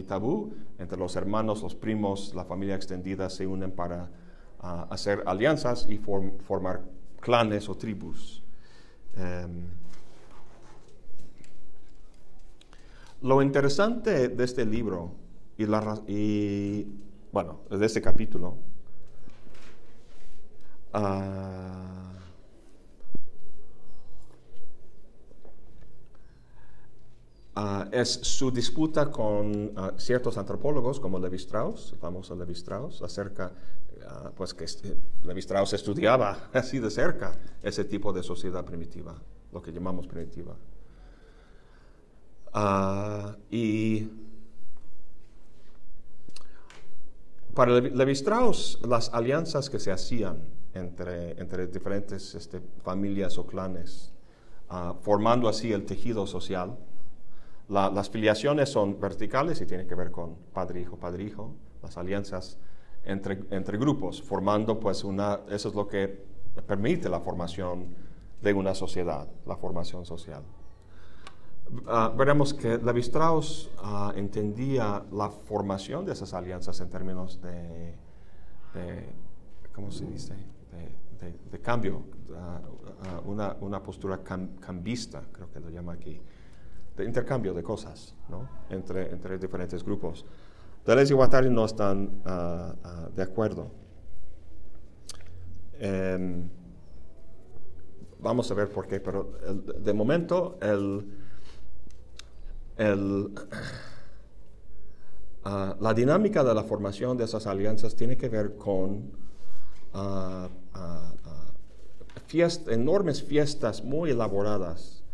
entre 0.78 0.98
los 0.98 1.16
hermanos, 1.16 1.62
los 1.62 1.74
primos, 1.74 2.34
la 2.34 2.44
familia 2.44 2.74
extendida 2.74 3.30
se 3.30 3.46
unen 3.46 3.70
para 3.70 4.10
ah, 4.60 4.86
hacer 4.90 5.22
alianzas 5.26 5.86
y 5.88 5.98
formar 5.98 6.82
clanes 7.20 7.68
o 7.68 7.76
tribus. 7.76 8.42
Em, 9.16 9.68
Lo 13.22 13.40
interesante 13.42 14.28
de 14.28 14.44
este 14.44 14.64
libro 14.66 15.12
y, 15.56 15.64
y 16.12 16.86
bueno, 17.32 17.60
de 17.70 17.86
este 17.86 18.02
capítulo, 18.02 18.56
ah, 20.92 22.12
ah, 27.54 27.88
es 27.90 28.08
su 28.10 28.50
disputa 28.50 29.10
con 29.10 29.72
ah, 29.76 29.94
ciertos 29.96 30.36
antropólogos 30.36 31.00
como 31.00 31.18
Levi 31.18 31.36
Strauss, 31.36 31.92
el 31.92 31.98
famoso 31.98 32.36
Levi 32.36 32.52
Strauss, 32.52 33.02
acerca, 33.02 33.52
pues 34.36 34.52
que 34.52 34.64
este, 34.64 34.94
Levi 35.24 35.40
Strauss 35.40 35.72
estudiaba 35.72 36.50
así 36.52 36.78
de 36.78 36.90
cerca 36.90 37.32
ese 37.62 37.84
tipo 37.84 38.12
de 38.12 38.22
sociedad 38.22 38.64
primitiva, 38.64 39.14
lo 39.52 39.62
que 39.62 39.72
llamamos 39.72 40.06
primitiva. 40.06 40.54
Ah, 42.53 43.36
y 43.51 44.09
para 47.55 47.80
Levi 47.80 48.12
Strauss, 48.12 48.78
las 48.86 49.12
alianzas 49.14 49.70
que 49.70 49.78
se 49.78 49.90
hacían 49.90 50.42
entre, 50.74 51.40
entre 51.40 51.66
diferentes 51.66 52.34
este, 52.34 52.61
familias 52.82 53.38
o 53.38 53.47
clanes, 53.47 54.12
ah, 54.68 54.94
formando 55.01 55.49
así 55.49 55.72
el 55.72 55.84
tejido 55.84 56.26
social, 56.26 56.76
las 57.68 58.11
filiaciones 58.11 58.68
son 58.68 59.01
verticales 59.01 59.61
y 59.61 59.66
tienen 59.66 59.88
que 59.88 59.97
ver 59.97 60.12
con 60.12 60.36
padre-hijo, 60.53 60.99
padre-hijo, 60.99 61.53
las 61.82 61.97
alianzas 61.97 62.59
entre, 63.05 63.42
entre 63.51 63.76
grupos, 63.76 64.22
formando 64.22 64.78
pues 64.78 65.03
una, 65.03 65.40
eso 65.49 65.70
es 65.70 65.74
lo 65.74 65.88
que 65.88 66.24
permite 66.66 67.09
la 67.09 67.20
formación 67.20 67.97
de 68.40 68.53
una 68.53 68.74
sociedad, 68.74 69.26
la 69.47 69.57
formación 69.57 70.05
social. 70.05 70.42
Ah, 71.88 72.12
veremos 72.16 72.54
que 72.54 72.78
Levi 72.78 73.00
Strauss 73.00 73.70
ah, 73.78 74.12
entendía 74.14 75.04
la 75.10 75.30
formación 75.30 76.04
de 76.04 76.12
esas 76.12 76.32
alianzas 76.32 76.80
en 76.80 76.88
términos 76.88 77.40
de, 77.42 77.94
¿cómo 79.74 79.90
se 79.90 80.06
dice? 80.06 80.34
De, 81.50 81.60
cambio, 81.60 82.02
ah, 82.36 82.60
una, 83.24 83.56
una, 83.60 83.82
postura 83.82 84.22
cambista, 84.22 85.24
creo 85.32 85.50
que 85.50 85.58
lo 85.58 85.70
llama 85.70 85.94
aquí, 85.94 86.20
de 86.96 87.04
intercambio 87.04 87.52
de 87.52 87.64
cosas 87.64 88.14
¿no? 88.28 88.48
entre, 88.70 89.10
entre 89.10 89.38
diferentes 89.38 89.82
grupos. 89.82 90.24
Deleuze 90.84 91.14
y 91.14 91.16
Guattari 91.16 91.50
no 91.50 91.64
están 91.64 92.22
de 93.16 93.22
acuerdo. 93.22 93.72
Em, 95.80 96.48
vamos 98.20 98.48
a 98.52 98.54
ver 98.54 98.70
por 98.70 98.86
qué, 98.86 99.00
pero 99.00 99.32
de 99.80 99.92
momento 99.92 100.58
el 100.62 101.25
Ah, 105.48 105.76
la 105.78 105.94
dinámica 105.94 106.42
de 106.42 106.52
la 106.52 106.64
formación 106.64 107.16
de 107.16 107.22
esas 107.22 107.46
alianzas 107.46 107.94
tiene 107.94 108.16
que 108.16 108.28
ver 108.28 108.56
con 108.56 109.12
uh, 109.94 110.48
enormes 112.66 113.22
fiestas 113.22 113.84
muy 113.84 114.10
elaboradas, 114.10 115.04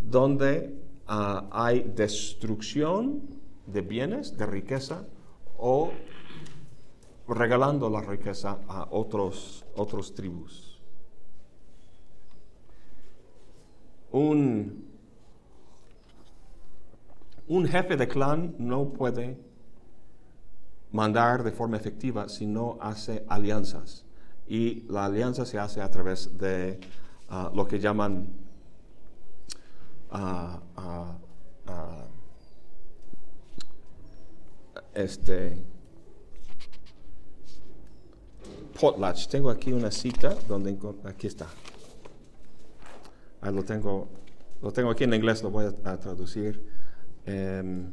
donde 0.00 0.74
hay 1.06 1.82
destrucción 1.94 3.22
de 3.66 3.82
bienes, 3.82 4.36
de 4.36 4.46
riqueza, 4.46 5.06
o 5.56 5.92
regalando 7.28 7.88
la 7.88 8.00
riqueza 8.00 8.58
a 8.66 8.88
otros, 8.90 9.64
otros 9.76 10.12
tribus. 10.12 10.80
Un 14.10 14.81
un 17.52 17.68
jefe 17.68 17.98
de 17.98 18.08
clan 18.08 18.54
no 18.58 18.94
puede 18.94 19.36
mandar 20.90 21.42
de 21.42 21.52
forma 21.52 21.76
efectiva 21.76 22.26
si 22.30 22.46
no 22.46 22.78
hace 22.80 23.26
alianzas. 23.28 24.06
Y 24.46 24.84
la 24.88 25.04
alianza 25.04 25.44
se 25.44 25.58
hace 25.58 25.82
a 25.82 25.90
través 25.90 26.38
de 26.38 26.80
ah, 27.28 27.50
lo 27.54 27.68
que 27.68 27.78
llaman 27.78 28.26
uh, 30.12 30.58
este 34.94 35.62
potlatch. 38.80 39.28
Tengo 39.28 39.50
aquí 39.50 39.72
una 39.72 39.90
cita 39.90 40.34
donde 40.48 40.78
aquí 41.04 41.26
está. 41.26 41.48
Ahí 43.42 43.54
lo 43.54 43.62
tengo 43.62 44.08
lo 44.62 44.72
tengo 44.72 44.90
aquí 44.90 45.04
en 45.04 45.12
inglés, 45.12 45.42
lo 45.42 45.50
voy 45.50 45.66
a, 45.84 45.96
traducir. 45.98 46.81
Em, 47.26 47.92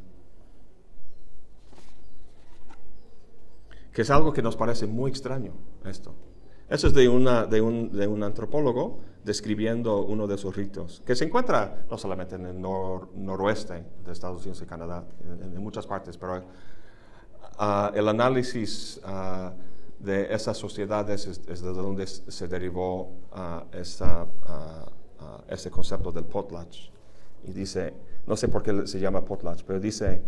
que 3.94 4.02
es 4.02 4.10
algo 4.10 4.32
que 4.34 4.42
nos 4.42 4.56
parece 4.56 4.88
muy 4.88 5.12
extraño 5.12 5.54
esto. 5.86 6.16
Eso 6.70 6.88
es 6.88 6.94
de, 6.94 7.10
una, 7.10 7.46
de, 7.46 7.62
un, 7.62 7.92
de 7.92 8.08
un 8.08 8.24
antropólogo 8.24 9.00
describiendo 9.24 10.06
uno 10.06 10.28
de 10.28 10.38
sus 10.38 10.56
ritos, 10.56 11.02
que 11.06 11.16
se 11.16 11.26
encuentra 11.26 11.86
no 11.90 11.98
solamente 11.98 12.36
en 12.36 12.46
el 12.46 12.62
noroeste 12.62 13.84
de 14.06 14.12
Estados 14.12 14.42
Unidos 14.42 14.62
y 14.62 14.66
Canadá, 14.66 15.06
en, 15.42 15.62
muchas 15.62 15.88
partes, 15.88 16.18
pero 16.18 16.44
ah, 17.58 17.92
el 17.96 18.08
análisis 18.08 19.02
ah, 19.04 19.54
de 20.00 20.34
esas 20.34 20.58
sociedades 20.58 21.26
es, 21.28 21.62
de 21.62 21.74
donde 21.74 22.08
se 22.08 22.48
derivó 22.48 23.18
uh, 23.32 23.66
ese 25.48 25.72
concepto 25.72 26.12
del 26.12 26.26
potlatch. 26.26 26.90
Y 27.44 27.52
dice, 27.52 27.94
no 28.30 28.38
sé 28.38 28.48
por 28.48 28.62
qué 28.62 28.86
se 28.86 29.00
llama 29.00 29.26
potlatch, 29.26 29.64
pero 29.64 29.80
dice, 29.80 30.22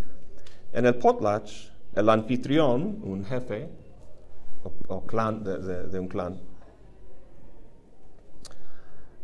en 0.74 0.88
el 0.88 0.96
potlatch, 0.96 1.70
el 1.94 2.10
anfitrión, 2.10 3.00
un 3.04 3.24
jefe 3.24 3.70
o, 4.88 5.06
clan 5.06 5.44
de, 5.44 6.00
un 6.00 6.08
clan, 6.08 6.42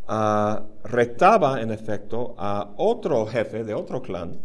uh, 0.07 0.87
retaba 0.87 1.59
en 1.59 1.71
efecto 1.71 2.35
a 2.37 2.75
otro 2.77 3.25
jefe 3.25 3.63
de 3.63 3.73
otro 3.73 4.01
clan 4.01 4.39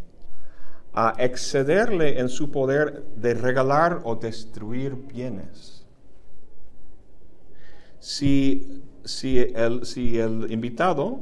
a 0.95 1.15
excederle 1.19 2.19
en 2.19 2.29
su 2.29 2.51
poder 2.51 3.05
de 3.17 3.35
regalar 3.35 4.01
o 4.05 4.17
destruir 4.17 4.95
bienes. 4.95 5.87
Si, 7.99 8.83
si, 9.05 9.39
el, 9.39 9.87
si 9.87 10.19
el, 10.19 10.51
invitado 10.51 11.21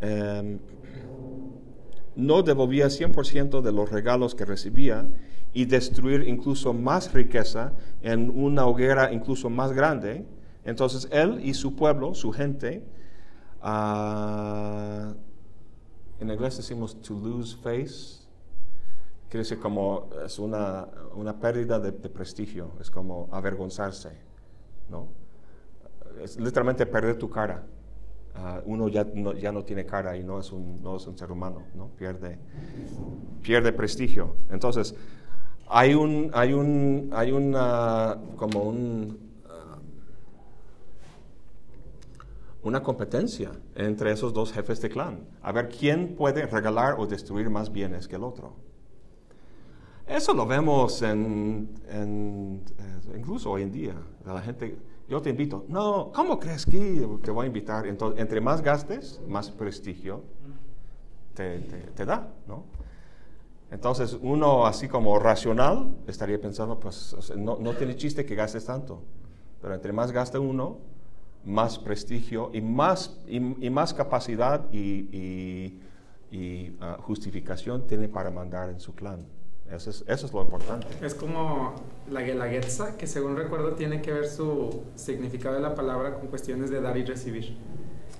em, 0.00 0.58
no 2.18 2.42
devolvía 2.42 2.88
100% 2.88 3.62
de 3.62 3.70
los 3.70 3.90
regalos 3.90 4.34
que 4.34 4.44
recibía 4.44 5.08
y 5.52 5.66
destruir 5.66 6.26
incluso 6.26 6.74
más 6.74 7.12
riqueza 7.14 7.72
en 8.02 8.28
una 8.30 8.66
hoguera 8.66 9.12
incluso 9.12 9.48
más 9.48 9.72
grande, 9.72 10.26
entonces 10.64 11.08
él 11.12 11.40
y 11.44 11.54
su 11.54 11.76
pueblo, 11.76 12.14
su 12.14 12.32
gente, 12.32 12.82
uh, 13.62 15.14
en 16.20 16.30
inglés 16.30 16.56
decimos 16.56 17.00
to 17.00 17.14
lose 17.14 17.56
face, 17.56 18.26
quiere 19.28 19.44
decir 19.44 19.60
como 19.60 20.10
es 20.24 20.40
una, 20.40 20.88
una 21.14 21.38
pérdida 21.38 21.78
de, 21.78 21.92
prestigio, 21.92 22.72
es 22.80 22.90
como 22.90 23.28
avergonzarse, 23.30 24.10
¿no? 24.90 25.06
Es 26.20 26.36
literalmente 26.36 26.84
perder 26.84 27.16
tu 27.16 27.30
cara. 27.30 27.64
Uh, 28.38 28.62
uno 28.66 28.86
ya 28.86 29.04
no, 29.14 29.32
ya 29.32 29.50
no 29.50 29.64
tiene 29.64 29.84
cara 29.84 30.16
y 30.16 30.22
no 30.22 30.38
es 30.38 30.52
un, 30.52 30.80
no 30.80 30.96
es 30.96 31.06
un 31.08 31.18
ser 31.18 31.32
humano, 31.32 31.64
¿no? 31.74 31.88
Pierde, 31.88 32.38
pierde 33.42 33.72
prestigio. 33.72 34.36
Entonces, 34.48 34.94
hay 35.66 35.94
un, 35.94 36.30
hay 36.32 36.52
un, 36.52 37.10
hay 37.12 37.32
una, 37.32 38.16
como 38.36 38.62
un, 38.62 39.18
una 42.62 42.80
competencia 42.80 43.50
entre 43.74 44.12
esos 44.12 44.32
dos 44.32 44.52
jefes 44.52 44.80
de 44.82 44.88
clan, 44.88 45.26
a 45.42 45.50
ver 45.50 45.68
quién 45.68 46.14
puede 46.14 46.46
regalar 46.46 46.94
o 46.98 47.06
destruir 47.06 47.50
más 47.50 47.72
bienes 47.72 48.06
que 48.06 48.14
el 48.14 48.22
otro. 48.22 48.67
Eso 50.08 50.32
lo 50.32 50.46
vemos 50.46 51.02
en, 51.02 51.68
eh, 51.86 52.60
incluso 53.14 53.50
hoy 53.50 53.62
en 53.62 53.70
día. 53.70 53.94
La 54.24 54.40
gente, 54.40 54.78
yo 55.06 55.20
te 55.20 55.28
invito, 55.28 55.66
no, 55.68 56.10
¿cómo 56.14 56.38
crees 56.40 56.64
que 56.64 57.06
te 57.22 57.30
voy 57.30 57.44
a 57.44 57.46
invitar? 57.46 57.86
Entonces, 57.86 58.18
entre 58.18 58.40
más 58.40 58.62
gastes, 58.62 59.20
más 59.28 59.50
prestigio 59.50 60.22
te, 61.34 62.04
da, 62.06 62.32
¿no? 62.46 62.64
Entonces, 63.70 64.16
uno 64.22 64.66
así 64.66 64.88
como 64.88 65.18
racional 65.18 65.94
estaría 66.06 66.40
pensando, 66.40 66.80
pues 66.80 67.14
no, 67.36 67.58
no 67.60 67.74
tiene 67.74 67.94
chiste 67.94 68.24
que 68.24 68.34
gastes 68.34 68.64
tanto, 68.64 69.02
pero 69.60 69.74
entre 69.74 69.92
más 69.92 70.10
gaste 70.10 70.38
uno, 70.38 70.78
más 71.44 71.78
prestigio 71.78 72.50
y 72.54 72.62
más, 72.62 73.20
y, 73.28 73.40
más 73.40 73.92
capacidad 73.92 74.72
y, 74.72 75.78
ah, 76.80 76.96
justificación 77.02 77.86
tiene 77.86 78.08
para 78.08 78.30
mandar 78.30 78.70
en 78.70 78.80
su 78.80 78.94
clan. 78.94 79.37
Eso 79.72 79.90
es, 79.90 80.04
eso 80.06 80.26
es 80.26 80.32
lo 80.32 80.42
importante. 80.42 80.86
Es 81.02 81.14
como 81.14 81.74
la 82.10 82.22
Guelaguetza, 82.22 82.96
que 82.96 83.06
según 83.06 83.36
recuerdo 83.36 83.72
tiene 83.72 84.00
que 84.00 84.12
ver 84.12 84.26
su 84.26 84.82
significado 84.94 85.56
de 85.56 85.60
la 85.60 85.74
palabra 85.74 86.14
con 86.14 86.28
cuestiones 86.28 86.70
de 86.70 86.80
dar 86.80 86.96
y 86.96 87.04
recibir. 87.04 87.56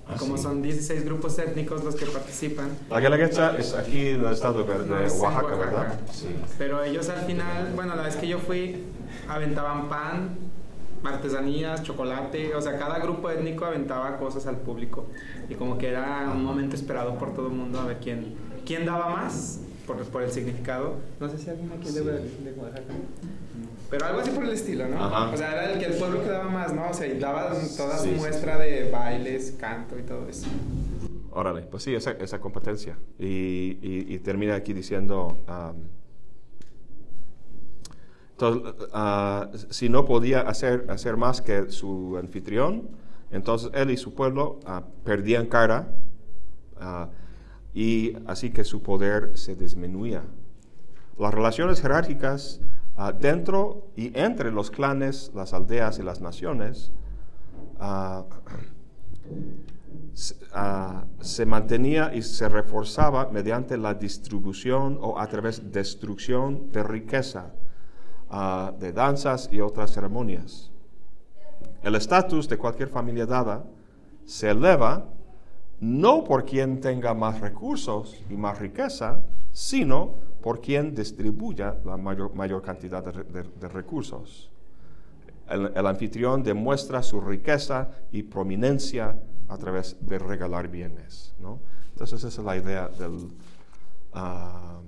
Ah, 0.07 0.17
como 0.19 0.39
son 0.39 0.63
16 0.63 1.05
grupos 1.05 1.39
étnicos 1.39 1.85
los 1.85 1.95
que 1.95 2.07
participan. 2.07 2.71
La 2.91 3.01
Guelaguetza 3.01 3.57
es 3.57 3.75
aquí 3.75 4.09
en 4.09 4.25
el 4.25 4.33
estado 4.33 4.63
de, 4.63 4.73
Oaxaca, 4.73 5.55
¿verdad? 5.55 6.01
Sí. 6.13 6.29
Pero 6.57 6.83
ellos 6.83 7.09
al 7.09 7.25
final, 7.27 7.73
bueno, 7.75 7.95
la 7.95 8.03
vez 8.03 8.17
que 8.17 8.29
yo 8.29 8.39
fui, 8.39 8.85
aventaban 9.29 9.89
pan, 9.89 10.37
artesanías, 11.05 11.83
chocolate, 11.83 12.55
o 12.55 12.61
sea, 12.61 12.79
cada 12.79 12.99
grupo 12.99 13.31
étnico 13.31 13.65
aventaba 13.65 14.19
cosas 14.19 14.47
al 14.47 14.57
público 14.57 15.07
y 15.49 15.55
como 15.55 15.79
que 15.79 15.89
era 15.89 16.31
un 16.33 16.43
momento 16.43 16.75
esperado 16.75 17.17
por 17.17 17.35
todo 17.35 17.47
el 17.47 17.55
mundo 17.55 17.81
a 17.81 17.87
ver 17.87 17.99
quién, 18.01 18.35
quién 18.65 18.85
daba 18.85 19.09
más 19.09 19.61
por, 19.89 19.97
por 20.05 20.23
el 20.23 20.31
significado. 20.31 20.97
No 21.19 21.29
sé 21.29 21.39
si 21.39 21.51
alguien 21.51 21.73
aquí 21.73 21.89
sí. 21.89 21.99
de, 21.99 22.05
de 22.05 22.61
Oaxaca. 22.61 22.95
Pero 23.91 24.05
algo 24.05 24.21
así 24.21 24.31
por 24.31 24.45
el 24.45 24.51
estilo, 24.51 24.87
¿no? 24.87 25.33
O 25.33 25.37
sea, 25.37 25.53
era 25.53 25.73
el 25.73 25.79
que 25.79 25.87
el 25.87 25.95
pueblo 25.95 26.23
que 26.23 26.29
daba 26.29 26.51
más, 26.51 26.75
¿no? 26.75 26.91
O 26.91 26.95
sea, 26.95 27.07
y 27.07 27.19
daba 27.19 27.51
toda 27.77 27.99
su 27.99 28.09
muestra 28.09 28.59
de 28.59 28.91
bailes, 28.91 29.57
canto 29.59 29.99
y 29.99 30.03
todo 30.03 30.29
eso. 30.29 30.47
Órale, 31.31 31.63
pues 31.63 31.85
sí, 31.85 31.95
esa, 31.95 32.13
esa 32.13 32.39
competencia. 32.39 32.99
Y, 33.19 33.79
y, 33.81 34.19
termina 34.19 34.55
aquí 34.55 34.75
diciendo... 34.75 35.39
Entonces, 38.33 38.73
ah, 38.93 39.51
si 39.71 39.89
no 39.89 40.05
podía 40.05 40.43
hacer, 40.43 40.87
hacer 40.91 41.17
más 41.17 41.43
que 41.43 41.73
su 41.73 42.17
anfitrión, 42.17 42.89
entonces 43.33 43.71
él 43.75 43.91
y 43.91 43.97
su 43.97 44.15
pueblo 44.15 44.61
uh, 44.65 44.81
perdían 45.03 45.47
cara 45.47 45.89
uh, 46.81 47.09
y 47.79 48.17
así 48.27 48.51
que 48.51 48.65
su 48.65 48.83
poder 48.83 49.39
se 49.39 49.55
disminuía. 49.55 50.25
Las 51.17 51.33
relaciones 51.33 51.81
jerárquicas 51.81 52.61
dentro 53.21 53.87
y 53.95 54.11
entre 54.19 54.51
los 54.51 54.73
clanes, 54.73 55.31
las 55.33 55.55
aldeas 55.55 56.01
y 56.01 56.03
las 56.03 56.21
naciones 56.21 56.91
se 61.21 61.47
mantenía 61.47 62.13
y 62.13 62.23
se 62.23 62.49
reforzaba 62.49 63.31
mediante 63.31 63.77
la 63.77 63.95
distribución 63.95 64.99
o 65.01 65.21
a 65.21 65.29
través 65.29 65.63
de 65.63 65.71
destrucción 65.71 66.73
de 66.73 66.83
riqueza 66.83 67.53
de 68.81 68.93
danzas 68.93 69.51
y 69.53 69.61
otras 69.61 69.93
ceremonias. 69.93 70.73
El 71.85 71.95
estatus 71.95 72.49
de 72.49 72.59
cualquier 72.59 72.89
familia 72.89 73.25
dada 73.25 73.65
se 74.25 74.51
eleva 74.51 75.07
no 75.81 76.25
por 76.25 76.45
quien 76.45 76.81
tenga 76.81 77.15
más 77.15 77.41
recursos 77.41 78.21
y 78.29 78.35
más 78.37 78.59
riqueza, 78.59 79.23
sino 79.53 80.15
por 80.43 80.61
quien 80.61 80.95
distribuya 80.95 81.77
la 81.85 81.97
mayor, 81.97 82.63
cantidad 82.63 83.05
de, 83.05 83.69
recursos. 83.69 84.51
El, 85.49 85.87
anfitrión 85.87 86.43
demuestra 86.43 87.03
su 87.03 87.21
riqueza 87.21 87.91
y 88.13 88.23
prominencia 88.23 89.21
a 89.49 89.57
través 89.57 89.97
de 90.01 90.19
regalar 90.19 90.69
bienes. 90.69 91.35
Entonces 91.93 92.25
esa 92.25 92.41
es 92.41 92.47
la 92.47 92.57
idea 92.57 92.89
del... 92.89 93.29
Ah, 94.13 94.81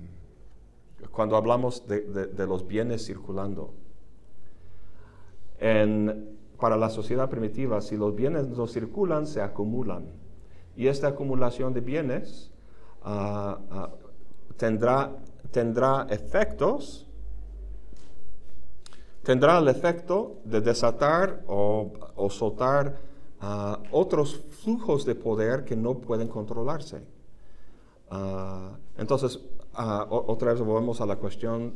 cuando 1.11 1.35
hablamos 1.35 1.85
de, 1.87 2.47
los 2.47 2.67
bienes 2.67 3.05
circulando. 3.05 3.73
para 6.59 6.77
la 6.77 6.89
sociedad 6.89 7.29
primitiva, 7.29 7.81
si 7.81 7.97
los 7.97 8.15
bienes 8.15 8.47
no 8.47 8.67
circulan, 8.67 9.25
se 9.25 9.41
acumulan. 9.41 10.21
Y 10.75 10.87
esta 10.87 11.09
acumulación 11.09 11.73
de 11.73 11.81
bienes 11.81 12.51
ah, 13.03 13.59
ah, 13.69 13.89
tendrá, 14.57 15.11
tendrá 15.51 16.07
efectos, 16.09 17.07
tendrá 19.23 19.59
el 19.59 19.67
efecto 19.67 20.37
de 20.45 20.61
desatar 20.61 21.43
o, 21.47 21.91
soltar 22.29 22.97
ah, 23.41 23.81
otros 23.91 24.41
flujos 24.63 25.05
de 25.05 25.15
poder 25.15 25.65
que 25.65 25.75
no 25.75 25.99
pueden 25.99 26.27
controlarse. 26.27 27.03
entonces, 28.97 29.39
otra 29.73 30.51
vez 30.51 30.61
volvemos 30.61 30.99
a 30.99 31.05
la 31.05 31.15
cuestión 31.15 31.73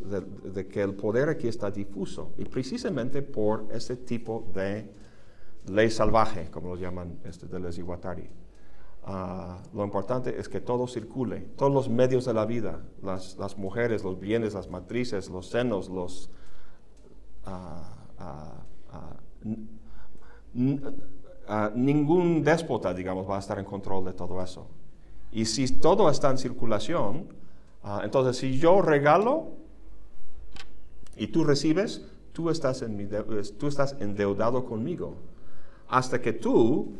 de, 0.54 0.68
que 0.68 0.82
el 0.82 0.96
poder 0.96 1.30
aquí 1.30 1.48
está 1.48 1.72
difuso 1.72 2.34
y 2.38 2.44
precisamente 2.44 3.22
por 3.22 3.68
ese 3.72 3.96
tipo 3.96 4.52
de 4.54 4.92
ley 5.68 5.90
salvaje, 5.90 6.50
como 6.52 6.70
lo 6.70 6.76
llaman 6.76 7.20
este, 7.24 7.48
de 7.48 7.60
les 7.60 7.78
Iguatari. 7.78 8.30
Ah, 9.08 9.60
lo 9.72 9.84
importante 9.84 10.40
es 10.40 10.50
que 10.50 10.60
todo 10.60 10.88
circule, 10.88 11.42
todos 11.56 11.72
los 11.72 11.90
medios 11.90 12.26
de 12.26 12.34
la 12.34 12.46
vida, 12.46 12.82
las, 13.04 13.38
las 13.38 13.56
mujeres, 13.56 14.04
los 14.04 14.20
bienes, 14.20 14.56
las 14.56 14.68
matrices, 14.68 15.30
los 15.30 15.48
senos, 15.48 15.90
los... 15.90 16.32
Ah, 17.46 17.92
ningún 21.76 22.44
déspota, 22.44 22.96
digamos, 22.96 23.30
va 23.30 23.36
a 23.36 23.40
estar 23.40 23.60
en 23.60 23.66
control 23.66 24.06
de 24.06 24.14
todo 24.14 24.42
eso. 24.42 24.68
Y 25.32 25.46
si 25.46 25.68
todo 25.68 26.10
está 26.10 26.32
en 26.32 26.40
circulación, 26.40 27.28
ah, 27.84 28.02
entonces 28.04 28.38
si 28.38 28.58
yo 28.58 28.82
regalo 28.82 29.50
y 31.16 31.28
tú 31.28 31.44
recibes, 31.44 32.08
tú 32.34 32.50
estás, 32.50 32.82
en 32.82 33.08
tú 33.60 33.68
estás 33.68 33.96
endeudado 34.00 34.66
conmigo. 34.66 35.16
Hasta 35.88 36.20
que 36.20 36.34
tú 36.34 36.96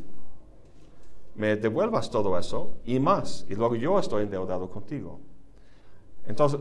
me 1.36 1.56
devuelvas 1.56 2.10
todo 2.10 2.38
eso 2.38 2.78
y 2.86 3.00
más. 3.00 3.46
Y 3.50 3.56
luego 3.56 3.76
yo 3.76 4.00
estoy 4.00 4.24
endeudado 4.24 4.70
contigo. 4.70 5.20
Entonces, 6.28 6.60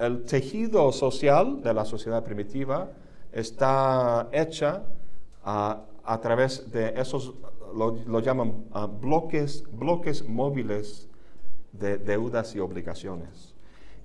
el 0.00 0.24
tejido 0.24 0.92
social 0.92 1.62
de 1.62 1.72
la 1.72 1.84
sociedad 1.84 2.22
primitiva 2.22 2.90
está 3.32 4.28
hecha 4.32 4.82
a 5.42 6.20
través 6.20 6.70
de 6.70 6.92
esos, 6.96 7.34
lo, 7.74 8.20
llaman 8.20 8.66
bloques, 9.00 9.64
bloques 9.72 10.28
móviles 10.28 11.08
de 11.72 11.98
deudas 11.98 12.54
y 12.54 12.60
obligaciones. 12.60 13.54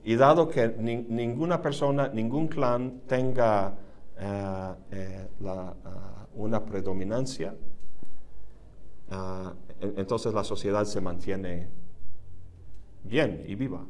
Y 0.04 0.16
dado 0.16 0.48
que 0.48 0.70
ninguna 0.70 1.62
persona, 1.62 2.08
ningún 2.08 2.48
clan 2.48 3.02
tenga 3.06 3.76
eh, 4.18 4.74
eh, 4.92 5.28
ah, 5.46 5.74
una 6.36 6.66
predominancia, 6.66 7.54
ah, 9.12 9.54
entonces 9.82 10.34
la 10.34 10.44
sociedad 10.44 10.86
se 10.86 11.02
mantiene 11.02 11.70
bien 13.04 13.44
y 13.48 13.56
viva. 13.56 13.86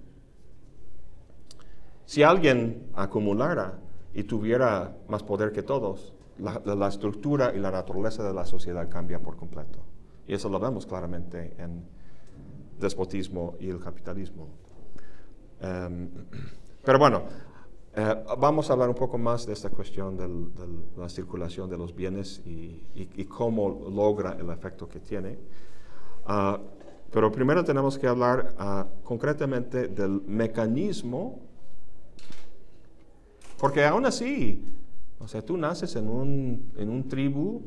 Si 2.05 2.23
alguien 2.23 2.89
acumulara 2.95 3.79
y 4.13 4.23
tuviera 4.23 4.97
más 5.07 5.23
poder 5.23 5.51
que 5.51 5.63
todos, 5.63 6.13
la, 6.39 6.87
estructura 6.87 7.53
y 7.53 7.59
la 7.59 7.71
naturaleza 7.71 8.23
de 8.23 8.33
la 8.33 8.45
sociedad 8.45 8.89
cambia 8.89 9.19
por 9.19 9.35
completo. 9.35 9.79
Y 10.27 10.33
eso 10.33 10.49
lo 10.49 10.59
vemos 10.59 10.85
claramente 10.85 11.55
en 11.57 11.83
despotismo 12.79 13.55
y 13.59 13.69
el 13.69 13.79
capitalismo. 13.79 14.47
Em, 15.61 16.09
pero 16.83 16.97
bueno, 16.97 17.23
eh, 17.95 18.23
vamos 18.37 18.69
a 18.69 18.73
hablar 18.73 18.89
un 18.89 18.95
poco 18.95 19.17
más 19.17 19.45
de 19.45 19.53
esta 19.53 19.69
cuestión 19.69 20.15
de 20.15 20.29
la 20.97 21.09
circulación 21.09 21.69
de 21.69 21.77
los 21.77 21.93
bienes 21.93 22.41
y, 22.45 23.25
cómo 23.25 23.89
logra 23.93 24.37
el 24.39 24.49
efecto 24.49 24.87
que 24.87 24.99
tiene. 24.99 25.37
Ah, 26.32 26.59
pero 27.11 27.32
primero 27.32 27.63
tenemos 27.63 27.97
que 27.97 28.07
hablar 28.07 28.53
ah, 28.59 28.86
concretamente 29.03 29.88
del 29.88 30.21
mecanismo 30.27 31.39
porque 33.57 33.84
aún 33.84 34.05
así, 34.05 34.63
o 35.17 35.27
sea, 35.27 35.43
tú 35.43 35.57
naces 35.57 35.95
en 35.95 36.07
un, 36.07 36.71
en 36.77 36.88
un 36.88 37.09
tribu 37.09 37.63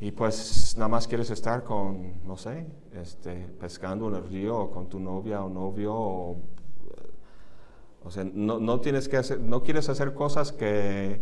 y 0.00 0.12
pues 0.12 0.76
nada 0.76 0.86
más 0.86 1.08
quieres 1.08 1.30
estar 1.30 1.64
con, 1.64 2.24
no 2.24 2.36
sé, 2.36 2.64
este, 2.94 3.48
pescando 3.58 4.06
en 4.06 4.14
el 4.14 4.28
río 4.28 4.56
o 4.56 4.70
con 4.70 4.88
tu 4.88 5.00
novia 5.00 5.44
o 5.44 5.48
novio 5.50 5.92
o, 5.92 6.36
o 8.04 8.10
sea, 8.12 8.22
no, 8.22 8.60
no, 8.60 8.80
tienes 8.80 9.08
que 9.08 9.16
hacer, 9.16 9.40
no 9.40 9.64
quieres 9.64 9.88
hacer 9.88 10.14
cosas 10.14 10.52
que 10.52 11.20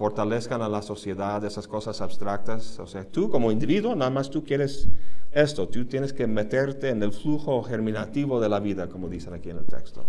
fortalezcan 0.00 0.62
a 0.62 0.68
la 0.70 0.80
sociedad, 0.80 1.44
esas 1.44 1.68
cosas 1.68 2.00
abstractas. 2.00 2.78
O 2.78 2.86
sea, 2.86 3.04
tú 3.04 3.28
como 3.28 3.52
individuo, 3.52 3.94
nada 3.94 4.10
más 4.10 4.30
tú 4.30 4.42
quieres 4.42 4.88
esto, 5.30 5.68
tú 5.68 5.84
tienes 5.84 6.14
que 6.14 6.26
meterte 6.26 6.88
en 6.88 7.02
el 7.02 7.12
flujo 7.12 7.62
germinativo 7.62 8.40
de 8.40 8.48
la 8.48 8.60
vida, 8.60 8.88
como 8.88 9.10
dicen 9.10 9.34
aquí 9.34 9.50
en 9.50 9.58
el 9.58 9.66
texto. 9.66 10.02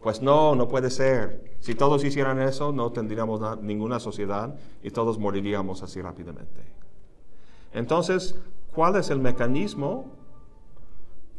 Pues 0.00 0.22
no, 0.22 0.54
no 0.54 0.68
puede 0.68 0.88
ser. 0.88 1.56
Si 1.58 1.74
todos 1.74 2.04
hicieran 2.04 2.40
eso, 2.40 2.70
no 2.70 2.92
tendríamos 2.92 3.40
ninguna 3.60 3.98
sociedad 3.98 4.54
y 4.84 4.92
todos 4.92 5.18
moriríamos 5.18 5.82
así 5.82 6.00
rápidamente. 6.00 6.62
Entonces, 7.72 8.36
¿cuál 8.72 8.94
es 8.94 9.10
el 9.10 9.18
mecanismo 9.18 10.12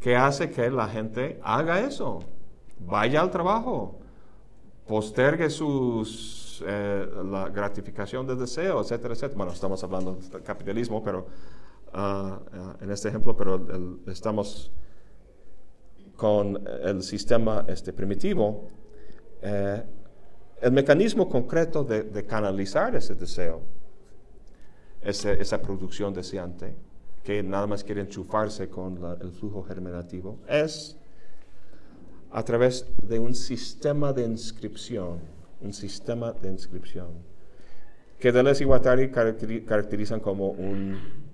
que 0.02 0.16
hace 0.16 0.50
que 0.50 0.70
la 0.70 0.86
gente 0.88 1.40
haga 1.42 1.80
eso? 1.80 2.20
Vaya 2.78 3.22
al 3.22 3.30
trabajo, 3.30 3.94
postergue 4.86 5.48
sus, 5.48 6.45
eh, 6.66 7.08
la 7.30 7.48
gratificación 7.48 8.26
de 8.26 8.36
deseo, 8.36 8.80
etcétera, 8.80 9.14
etcétera. 9.14 9.36
Bueno, 9.36 9.52
estamos 9.52 9.82
hablando 9.82 10.18
del 10.30 10.42
capitalismo, 10.42 11.02
pero 11.02 11.26
ah, 11.92 12.40
ah, 12.52 12.76
en 12.80 12.90
este 12.90 13.08
ejemplo, 13.08 13.36
pero 13.36 13.66
estamos 14.06 14.70
con 16.16 16.62
el 16.82 17.02
sistema 17.02 17.64
este, 17.68 17.92
primitivo, 17.92 18.68
eh, 19.42 19.82
el 20.60 20.72
mecanismo 20.72 21.28
concreto 21.28 21.84
de, 21.84 22.24
canalizar 22.24 22.96
ese 22.96 23.14
deseo, 23.14 23.60
esa 25.02 25.60
producción 25.60 26.14
deseante, 26.14 26.74
que 27.22 27.42
nada 27.42 27.66
más 27.66 27.84
quiere 27.84 28.00
enchufarse 28.00 28.68
con 28.68 28.98
el 29.20 29.32
flujo 29.32 29.62
germinativo, 29.62 30.38
es 30.48 30.96
a 32.30 32.42
través 32.42 32.86
de 33.02 33.18
un 33.18 33.34
sistema 33.34 34.12
de 34.12 34.24
inscripción, 34.24 35.20
un 35.66 35.74
sistema 35.74 36.32
de 36.32 36.48
inscripción, 36.48 37.08
que 38.18 38.32
Deleuze 38.32 38.62
y 38.62 38.66
Guattari 38.66 39.10
caracterizan 39.10 40.20
como 40.20 40.48
un 40.50 41.26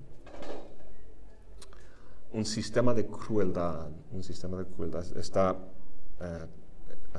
un 2.33 2.47
sistema 2.47 2.95
de 2.95 3.07
crueldad, 3.07 3.89
un 4.11 4.23
sistema 4.23 4.59
de 4.59 4.65
crueldad. 4.65 5.05
Está 5.17 5.57
eh, 6.21 6.47
eh, 7.15 7.19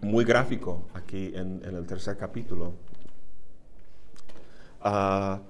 muy 0.00 0.24
gráfico 0.24 0.86
aquí 0.94 1.32
en, 1.34 1.62
el 1.64 1.86
tercer 1.86 2.16
capítulo. 2.16 2.74
Ah, 4.80 5.40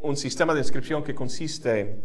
un 0.00 0.16
sistema 0.16 0.54
de 0.54 0.60
inscripción 0.60 1.02
que 1.02 1.14
consiste 1.14 2.00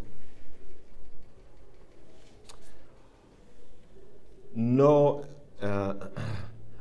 no, 4.55 5.21
eh, 5.61 5.93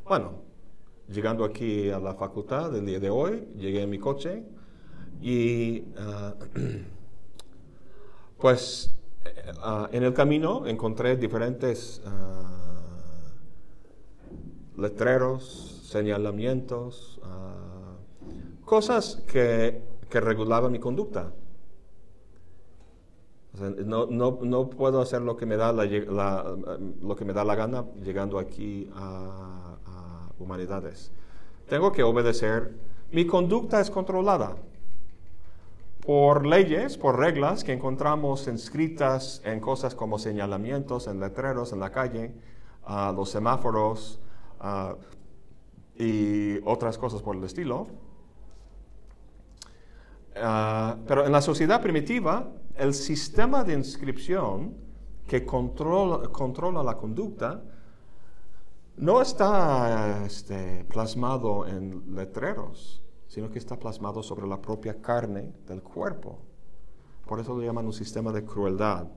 bueno, 0.04 0.32
llegando 1.08 1.44
aquí 1.44 1.90
a 1.90 1.98
la 1.98 2.14
facultad 2.14 2.74
el 2.76 2.86
día 2.86 3.00
de 3.00 3.10
hoy, 3.10 3.48
llegué 3.56 3.82
en 3.82 3.90
mi 3.90 3.98
coche, 3.98 4.44
y 5.20 5.84
ah, 5.98 6.34
pues 8.38 8.94
ah, 9.62 9.88
en 9.92 10.02
el 10.04 10.14
camino 10.14 10.66
encontré 10.66 11.16
diferentes 11.16 12.00
letreros, 14.76 15.80
señalamientos, 15.84 17.20
cosas 18.64 19.22
que, 19.30 19.82
que, 20.10 20.20
regulaban 20.20 20.72
mi 20.72 20.80
conducta. 20.80 21.32
No, 23.60 24.06
no, 24.06 24.38
no, 24.42 24.70
puedo 24.70 25.00
hacer 25.00 25.22
lo 25.22 25.36
que 25.36 25.46
me 25.46 25.56
da 25.56 25.72
la, 25.72 25.84
lo 27.02 27.16
que 27.16 27.24
me 27.24 27.32
da 27.32 27.44
la 27.44 27.54
gana 27.54 27.84
llegando 28.02 28.38
aquí 28.38 28.90
a, 28.94 29.76
a 29.86 30.28
humanidades. 30.38 31.12
Tengo 31.68 31.92
que 31.92 32.02
obedecer. 32.02 32.74
Mi 33.12 33.26
conducta 33.26 33.80
es 33.80 33.90
controlada 33.90 34.56
por 36.04 36.44
leyes, 36.44 36.98
por 36.98 37.18
reglas 37.18 37.64
que 37.64 37.72
encontramos 37.72 38.46
inscritas 38.46 39.40
en 39.44 39.60
cosas 39.60 39.94
como 39.94 40.18
señalamientos, 40.18 41.06
en 41.06 41.18
letreros 41.18 41.72
en 41.72 41.80
la 41.80 41.90
calle, 41.90 42.34
los 43.14 43.30
semáforos 43.30 44.20
y 45.96 46.58
otras 46.64 46.98
cosas 46.98 47.22
por 47.22 47.36
el 47.36 47.44
estilo. 47.44 47.86
Ah, 50.36 50.96
pero 51.06 51.24
en 51.24 51.32
la 51.32 51.40
sociedad 51.40 51.80
primitiva, 51.80 52.48
el 52.76 52.94
sistema 52.94 53.64
de 53.64 53.74
inscripción 53.74 54.76
que 55.26 55.44
controla, 55.44 56.82
la 56.82 56.96
conducta 56.96 57.62
no 58.96 59.20
está 59.20 60.24
este, 60.26 60.84
plasmado 60.84 61.66
en 61.66 62.14
letreros 62.14 63.04
sino 63.34 63.50
que 63.50 63.58
está 63.58 63.76
plasmado 63.76 64.22
sobre 64.22 64.46
la 64.46 64.62
propia 64.62 65.02
carne 65.02 65.52
del 65.66 65.82
cuerpo. 65.82 66.38
Por 67.26 67.40
eso 67.40 67.52
lo 67.52 67.62
llaman 67.62 67.84
un 67.84 67.92
sistema 67.92 68.30
de 68.30 68.44
crueldad. 68.44 69.08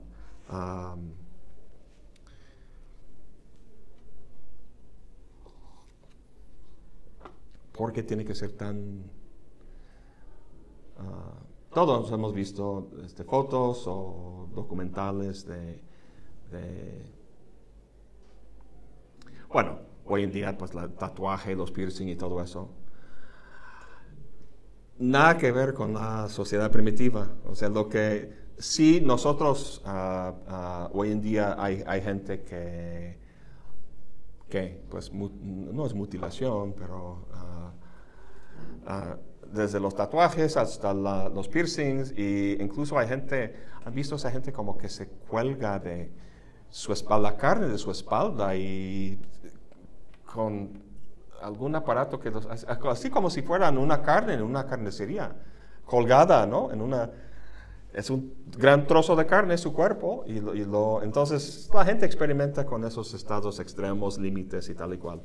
¿Por 7.72 7.92
qué 7.92 8.02
tiene 8.02 8.24
que 8.24 8.34
ser 8.34 8.56
tan... 8.56 9.04
Ah, 10.98 11.34
todos 11.86 12.10
hemos 12.10 12.34
visto 12.34 12.90
este, 13.04 13.22
fotos 13.22 13.84
o 13.86 14.48
documentales 14.52 15.46
de, 15.46 15.80
Bueno, 19.52 19.78
hoy 20.04 20.24
en 20.24 20.32
día 20.32 20.58
pues 20.58 20.74
el 20.74 20.92
tatuaje, 20.94 21.54
los 21.54 21.70
piercing 21.70 22.08
y 22.08 22.16
todo 22.16 22.42
eso 22.42 22.68
nada 24.98 25.38
que 25.38 25.52
ver 25.52 25.72
con 25.72 25.94
la 25.94 26.28
sociedad 26.28 26.68
primitiva. 26.72 27.30
O 27.46 27.54
sea, 27.54 27.68
lo 27.68 27.88
que 27.88 28.34
sí 28.58 29.00
nosotros 29.00 29.80
ah, 29.84 30.34
ah, 30.48 30.90
hoy 30.92 31.12
en 31.12 31.20
día 31.20 31.54
hay, 31.56 31.84
hay 31.86 32.00
gente 32.00 32.42
que, 32.42 33.20
que, 34.48 34.82
pues, 34.90 35.12
no 35.12 35.86
es 35.86 35.94
mutilación, 35.94 36.74
pero 36.76 37.28
ah, 38.84 39.16
desde 39.52 39.80
los 39.80 39.94
tatuajes 39.94 40.56
hasta 40.56 40.92
los 40.94 41.48
piercings, 41.48 42.12
e 42.16 42.58
incluso 42.60 42.98
hay 42.98 43.08
gente, 43.08 43.54
han 43.84 43.94
visto 43.94 44.16
esa 44.16 44.30
gente 44.30 44.52
como 44.52 44.76
que 44.76 44.88
se 44.88 45.08
cuelga 45.08 45.78
de 45.78 46.10
su 46.70 46.92
espalda, 46.92 47.30
la 47.30 47.36
carne 47.36 47.68
de 47.68 47.78
su 47.78 47.90
espalda 47.90 48.54
y 48.56 49.18
con 50.32 50.82
algún 51.40 51.74
aparato 51.74 52.18
que 52.18 52.32
así 52.90 53.10
como 53.10 53.30
si 53.30 53.42
fueran 53.42 53.78
una 53.78 54.02
carne 54.02 54.34
en 54.34 54.42
una 54.42 54.66
carnicería, 54.66 55.34
colgada, 55.84 56.46
¿no? 56.46 56.70
En 56.70 56.82
una, 56.82 57.10
es 57.94 58.10
un 58.10 58.34
gran 58.56 58.86
trozo 58.86 59.16
de 59.16 59.26
carne 59.26 59.56
su 59.56 59.72
cuerpo 59.72 60.24
y 60.26 60.40
lo, 60.40 61.02
entonces 61.02 61.70
la 61.72 61.84
gente 61.84 62.04
experimenta 62.04 62.66
con 62.66 62.84
esos 62.84 63.14
estados 63.14 63.58
extremos, 63.60 64.18
límites 64.18 64.68
y 64.68 64.74
tal 64.74 64.94
y 64.94 64.98
cual. 64.98 65.22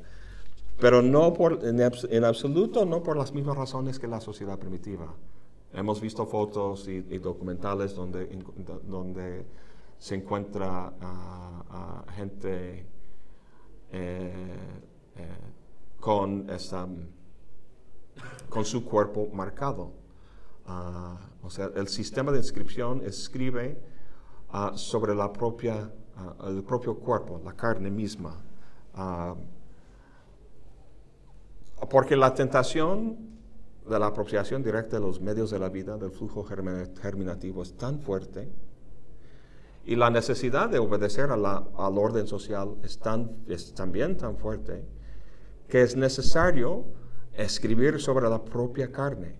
Pero 0.80 1.02
no 1.02 1.32
por, 1.32 1.60
en, 1.64 2.24
absoluto 2.24 2.84
no 2.84 3.02
por 3.02 3.16
las 3.16 3.32
mismas 3.32 3.56
razones 3.56 3.98
que 3.98 4.08
la 4.08 4.20
sociedad 4.20 4.58
primitiva. 4.58 5.14
Hemos 5.72 6.00
visto 6.00 6.26
fotos 6.26 6.88
y, 6.88 7.00
documentales 7.18 7.94
donde, 7.94 8.26
donde 8.84 9.46
se 9.98 10.14
encuentra 10.16 10.92
a, 11.00 12.04
gente 12.16 12.86
eh, 13.90 14.32
eh, 15.16 15.28
con, 15.98 16.48
esa, 16.50 16.86
con 18.48 18.64
su 18.64 18.84
cuerpo 18.84 19.28
marcado. 19.32 19.92
Ah, 20.66 21.18
o 21.42 21.50
sea, 21.50 21.70
el 21.74 21.88
sistema 21.88 22.32
de 22.32 22.38
inscripción 22.38 23.02
escribe 23.04 23.80
ah, 24.50 24.72
sobre 24.74 25.14
la 25.14 25.32
propia, 25.32 25.90
ah, 26.16 26.34
el 26.48 26.62
propio 26.62 26.98
cuerpo, 26.98 27.40
la 27.44 27.52
carne 27.52 27.90
misma. 27.90 28.42
Porque 31.94 32.16
la 32.16 32.34
tentación 32.34 33.16
de 33.88 33.98
la 34.00 34.06
apropiación 34.06 34.64
directa 34.64 34.96
de 34.96 35.02
los 35.02 35.20
medios 35.20 35.52
de 35.52 35.60
la 35.60 35.68
vida, 35.68 35.96
del 35.96 36.10
flujo 36.10 36.44
germinativo, 36.44 37.62
es 37.62 37.76
tan 37.76 38.00
fuerte 38.00 38.50
y 39.84 39.94
la 39.94 40.10
necesidad 40.10 40.68
de 40.68 40.80
obedecer 40.80 41.30
a 41.30 41.36
la, 41.36 41.62
al 41.78 41.96
orden 41.96 42.26
social 42.26 42.74
es, 42.82 42.98
tan, 42.98 43.30
es 43.46 43.74
también 43.74 44.16
tan 44.16 44.36
fuerte 44.36 44.84
que 45.68 45.82
es 45.82 45.94
necesario 45.94 46.84
escribir 47.32 48.00
sobre 48.00 48.28
la 48.28 48.42
propia 48.42 48.90
carne, 48.90 49.36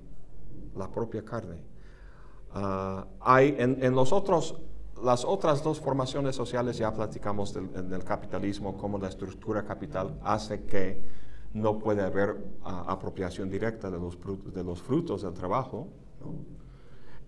la 0.77 0.89
propia 0.89 1.25
carne. 1.25 1.57
Ah, 2.53 3.05
hay 3.19 3.57
en, 3.59 3.95
los 3.97 4.13
otros, 4.13 4.61
las 5.03 5.25
otras 5.25 5.65
dos 5.65 5.81
formaciones 5.81 6.37
sociales 6.37 6.79
ya 6.79 6.95
platicamos 6.95 7.53
del, 7.53 8.05
capitalismo, 8.05 8.77
cómo 8.77 8.97
la 8.99 9.09
estructura 9.09 9.65
capital 9.65 10.21
hace 10.23 10.63
que 10.63 11.25
no 11.55 11.79
puede 11.79 12.03
haber 12.03 12.37
ah, 12.63 12.85
apropiación 12.89 13.49
directa 13.49 13.91
de 13.91 13.99
los, 13.99 14.19
de 14.53 14.63
los 14.63 14.83
frutos 14.83 15.23
del 15.23 15.33
trabajo. 15.33 15.89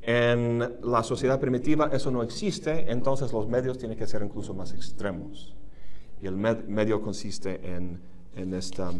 En 0.02 0.58
la 0.82 1.02
sociedad 1.02 1.40
primitiva 1.40 1.88
eso 1.92 2.10
no 2.10 2.22
existe, 2.22 2.92
entonces 2.92 3.32
los 3.32 3.48
medios 3.48 3.78
tienen 3.78 3.96
que 3.96 4.06
ser 4.06 4.22
incluso 4.22 4.52
más 4.52 4.72
extremos. 4.74 5.56
Y 6.20 6.26
el 6.26 6.36
medio 6.36 7.00
consiste 7.02 7.74
en 7.74 8.00
en 8.36 8.52
esta 8.52 8.90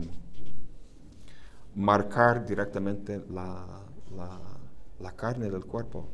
marcar 1.75 2.47
directamente 2.47 3.23
la, 3.31 3.83
la, 4.99 5.13
carne 5.13 5.51
del 5.51 5.65
cuerpo. 5.67 6.09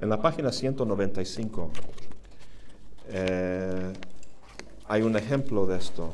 En 0.00 0.10
la 0.10 0.20
página 0.20 0.52
195 0.52 1.70
eh, 3.08 3.92
hay 4.86 5.02
un 5.02 5.16
ejemplo 5.16 5.66
de 5.66 5.78
esto. 5.78 6.12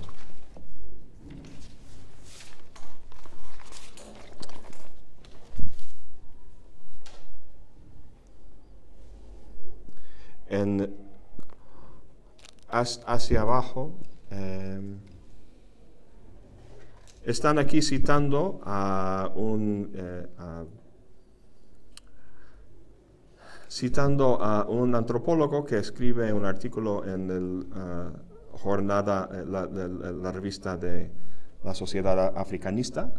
En, 10.55 10.95
hacia 12.71 13.41
abajo 13.41 13.93
eh, 14.31 14.81
están 17.25 17.59
aquí 17.59 17.83
citando 17.83 18.61
a 18.65 19.33
un, 19.35 19.91
eh, 19.95 20.27
citando 23.69 24.41
a 24.41 24.65
un 24.69 24.95
antropólogo 24.95 25.65
que 25.65 25.79
escribe 25.79 26.33
un 26.33 26.45
artículo 26.45 27.05
en 27.05 27.31
el 27.31 27.67
uh, 27.75 28.57
jornada, 28.57 29.29
eh, 29.33 29.45
la, 29.45 29.67
la, 29.67 30.31
revista 30.31 30.77
de 30.77 31.11
la 31.65 31.75
Sociedad 31.75 32.33
Africanista, 32.39 33.13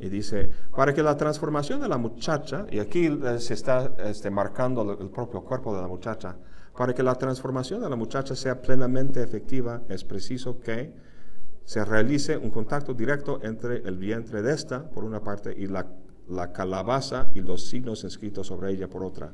y 0.00 0.08
dice, 0.08 0.50
para 0.74 0.94
que 0.94 1.02
la 1.02 1.16
transformación 1.16 1.80
de 1.80 1.88
la 1.88 1.98
muchacha, 1.98 2.66
y 2.70 2.78
aquí 2.78 3.06
eh, 3.06 3.40
se 3.40 3.54
está 3.54 3.94
este, 3.98 4.30
marcando 4.30 4.96
el 4.98 5.10
propio 5.10 5.42
cuerpo 5.42 5.74
de 5.74 5.82
la 5.82 5.88
muchacha, 5.88 6.36
para 6.76 6.94
que 6.94 7.02
la 7.02 7.16
transformación 7.16 7.80
de 7.80 7.90
la 7.90 7.96
muchacha 7.96 8.36
sea 8.36 8.62
plenamente 8.62 9.20
efectiva, 9.20 9.82
es 9.88 10.04
preciso 10.04 10.60
que 10.60 10.94
se 11.64 11.84
realice 11.84 12.36
un 12.36 12.50
contacto 12.50 12.94
directo 12.94 13.40
entre 13.42 13.78
el 13.78 13.98
vientre 13.98 14.42
de 14.42 14.54
esta, 14.54 14.88
por 14.88 15.04
una 15.04 15.20
parte, 15.20 15.52
y 15.56 15.66
la, 15.66 15.86
calabaza 16.52 17.30
y 17.34 17.40
los 17.40 17.66
signos 17.66 18.04
inscritos 18.04 18.46
sobre 18.46 18.70
ella, 18.70 18.88
por 18.88 19.02
otra. 19.02 19.32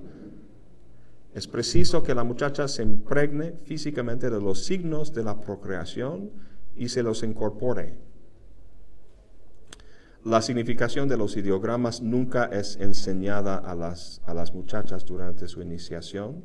Es 1.34 1.46
preciso 1.46 2.02
que 2.02 2.14
la 2.14 2.24
muchacha 2.24 2.66
se 2.66 2.82
impregne 2.82 3.52
físicamente 3.64 4.30
de 4.30 4.40
los 4.40 4.64
signos 4.64 5.12
de 5.12 5.24
la 5.24 5.40
procreación 5.40 6.30
y 6.74 6.88
se 6.88 7.02
los 7.02 7.22
incorpore. 7.22 7.98
La 10.24 10.40
significación 10.40 11.06
de 11.06 11.18
los 11.18 11.36
ideogramas 11.36 12.00
nunca 12.00 12.46
es 12.46 12.76
enseñada 12.76 13.58
a 13.58 13.74
las, 13.74 14.22
a 14.26 14.32
las 14.32 14.54
muchachas 14.54 15.04
durante 15.04 15.46
su 15.48 15.60
iniciación. 15.60 16.42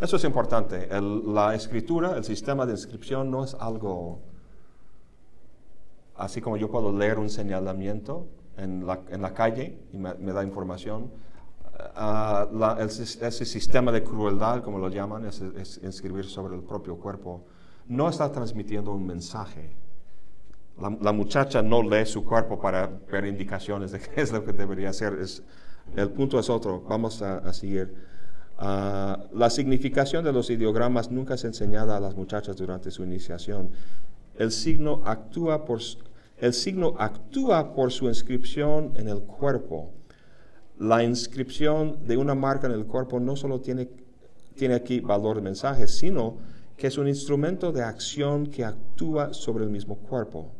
Eso 0.00 0.16
es 0.16 0.24
importante. 0.24 0.88
la 0.90 1.54
escritura, 1.54 2.16
el 2.16 2.24
sistema 2.24 2.66
de 2.66 2.72
inscripción 2.72 3.30
no 3.30 3.44
es 3.44 3.54
algo 3.54 4.20
así 6.16 6.40
como 6.40 6.56
yo 6.56 6.70
puedo 6.70 6.96
leer 6.96 7.18
un 7.18 7.30
señalamiento 7.30 8.28
en 8.56 8.86
la, 8.86 9.00
en 9.08 9.22
la 9.22 9.34
calle 9.34 9.78
y 9.92 9.98
me, 9.98 10.14
da 10.14 10.44
información, 10.44 11.10
uh, 11.96 12.80
ese 12.80 13.44
sistema 13.44 13.90
de 13.90 14.04
crueldad, 14.04 14.62
como 14.62 14.78
lo 14.78 14.88
llaman, 14.88 15.24
es, 15.26 15.40
es, 15.40 15.78
escribir 15.78 16.24
sobre 16.26 16.54
el 16.54 16.62
propio 16.62 16.96
cuerpo, 16.96 17.44
no 17.88 18.08
está 18.08 18.30
transmitiendo 18.30 18.92
un 18.92 19.06
mensaje. 19.06 19.76
La, 20.80 21.12
muchacha 21.12 21.62
no 21.62 21.82
lee 21.82 22.04
su 22.04 22.24
cuerpo 22.24 22.60
para 22.60 22.90
ver 23.10 23.26
indicaciones 23.26 23.92
de 23.92 24.00
qué 24.14 24.20
es 24.20 24.32
lo 24.32 24.44
que 24.44 24.52
debería 24.52 24.90
hacer. 24.90 25.16
El 25.94 26.10
punto 26.10 26.38
es 26.38 26.50
otro. 26.50 26.82
Vamos 26.88 27.22
a, 27.22 27.52
seguir. 27.52 27.94
Uh, 28.58 29.36
la 29.36 29.50
significación 29.50 30.24
de 30.24 30.32
los 30.32 30.50
ideogramas 30.50 31.10
nunca 31.10 31.34
es 31.34 31.44
enseñada 31.44 31.96
a 31.96 32.00
las 32.00 32.14
muchachas 32.14 32.56
durante 32.56 32.90
su 32.90 33.02
iniciación 33.02 33.70
el 34.36 34.50
signo 34.50 35.02
actúa 35.04 35.64
por, 35.64 35.80
el 36.38 36.52
signo 36.52 36.94
actúa 36.98 37.74
por 37.74 37.92
su 37.92 38.06
inscripción 38.06 38.92
en 38.96 39.08
el 39.08 39.22
cuerpo. 39.22 39.92
La 40.78 41.04
inscripción 41.04 42.04
de 42.06 42.16
una 42.16 42.34
marca 42.34 42.66
en 42.66 42.72
el 42.72 42.86
cuerpo 42.86 43.20
no 43.20 43.36
solo 43.36 43.60
tiene, 43.60 43.88
tiene 44.56 44.74
aquí 44.74 45.00
valor 45.00 45.36
de 45.36 45.42
mensaje, 45.42 45.86
sino 45.86 46.38
que 46.76 46.88
es 46.88 46.98
un 46.98 47.06
instrumento 47.06 47.70
de 47.70 47.82
acción 47.82 48.46
que 48.48 48.64
actúa 48.64 49.32
sobre 49.32 49.64
el 49.64 49.70
mismo 49.70 49.96
cuerpo. 49.96 50.50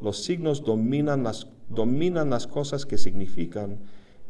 Los 0.00 0.24
signos 0.24 0.64
dominan 0.64 1.22
las, 1.22 1.46
dominan 1.68 2.30
las 2.30 2.46
cosas 2.46 2.86
que 2.86 2.98
significan 2.98 3.78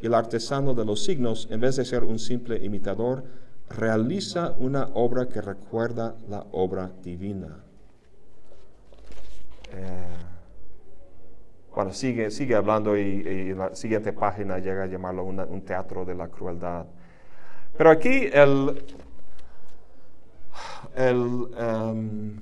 y 0.00 0.06
el 0.06 0.14
artesano 0.14 0.74
de 0.74 0.84
los 0.84 1.04
signos, 1.04 1.48
en 1.50 1.60
vez 1.60 1.76
de 1.76 1.84
ser 1.84 2.04
un 2.04 2.18
simple 2.18 2.64
imitador, 2.64 3.24
realiza 3.68 4.54
una 4.58 4.88
obra 4.94 5.28
que 5.28 5.40
recuerda 5.40 6.16
la 6.28 6.44
obra 6.52 6.90
divina. 7.02 7.64
Eh, 9.72 10.20
bueno, 11.74 11.92
sigue, 11.92 12.30
sigue 12.30 12.56
hablando 12.56 12.96
y, 12.96 13.54
la 13.54 13.74
siguiente 13.74 14.12
página 14.12 14.58
llega 14.58 14.84
a 14.84 14.86
llamarlo 14.86 15.24
un 15.24 15.62
teatro 15.62 16.04
de 16.04 16.14
la 16.14 16.28
crueldad. 16.28 16.86
Pero 17.76 17.90
aquí 17.90 18.28
el, 18.32 18.82
el 20.94 21.48
em, 21.56 22.40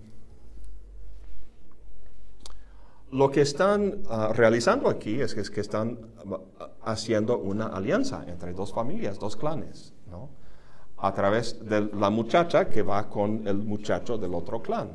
lo 3.10 3.30
que 3.30 3.40
están 3.40 4.02
ah, 4.10 4.32
realizando 4.34 4.88
aquí 4.88 5.20
es 5.20 5.34
que, 5.34 5.40
es 5.40 5.50
que, 5.50 5.60
están 5.60 5.98
ah, 6.58 6.70
haciendo 6.82 7.38
una 7.38 7.66
alianza 7.66 8.24
entre 8.26 8.52
dos 8.52 8.72
familias, 8.72 9.18
dos 9.18 9.36
clanes, 9.36 9.94
¿no? 10.10 10.30
a 10.98 11.14
través 11.14 11.64
de 11.64 11.88
la 11.94 12.10
muchacha 12.10 12.68
que 12.68 12.82
va 12.82 13.08
con 13.08 13.46
el 13.46 13.58
muchacho 13.58 14.18
del 14.18 14.34
otro 14.34 14.60
clan. 14.60 14.90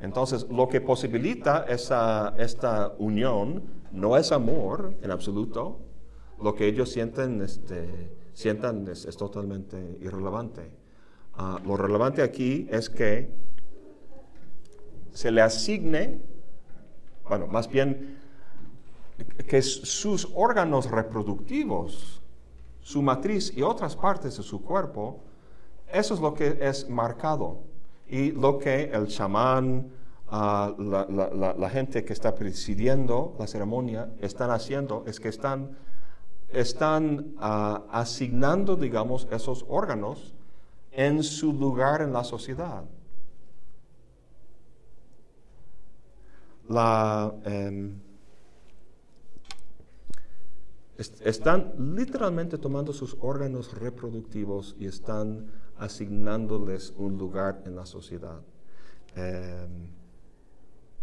Entonces, 0.00 0.46
lo 0.48 0.68
que 0.68 0.80
posibilita 0.80 1.66
esa, 1.68 2.34
esta 2.38 2.94
unión 2.98 3.64
no 3.92 4.16
es 4.16 4.32
amor 4.32 4.94
en 5.02 5.10
absoluto. 5.10 5.78
Lo 6.42 6.54
que 6.54 6.66
ellos 6.66 6.90
sienten, 6.90 7.42
este, 7.42 8.12
sientan 8.32 8.88
es, 8.88 9.04
totalmente 9.16 9.98
irrelevante. 10.00 10.70
Ah, 11.34 11.60
lo 11.66 11.76
relevante 11.76 12.22
aquí 12.22 12.66
es 12.70 12.88
que 12.88 13.30
se 15.12 15.30
le 15.30 15.42
asigne, 15.42 16.20
bueno, 17.30 17.46
más 17.46 17.68
bien 17.68 18.18
que 19.46 19.62
sus 19.62 20.28
órganos 20.34 20.90
reproductivos, 20.90 22.20
su 22.82 23.02
matriz 23.02 23.56
y 23.56 23.62
otras 23.62 23.94
partes 23.94 24.36
de 24.36 24.42
su 24.42 24.60
cuerpo, 24.62 25.20
eso 25.92 26.14
es 26.14 26.20
lo 26.20 26.34
que 26.34 26.58
es 26.60 26.90
marcado. 26.90 27.58
Y 28.08 28.32
lo 28.32 28.58
que 28.58 28.90
el 28.92 29.06
chamán, 29.06 29.92
ah, 30.28 30.74
la, 30.76 31.70
gente 31.70 32.04
que 32.04 32.12
está 32.12 32.34
presidiendo 32.34 33.36
la 33.38 33.46
ceremonia 33.46 34.10
están 34.20 34.50
haciendo 34.50 35.04
es 35.06 35.20
que 35.20 35.28
están, 35.28 35.76
están 36.48 37.34
ah, 37.38 37.84
asignando, 37.92 38.74
digamos, 38.74 39.28
esos 39.30 39.64
órganos 39.68 40.34
en 40.90 41.22
su 41.22 41.52
lugar 41.52 42.02
en 42.02 42.12
la 42.12 42.24
sociedad. 42.24 42.82
La, 46.70 47.34
em, 47.46 47.98
están 50.96 51.72
literalmente 51.96 52.58
tomando 52.58 52.92
sus 52.92 53.16
órganos 53.20 53.76
reproductivos 53.76 54.76
y 54.78 54.86
están 54.86 55.50
asignándoles 55.78 56.94
un 56.96 57.18
lugar 57.18 57.62
en 57.66 57.74
la 57.74 57.86
sociedad. 57.86 58.40
Em, 59.16 59.88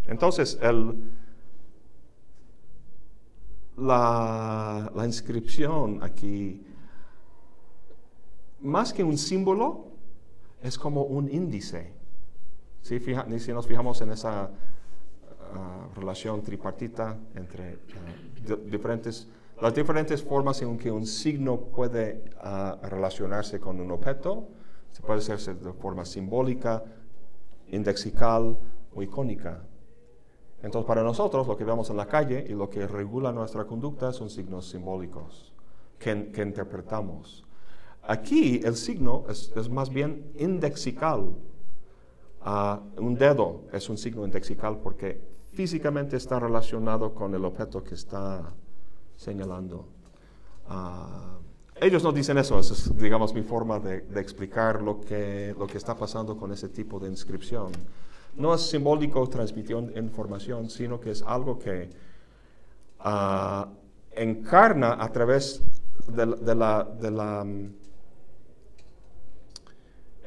entonces, 0.06 0.58
la, 3.76 4.90
inscripción 5.06 6.02
aquí, 6.02 6.66
más 8.62 8.94
que 8.94 9.04
un 9.04 9.18
símbolo, 9.18 9.88
es 10.64 10.78
como 10.78 11.04
un 11.04 11.30
índice. 11.30 11.92
Si 12.82 13.02
nos 13.52 13.68
fijamos 13.68 14.00
en 14.00 14.12
esa 14.12 14.50
ah, 15.54 15.88
relación 15.96 16.42
tripartita 16.42 17.18
entre 17.36 17.74
ah, 17.74 18.56
diferentes 18.66 19.28
las 19.60 19.74
diferentes 19.74 20.22
formas 20.22 20.62
en 20.62 20.78
que 20.78 20.92
un 20.92 21.08
signo 21.08 21.58
puede 21.60 22.24
ah, 22.42 22.78
relacionarse 22.84 23.60
con 23.60 23.80
un 23.80 23.90
objeto, 23.90 24.50
se 24.92 25.02
puede 25.02 25.18
hacerse 25.18 25.56
de 25.56 25.74
forma 25.74 26.06
simbólica, 26.06 26.84
indexical 27.70 28.56
o 28.94 29.02
icónica. 29.02 29.64
Entonces, 30.62 30.88
para 30.88 31.02
nosotros, 31.02 31.48
lo 31.48 31.58
que 31.58 31.64
vemos 31.64 31.90
en 31.90 31.98
la 31.98 32.06
calle 32.06 32.46
y 32.48 32.54
lo 32.54 32.70
que 32.70 32.86
regula 32.86 33.32
nuestra 33.32 33.66
conducta 33.66 34.14
son 34.14 34.30
signos 34.30 34.70
simbólicos 34.70 35.54
que, 35.98 36.12
interpretamos. 36.12 37.44
Aquí 38.04 38.62
el 38.64 38.76
signo 38.76 39.26
es, 39.28 39.70
más 39.70 39.90
bien 39.90 40.32
indexical. 40.38 41.36
Ah, 42.42 42.80
un 42.98 43.16
dedo 43.16 43.64
es 43.74 43.90
un 43.90 43.98
signo 43.98 44.24
indexical 44.24 44.78
porque 44.78 45.37
físicamente 45.58 46.18
está 46.18 46.40
relacionado 46.40 47.16
con 47.16 47.34
el 47.34 47.44
objeto 47.44 47.84
que 47.84 47.96
está 47.96 48.54
señalando. 49.16 49.88
Ah, 50.68 51.40
ellos 51.82 52.04
no 52.04 52.12
dicen 52.12 52.38
eso, 52.38 52.60
es, 52.60 52.96
digamos, 52.96 53.34
mi 53.34 53.42
forma 53.42 53.80
de, 53.80 54.06
explicar 54.22 54.84
lo 54.84 55.02
que, 55.02 55.56
lo 55.58 55.66
que 55.66 55.80
está 55.80 55.96
pasando 55.96 56.38
con 56.38 56.52
ese 56.52 56.70
tipo 56.70 57.00
de 57.00 57.08
inscripción. 57.08 57.72
No 58.36 58.54
es 58.54 58.70
simbólico 58.70 59.28
transmisión 59.28 59.88
de 59.88 60.00
información, 60.00 60.70
sino 60.70 61.00
que 61.00 61.10
es 61.10 61.24
algo 61.24 61.58
que 61.58 61.90
ah, 63.00 63.68
encarna 64.12 65.04
a 65.04 65.12
través 65.12 65.64
de, 66.08 66.54
la, 66.56 67.44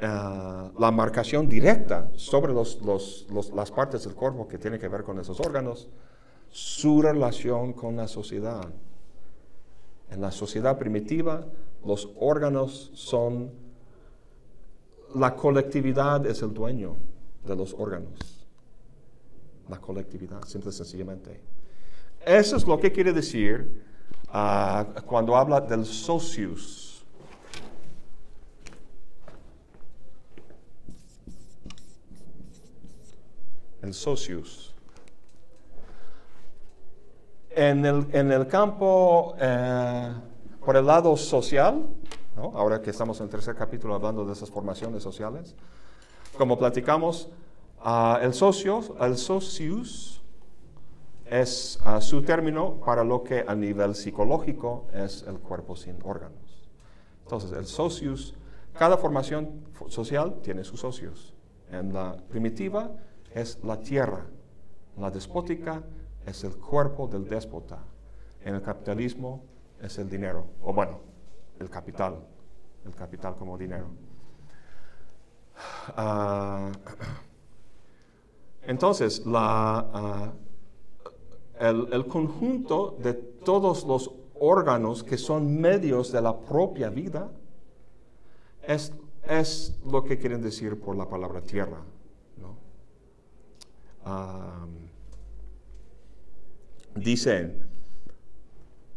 ah, 0.03 0.71
la, 0.79 0.91
marcación 0.91 1.49
directa 1.49 2.11
sobre 2.17 2.53
los, 2.53 2.79
las 3.55 3.71
partes 3.71 4.05
del 4.05 4.15
cuerpo 4.15 4.47
que 4.49 4.59
tiene 4.59 4.79
que 4.79 4.89
ver 4.89 5.03
con 5.03 5.19
esos 5.19 5.41
órganos, 5.41 5.89
su 6.51 7.03
relación 7.03 7.73
con 7.73 7.97
la 7.97 8.09
sociedad. 8.09 8.69
En 10.11 10.21
la 10.21 10.33
sociedad 10.33 10.77
primitiva, 10.79 11.47
los 11.85 12.11
órganos 12.19 12.91
son, 12.95 13.53
la 15.15 15.37
colectividad 15.37 16.27
es 16.27 16.43
el 16.43 16.53
dueño 16.53 16.97
de 17.47 17.57
los 17.57 17.75
órganos. 17.75 18.47
La 19.69 19.81
colectividad, 19.81 20.43
simple 20.45 20.71
y 20.71 20.73
sencillamente. 20.73 21.41
Eso 22.27 22.57
es 22.57 22.67
lo 22.67 22.79
que 22.79 22.93
quiere 22.93 23.13
decir 23.13 23.83
ah, 24.29 24.87
cuando 25.07 25.37
habla 25.37 25.61
del 25.61 25.87
socius. 25.87 26.90
El 33.83 33.95
socius. 33.95 34.75
En 37.51 37.85
el, 37.85 38.47
campo, 38.47 39.35
eh, 39.39 40.13
por 40.65 40.77
el 40.77 40.87
lado 40.87 41.17
social, 41.17 41.87
ahora 42.37 42.81
que 42.81 42.91
estamos 42.91 43.19
en 43.21 43.25
el 43.25 43.31
tercer 43.31 43.57
capítulo 43.57 43.95
hablando 43.95 44.25
de 44.25 44.33
esas 44.33 44.51
formaciones 44.51 45.03
sociales, 45.03 45.55
como 46.39 46.57
platicamos, 46.59 47.29
ah, 47.81 48.19
el 48.23 48.35
socio, 48.35 48.83
el 49.01 49.17
socius, 49.17 50.23
es 51.27 51.79
ah, 51.85 52.01
su 52.01 52.23
término 52.23 52.81
para 52.85 53.05
lo 53.05 53.23
que 53.23 53.45
a 53.47 53.55
nivel 53.55 53.95
psicológico 53.95 54.87
es 54.93 55.25
el 55.29 55.39
cuerpo 55.39 55.77
sin 55.77 55.97
órganos. 56.03 56.69
Entonces, 57.23 57.53
el 57.53 57.67
socius, 57.67 58.35
cada 58.75 58.97
formación 58.97 59.65
social 59.89 60.41
tiene 60.43 60.65
sus 60.65 60.81
socios. 60.81 61.35
En 61.71 61.93
la 61.93 62.17
primitiva 62.29 62.91
es 63.35 63.59
la 63.63 63.79
tierra, 63.81 64.27
la 64.97 65.11
despótica 65.11 65.83
es 66.27 66.45
el 66.45 66.57
cuerpo 66.57 67.07
del 67.07 67.29
déspota. 67.29 67.79
En 68.45 68.55
el 68.55 68.63
capitalismo 68.63 69.45
es 69.81 69.99
el 69.99 70.09
dinero, 70.09 70.47
o 70.63 70.73
bueno, 70.73 71.01
el 71.59 71.69
capital, 71.69 72.19
el 72.85 72.95
capital 72.95 73.37
como 73.37 73.57
dinero. 73.57 73.87
Ah, 75.97 76.73
entonces, 78.63 79.23
ah, 79.27 80.33
el, 81.59 82.07
conjunto 82.07 82.97
de 83.03 83.15
todos 83.15 83.85
los 83.85 84.11
órganos 84.39 85.05
que 85.05 85.19
son 85.19 85.61
medios 85.61 86.13
de 86.13 86.23
la 86.23 86.39
propia 86.39 86.89
vida 86.89 87.31
es, 88.63 88.93
es 89.29 89.79
lo 89.85 90.05
que 90.05 90.19
quieren 90.19 90.41
decir 90.41 90.81
por 90.81 90.97
la 90.97 91.09
palabra 91.09 91.43
tierra. 91.43 91.83
¿No? 94.05 94.11
Ah, 94.11 94.67
dice, 96.95 97.55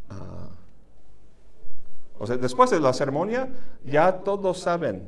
ah, 0.10 0.50
o 2.20 2.28
sea, 2.28 2.38
después 2.38 2.70
de 2.70 2.80
la 2.80 2.94
ceremonia, 2.94 3.50
ya 3.86 4.20
todos 4.20 4.60
saben 4.60 5.04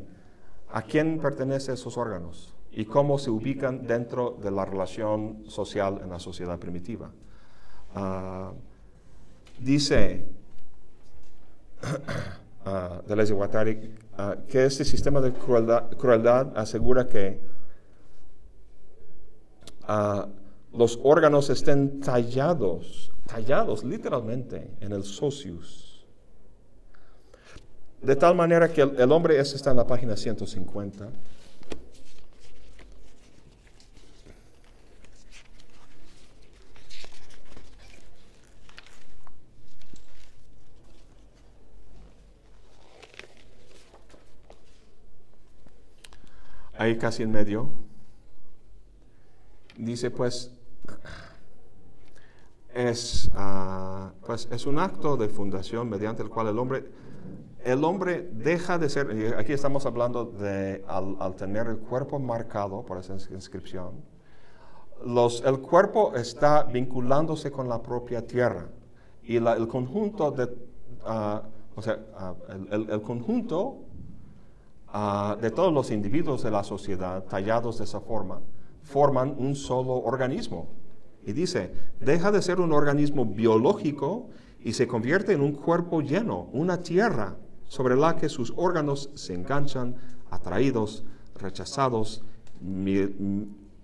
a 0.71 0.81
quién 0.81 1.19
pertenecen 1.19 1.75
esos 1.75 1.97
órganos 1.97 2.53
y 2.71 2.85
cómo 2.85 3.17
se 3.17 3.29
ubican 3.29 3.87
dentro 3.87 4.37
de 4.41 4.51
la 4.51 4.65
relación 4.65 5.43
social 5.47 6.01
en 6.03 6.09
la 6.09 6.19
sociedad 6.19 6.59
primitiva. 6.59 7.11
Uh, 7.95 8.53
dice 9.57 10.25
uh, 12.65 13.07
Deleuze 13.07 13.33
Guattari 13.33 13.95
que 14.49 14.65
este 14.65 14.83
sistema 14.83 15.21
de 15.21 15.31
crueldad 15.31 16.57
asegura 16.57 17.07
que 17.07 17.39
los 20.73 20.99
órganos 21.03 21.49
estén 21.49 21.99
tallados, 22.01 23.11
tallados 23.27 23.83
literalmente 23.83 24.71
en 24.81 24.91
el 24.91 25.03
socius. 25.03 26.05
De 28.01 28.15
tal 28.15 28.35
manera 28.35 28.71
que 28.71 28.81
el, 28.81 29.11
hombre, 29.11 29.39
ese 29.39 29.55
está 29.55 29.71
en 29.71 29.77
la 29.77 29.87
página 29.87 30.15
150. 30.15 31.09
Ahí 46.77 46.97
casi 46.97 47.23
en 47.23 47.31
medio. 47.31 47.84
Dice 49.77 50.09
pues, 50.09 50.51
es, 52.73 53.29
ah, 53.35 54.11
pues, 54.25 54.47
es 54.51 54.65
un 54.65 54.79
acto 54.79 55.17
de 55.17 55.27
fundación 55.27 55.89
mediante 55.89 56.23
el 56.23 56.29
cual 56.29 56.47
el 56.47 56.59
hombre, 56.59 56.85
el 57.63 57.83
hombre 57.83 58.29
deja 58.33 58.77
de 58.77 58.89
ser, 58.89 59.35
aquí 59.37 59.53
estamos 59.53 59.85
hablando 59.85 60.25
de 60.25 60.83
al, 60.87 61.35
tener 61.35 61.67
el 61.67 61.77
cuerpo 61.77 62.19
marcado 62.19 62.85
por 62.85 62.97
esa 62.97 63.15
inscripción, 63.31 64.03
los, 65.03 65.43
el 65.45 65.59
cuerpo 65.59 66.13
está 66.15 66.63
vinculándose 66.63 67.51
con 67.51 67.67
la 67.67 67.81
propia 67.81 68.25
tierra 68.25 68.67
y 69.23 69.35
el 69.37 69.67
conjunto 69.67 70.31
de, 70.31 70.55
ah, 71.05 71.43
o 71.75 71.81
sea, 71.81 71.99
ah, 72.17 72.33
el, 72.71 72.89
el, 72.89 73.01
conjunto 73.01 73.79
de 75.41 75.51
todos 75.51 75.73
los 75.73 75.91
individuos 75.91 76.43
de 76.43 76.51
la 76.51 76.63
sociedad 76.63 77.25
tallados 77.25 77.79
de 77.79 77.83
esa 77.83 77.99
forma 77.99 78.39
forman 78.85 79.35
un 79.37 79.55
solo 79.55 79.95
organismo. 79.95 80.69
Y 81.25 81.33
dice, 81.33 81.73
deja 81.99 82.31
de 82.31 82.41
ser 82.41 82.61
un 82.61 82.71
organismo 82.71 83.25
biológico 83.25 84.29
y 84.61 84.73
se 84.73 84.87
convierte 84.87 85.33
en 85.33 85.41
un 85.41 85.53
cuerpo 85.53 86.01
lleno, 86.01 86.49
una 86.53 86.81
tierra 86.81 87.35
sobre 87.67 87.95
la 87.95 88.15
que 88.15 88.29
sus 88.29 88.53
órganos 88.55 89.09
se 89.15 89.33
enganchan, 89.33 89.95
atraídos, 90.29 91.03
rechazados, 91.35 92.23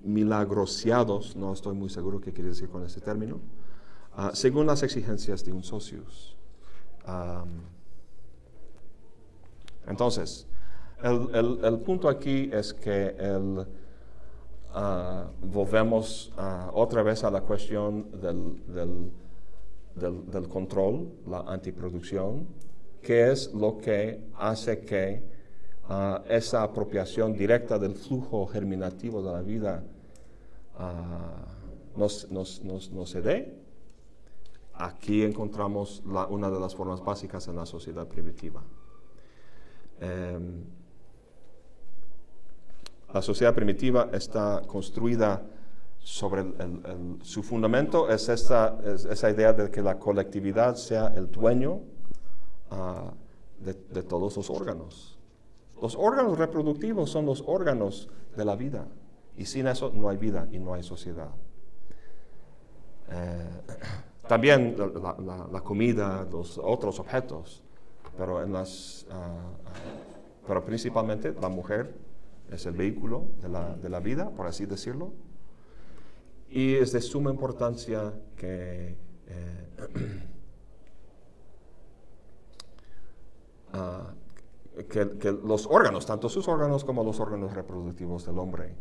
milagrosiados, 0.04 1.36
no 1.36 1.52
estoy 1.52 1.76
muy 1.76 1.90
seguro 1.90 2.22
qué 2.22 2.32
quiere 2.32 2.50
decir 2.50 2.70
con 2.70 2.86
ese 2.86 3.02
término, 3.02 3.42
ah, 4.16 4.32
según 4.34 4.68
las 4.68 4.84
exigencias 4.84 5.44
de 5.44 5.52
un 5.52 5.64
socius. 5.64 6.38
entonces, 9.88 10.48
el, 11.04 11.80
punto 11.80 12.08
aquí 12.08 12.50
es 12.54 12.74
que 12.74 13.16
el, 13.18 13.66
ah, 14.74 15.30
volvemos 15.42 16.32
ah, 16.38 16.70
otra 16.74 17.04
vez 17.04 17.24
a 17.24 17.32
la 17.32 17.42
cuestión 17.42 18.10
del, 18.22 19.12
del, 19.96 20.48
control, 20.48 21.12
la 21.28 21.40
antiproducción, 21.42 22.48
que 23.02 23.32
es 23.32 23.54
lo 23.54 23.78
que 23.78 24.24
hace 24.38 24.82
que 24.82 25.24
uh, 25.90 26.24
esa 26.30 26.64
apropiación 26.64 27.34
directa 27.34 27.78
del 27.78 27.96
flujo 27.96 28.46
germinativo 28.48 29.22
de 29.22 29.32
la 29.32 29.42
vida 29.42 29.84
uh, 30.80 32.00
nos, 32.00 32.32
nos, 32.32 32.64
nos, 32.64 32.92
nos, 32.92 33.10
se 33.10 33.22
dé. 33.22 33.54
Aquí 34.74 35.24
encontramos 35.24 36.04
la, 36.06 36.28
una 36.28 36.50
de 36.50 36.60
las 36.60 36.76
formas 36.76 37.04
básicas 37.04 37.48
en 37.48 37.56
la 37.56 37.66
sociedad 37.66 38.08
primitiva. 38.08 38.64
Um, 40.02 40.81
la 43.14 43.22
sociedad 43.22 43.54
primitiva 43.54 44.10
está 44.14 44.62
construida 44.66 45.42
sobre 46.04 46.46
su 47.22 47.44
fundamento 47.44 48.10
es 48.10 48.28
esa, 48.28 48.78
esa, 48.86 49.30
idea 49.30 49.54
de 49.54 49.70
que 49.70 49.82
la 49.82 50.00
colectividad 50.00 50.76
sea 50.76 51.08
el 51.16 51.30
dueño 51.30 51.74
uh, 52.72 53.12
de, 53.60 54.04
todos 54.04 54.36
los 54.36 54.50
órganos. 54.50 55.20
Los 55.80 55.96
órganos 55.96 56.40
reproductivos 56.40 57.12
son 57.12 57.26
los 57.26 57.44
órganos 57.46 58.10
de 58.36 58.46
la 58.46 58.56
vida 58.56 58.88
y 59.38 59.46
sin 59.46 59.68
eso 59.68 59.92
no 59.94 60.10
hay 60.10 60.18
vida 60.18 60.48
y 60.52 60.58
no 60.58 60.74
hay 60.74 60.82
sociedad. 60.82 61.30
Eh, 63.12 63.50
también 64.28 64.76
la, 65.52 65.62
comida, 65.62 66.28
los 66.32 66.58
otros 66.58 67.00
objetos, 67.00 67.62
pero, 68.18 68.42
en 68.42 68.54
las, 68.54 69.06
uh, 69.10 70.48
pero 70.48 70.66
principalmente 70.66 71.36
la 71.40 71.50
mujer 71.50 71.94
es 72.52 72.66
el 72.66 72.74
vehículo 72.74 73.28
de 73.42 73.50
la, 73.50 73.76
de 73.76 73.90
la 73.90 74.00
vida, 74.00 74.30
por 74.30 74.46
así 74.46 74.66
decirlo. 74.66 75.14
Y 76.50 76.76
es 76.76 76.92
de 76.92 77.02
suma 77.02 77.32
importancia 77.32 78.14
que, 78.36 78.98
eh, 79.28 79.78
uh, 83.74 84.84
que, 84.84 85.32
los 85.32 85.66
órganos, 85.66 86.06
tanto 86.06 86.28
sus 86.28 86.48
órganos 86.50 86.84
como 86.84 87.06
los 87.06 87.22
órganos 87.22 87.54
reproductivos 87.54 88.26
del 88.26 88.38
hombre, 88.38 88.76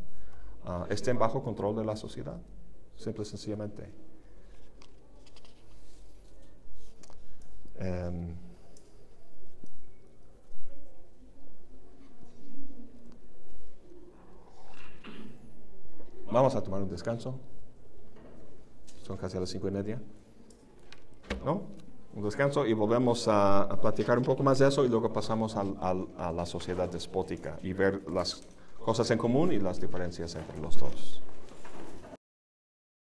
uh, 0.66 0.92
estén 0.92 1.16
bajo 1.16 1.44
control 1.44 1.76
de 1.76 1.84
la 1.84 1.94
sociedad, 1.94 2.40
simple 2.96 3.22
y 3.22 3.26
sencillamente. 3.26 3.92
Um, 7.80 8.49
vamos 16.30 16.54
a 16.54 16.62
tomar 16.62 16.82
un 16.82 16.88
descanso. 16.88 17.38
Son 19.02 19.16
casi 19.16 19.38
las 19.38 19.50
cinco 19.50 19.68
y 19.68 19.70
media. 19.70 20.00
¿No? 21.44 21.62
un 22.14 22.24
descanso 22.24 22.66
y 22.66 22.72
volvemos 22.72 23.28
a, 23.28 23.68
platicar 23.80 24.18
un 24.18 24.24
poco 24.24 24.42
más 24.42 24.58
de 24.58 24.68
eso 24.68 24.84
y 24.84 24.88
luego 24.88 25.12
pasamos 25.12 25.56
a 25.56 26.32
la 26.32 26.46
sociedad 26.46 26.88
despótica 26.88 27.58
y 27.62 27.72
ver 27.72 28.02
las 28.10 28.42
cosas 28.80 29.10
en 29.10 29.18
común 29.18 29.52
y 29.52 29.58
las 29.58 29.80
diferencias 29.80 30.34
entre 30.34 30.60
los 30.60 30.78
dos. 30.78 31.22